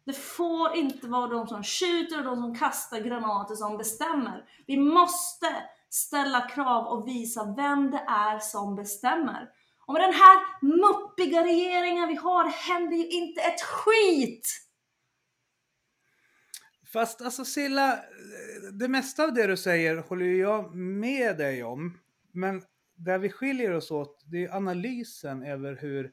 Det 0.05 0.13
får 0.13 0.75
inte 0.75 1.07
vara 1.07 1.27
de 1.27 1.47
som 1.47 1.63
skjuter 1.63 2.17
och 2.17 2.25
de 2.25 2.41
som 2.41 2.55
kastar 2.55 2.99
granater 2.99 3.55
som 3.55 3.77
bestämmer. 3.77 4.45
Vi 4.67 4.77
måste 4.77 5.47
ställa 5.89 6.49
krav 6.49 6.87
och 6.87 7.07
visa 7.07 7.53
vem 7.57 7.91
det 7.91 8.05
är 8.07 8.39
som 8.39 8.75
bestämmer. 8.75 9.49
Och 9.85 9.93
med 9.93 10.01
den 10.01 10.13
här 10.13 10.61
muppiga 10.61 11.43
regeringen 11.43 12.07
vi 12.07 12.15
har 12.15 12.49
händer 12.49 12.97
ju 12.97 13.09
inte 13.09 13.41
ett 13.41 13.61
skit! 13.61 14.47
Fast 16.93 17.21
alltså 17.21 17.45
Silla, 17.45 17.99
det 18.71 18.87
mesta 18.87 19.23
av 19.23 19.33
det 19.33 19.47
du 19.47 19.57
säger 19.57 19.97
håller 19.97 20.25
ju 20.25 20.37
jag 20.37 20.75
med 20.75 21.37
dig 21.37 21.63
om. 21.63 21.97
Men 22.31 22.61
där 22.95 23.17
vi 23.17 23.29
skiljer 23.29 23.71
oss 23.71 23.91
åt, 23.91 24.23
det 24.25 24.45
är 24.45 24.55
analysen 24.55 25.43
över 25.43 25.75
hur 25.75 26.11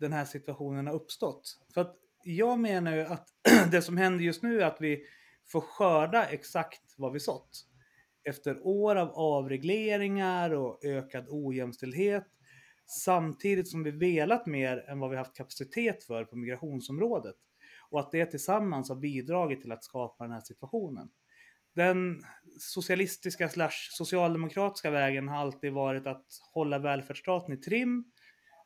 den 0.00 0.12
här 0.12 0.24
situationen 0.24 0.86
har 0.86 0.94
uppstått. 0.94 1.58
För 1.74 1.80
att 1.80 1.96
jag 2.26 2.58
menar 2.58 2.94
ju 2.94 3.00
att 3.00 3.28
det 3.70 3.82
som 3.82 3.96
händer 3.96 4.24
just 4.24 4.42
nu 4.42 4.60
är 4.60 4.66
att 4.66 4.80
vi 4.80 5.04
får 5.52 5.60
skörda 5.60 6.24
exakt 6.24 6.94
vad 6.96 7.12
vi 7.12 7.20
sått. 7.20 7.66
Efter 8.24 8.66
år 8.66 8.96
av 8.96 9.10
avregleringar 9.10 10.50
och 10.50 10.84
ökad 10.84 11.26
ojämställdhet 11.28 12.26
samtidigt 13.04 13.68
som 13.68 13.82
vi 13.82 13.90
velat 13.90 14.46
mer 14.46 14.84
än 14.88 15.00
vad 15.00 15.10
vi 15.10 15.16
haft 15.16 15.36
kapacitet 15.36 16.04
för 16.04 16.24
på 16.24 16.36
migrationsområdet. 16.36 17.36
och 17.90 18.00
att 18.00 18.12
det 18.12 18.26
tillsammans 18.26 18.88
har 18.88 18.96
bidragit 18.96 19.60
till 19.60 19.72
att 19.72 19.84
skapa 19.84 20.24
den 20.24 20.32
här 20.32 20.40
situationen. 20.40 21.08
Den 21.74 22.22
socialistiska 22.58 23.48
slash 23.48 23.88
socialdemokratiska 23.90 24.90
vägen 24.90 25.28
har 25.28 25.36
alltid 25.36 25.72
varit 25.72 26.06
att 26.06 26.26
hålla 26.54 26.78
välfärdsstaten 26.78 27.54
i 27.54 27.56
trim 27.56 28.04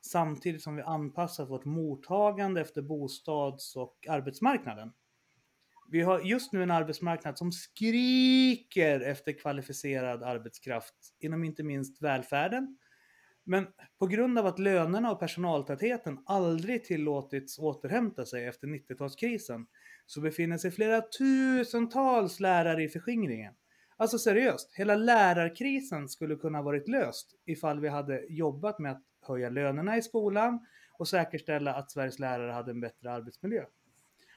samtidigt 0.01 0.63
som 0.63 0.77
vi 0.77 0.83
anpassar 0.83 1.47
vårt 1.47 1.65
mottagande 1.65 2.61
efter 2.61 2.83
bostads 2.83 3.77
och 3.77 4.07
arbetsmarknaden. 4.09 4.93
Vi 5.91 6.01
har 6.01 6.21
just 6.21 6.53
nu 6.53 6.63
en 6.63 6.71
arbetsmarknad 6.71 7.39
som 7.39 7.53
skriker 7.53 9.01
efter 9.01 9.33
kvalificerad 9.33 10.23
arbetskraft 10.23 10.95
inom 11.21 11.45
inte 11.45 11.63
minst 11.63 12.03
välfärden. 12.03 12.79
Men 13.45 13.67
på 13.99 14.07
grund 14.07 14.39
av 14.39 14.47
att 14.47 14.59
lönerna 14.59 15.13
och 15.13 15.21
personaltätheten 15.21 16.19
aldrig 16.27 16.85
tillåtits 16.85 17.59
återhämta 17.59 18.27
sig 18.27 18.47
efter 18.47 18.67
90-talskrisen 18.67 19.67
så 20.07 20.21
befinner 20.21 20.59
sig 20.59 20.71
flera 20.71 21.01
tusentals 21.01 22.41
lärare 22.41 22.85
i 22.85 22.89
förskingringen. 22.89 23.55
Alltså 23.97 24.19
seriöst, 24.19 24.75
hela 24.75 24.97
lärarkrisen 24.97 26.09
skulle 26.09 26.37
kunna 26.37 26.63
varit 26.63 26.89
löst 26.89 27.35
ifall 27.47 27.81
vi 27.81 27.89
hade 27.89 28.27
jobbat 28.29 28.79
med 28.79 28.93
att 28.93 29.05
höja 29.23 29.51
lönerna 29.51 29.97
i 29.97 30.03
skolan 30.03 30.67
och 30.99 31.09
säkerställa 31.09 31.75
att 31.75 31.91
Sveriges 31.91 32.19
lärare 32.19 32.53
hade 32.53 32.71
en 32.71 32.81
bättre 32.81 33.13
arbetsmiljö. 33.13 33.65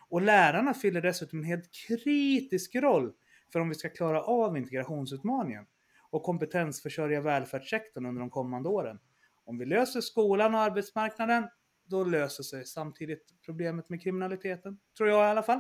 Och 0.09 0.21
lärarna 0.21 0.73
fyller 0.73 1.01
dessutom 1.01 1.39
en 1.39 1.45
helt 1.45 1.69
kritisk 1.87 2.75
roll 2.75 3.13
för 3.53 3.59
om 3.59 3.69
vi 3.69 3.75
ska 3.75 3.89
klara 3.89 4.21
av 4.21 4.57
integrationsutmaningen 4.57 5.65
och 6.09 6.23
kompetensförsörja 6.23 7.21
välfärdssektorn 7.21 8.05
under 8.05 8.19
de 8.19 8.29
kommande 8.29 8.69
åren. 8.69 8.99
Om 9.45 9.57
vi 9.57 9.65
löser 9.65 10.01
skolan 10.01 10.55
och 10.55 10.61
arbetsmarknaden, 10.61 11.47
då 11.85 12.03
löser 12.03 12.43
sig 12.43 12.65
samtidigt 12.65 13.33
problemet 13.45 13.89
med 13.89 14.01
kriminaliteten. 14.01 14.79
Tror 14.97 15.09
jag 15.09 15.27
i 15.27 15.29
alla 15.29 15.43
fall. 15.43 15.59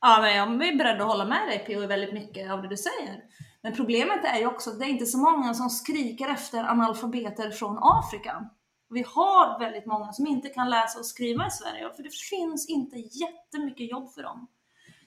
Ja, 0.00 0.18
men 0.20 0.36
jag 0.36 0.68
är 0.68 0.76
beredd 0.76 1.00
att 1.00 1.06
hålla 1.06 1.24
med 1.24 1.48
dig 1.48 1.64
P.O. 1.66 1.82
i 1.82 1.86
väldigt 1.86 2.14
mycket 2.14 2.50
av 2.50 2.62
det 2.62 2.68
du 2.68 2.76
säger. 2.76 3.22
Men 3.62 3.74
problemet 3.76 4.24
är 4.24 4.38
ju 4.38 4.46
också 4.46 4.70
att 4.70 4.78
det 4.78 4.84
är 4.84 4.88
inte 4.88 5.06
så 5.06 5.18
många 5.18 5.54
som 5.54 5.70
skriker 5.70 6.28
efter 6.28 6.64
analfabeter 6.64 7.50
från 7.50 7.78
Afrika. 7.80 8.50
Vi 8.90 9.04
har 9.14 9.58
väldigt 9.58 9.86
många 9.86 10.12
som 10.12 10.26
inte 10.26 10.48
kan 10.48 10.70
läsa 10.70 10.98
och 10.98 11.06
skriva 11.06 11.46
i 11.46 11.50
Sverige, 11.50 11.90
för 11.96 12.02
det 12.02 12.14
finns 12.14 12.68
inte 12.68 12.96
jättemycket 12.96 13.90
jobb 13.90 14.14
för 14.14 14.22
dem. 14.22 14.48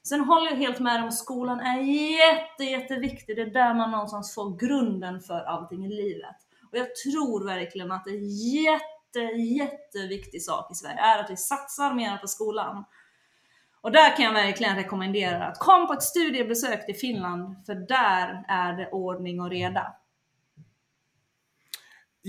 Sen 0.03 0.21
håller 0.21 0.51
jag 0.51 0.57
helt 0.57 0.79
med 0.79 1.01
om 1.01 1.07
att 1.07 1.13
skolan 1.13 1.59
är 1.59 1.81
jätte, 1.81 2.63
jätteviktig. 2.63 3.35
Det 3.35 3.41
är 3.41 3.53
där 3.53 3.73
man 3.73 3.91
någonstans 3.91 4.35
får 4.35 4.57
grunden 4.57 5.21
för 5.21 5.39
allting 5.39 5.85
i 5.85 5.89
livet. 5.89 6.35
Och 6.71 6.77
jag 6.77 6.95
tror 6.95 7.45
verkligen 7.45 7.91
att 7.91 8.05
det 8.05 8.11
är 8.11 8.55
jätte, 8.55 9.19
jätteviktig 9.41 10.43
sak 10.43 10.71
i 10.71 10.75
Sverige 10.75 10.99
är 10.99 11.23
att 11.23 11.29
vi 11.29 11.37
satsar 11.37 11.93
mer 11.93 12.17
på 12.17 12.27
skolan. 12.27 12.85
Och 13.81 13.91
där 13.91 14.15
kan 14.15 14.25
jag 14.25 14.33
verkligen 14.33 14.75
rekommendera 14.75 15.45
att 15.45 15.59
kom 15.59 15.87
på 15.87 15.93
ett 15.93 16.03
studiebesök 16.03 16.85
till 16.85 16.95
Finland, 16.95 17.65
för 17.65 17.75
där 17.75 18.45
är 18.47 18.73
det 18.73 18.89
ordning 18.91 19.41
och 19.41 19.49
reda. 19.49 19.93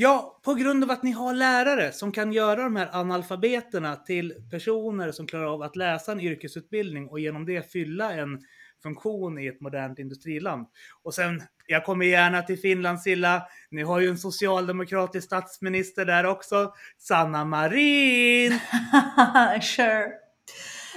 Ja, 0.01 0.41
på 0.45 0.55
grund 0.55 0.85
av 0.85 0.91
att 0.91 1.03
ni 1.03 1.11
har 1.11 1.35
lärare 1.35 1.93
som 1.93 2.13
kan 2.13 2.33
göra 2.33 2.63
de 2.63 2.77
här 2.77 2.89
analfabeterna 2.93 3.97
till 3.97 4.35
personer 4.51 5.13
som 5.13 5.27
klarar 5.27 5.55
av 5.55 5.63
att 5.63 5.77
läsa 5.77 6.13
en 6.13 6.21
yrkesutbildning 6.21 7.09
och 7.09 7.21
genom 7.21 7.47
det 7.47 7.73
fylla 7.73 8.13
en 8.13 8.39
funktion 8.83 9.39
i 9.39 9.47
ett 9.47 9.61
modernt 9.61 9.99
industriland. 9.99 10.67
Och 11.03 11.15
sen, 11.15 11.43
jag 11.67 11.85
kommer 11.85 12.07
gärna 12.07 12.43
till 12.43 12.59
Finland 12.59 13.01
Silla. 13.01 13.43
Ni 13.71 13.83
har 13.83 14.01
ju 14.01 14.09
en 14.09 14.19
socialdemokratisk 14.19 15.27
statsminister 15.27 16.05
där 16.05 16.27
också, 16.27 16.73
Sanna 16.99 17.45
Marin. 17.45 18.53
sure. 19.63 20.07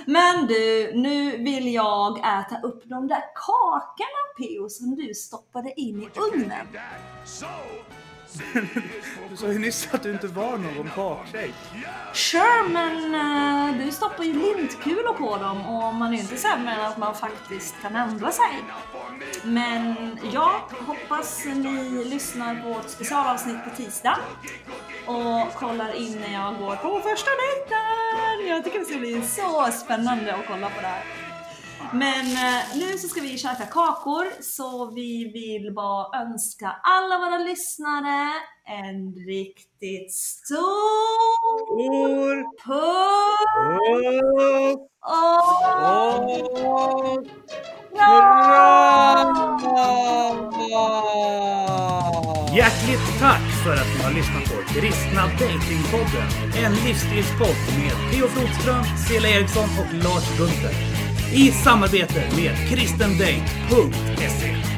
Men 0.06 0.48
du, 0.48 0.92
nu 0.94 1.38
vill 1.38 1.74
jag 1.74 2.18
äta 2.18 2.62
upp 2.64 2.84
de 2.86 3.08
där 3.08 3.24
kakorna 3.36 4.22
P.O. 4.38 4.70
som 4.70 4.96
du 4.96 5.14
stoppade 5.14 5.74
in 5.80 6.02
i 6.02 6.10
ugnen. 6.20 6.68
Du 9.30 9.38
sa 9.38 9.48
ju 9.48 9.60
nyss 9.60 9.88
att 9.92 10.04
du 10.04 10.12
inte 10.12 10.28
var 10.28 10.58
någon 10.58 10.90
kaktjej. 10.96 11.54
Sure, 12.14 12.70
men 12.70 13.16
uh, 13.16 13.86
du 13.86 13.92
stoppar 13.92 14.24
ju 14.24 14.34
lintkulor 14.34 15.14
på 15.14 15.38
dem 15.38 15.66
och 15.66 15.96
man 15.96 16.14
är 16.14 16.16
ju 16.16 16.22
inte 16.22 16.38
sämre 16.38 16.74
än 16.74 16.80
att 16.80 16.98
man 16.98 17.16
faktiskt 17.16 17.76
kan 17.82 17.96
ändra 17.96 18.32
sig. 18.32 18.64
Men 19.44 19.96
jag 20.34 20.60
hoppas 20.88 21.46
ni 21.46 22.06
lyssnar 22.06 22.62
på 22.62 22.80
ett 22.80 22.90
specialavsnitt 22.90 23.64
på 23.64 23.70
tisdag 23.76 24.18
och 25.06 25.54
kollar 25.54 25.96
in 25.96 26.20
när 26.20 26.34
jag 26.34 26.58
går 26.58 26.76
på 26.76 27.02
första 27.10 27.32
dejten. 27.32 28.48
Jag 28.48 28.64
tycker 28.64 28.80
det 28.80 28.86
ska 28.86 28.98
bli 28.98 29.22
så 29.22 29.72
spännande 29.72 30.36
att 30.36 30.48
kolla 30.48 30.70
på 30.70 30.82
det 30.82 30.88
här. 30.88 31.21
Men 31.94 32.26
eh, 32.26 32.64
nu 32.76 32.98
så 32.98 33.08
ska 33.08 33.22
vi 33.22 33.38
käka 33.38 33.66
kakor 33.66 34.26
så 34.42 34.92
vi 34.92 35.32
vill 35.34 35.74
bara 35.74 36.22
önska 36.22 36.76
alla 36.84 37.18
våra 37.18 37.38
lyssnare 37.38 38.30
en 38.66 39.14
riktigt 39.28 40.14
stor 40.14 40.58
puss 42.64 43.02
och 45.02 45.42
och 46.92 47.26
kram! 47.96 49.02
Hjärtligt 52.56 53.20
tack 53.20 53.42
för 53.64 53.74
att 53.74 53.98
ni 53.98 54.04
har 54.04 54.14
lyssnat 54.14 54.44
på 54.44 54.74
Kristna 54.74 55.22
Datingpodden. 55.40 56.28
En 56.64 56.74
livsstilspodd 56.86 57.60
med 57.78 58.12
Theo 58.12 58.28
Flodström, 58.28 58.84
Cela 59.08 59.28
Eriksson 59.28 59.70
och 59.80 59.94
Lars 59.94 60.38
Gunther. 60.38 61.01
I 61.34 61.52
samarbete 61.52 62.24
med 62.36 62.70
kristendate.se. 62.70 64.71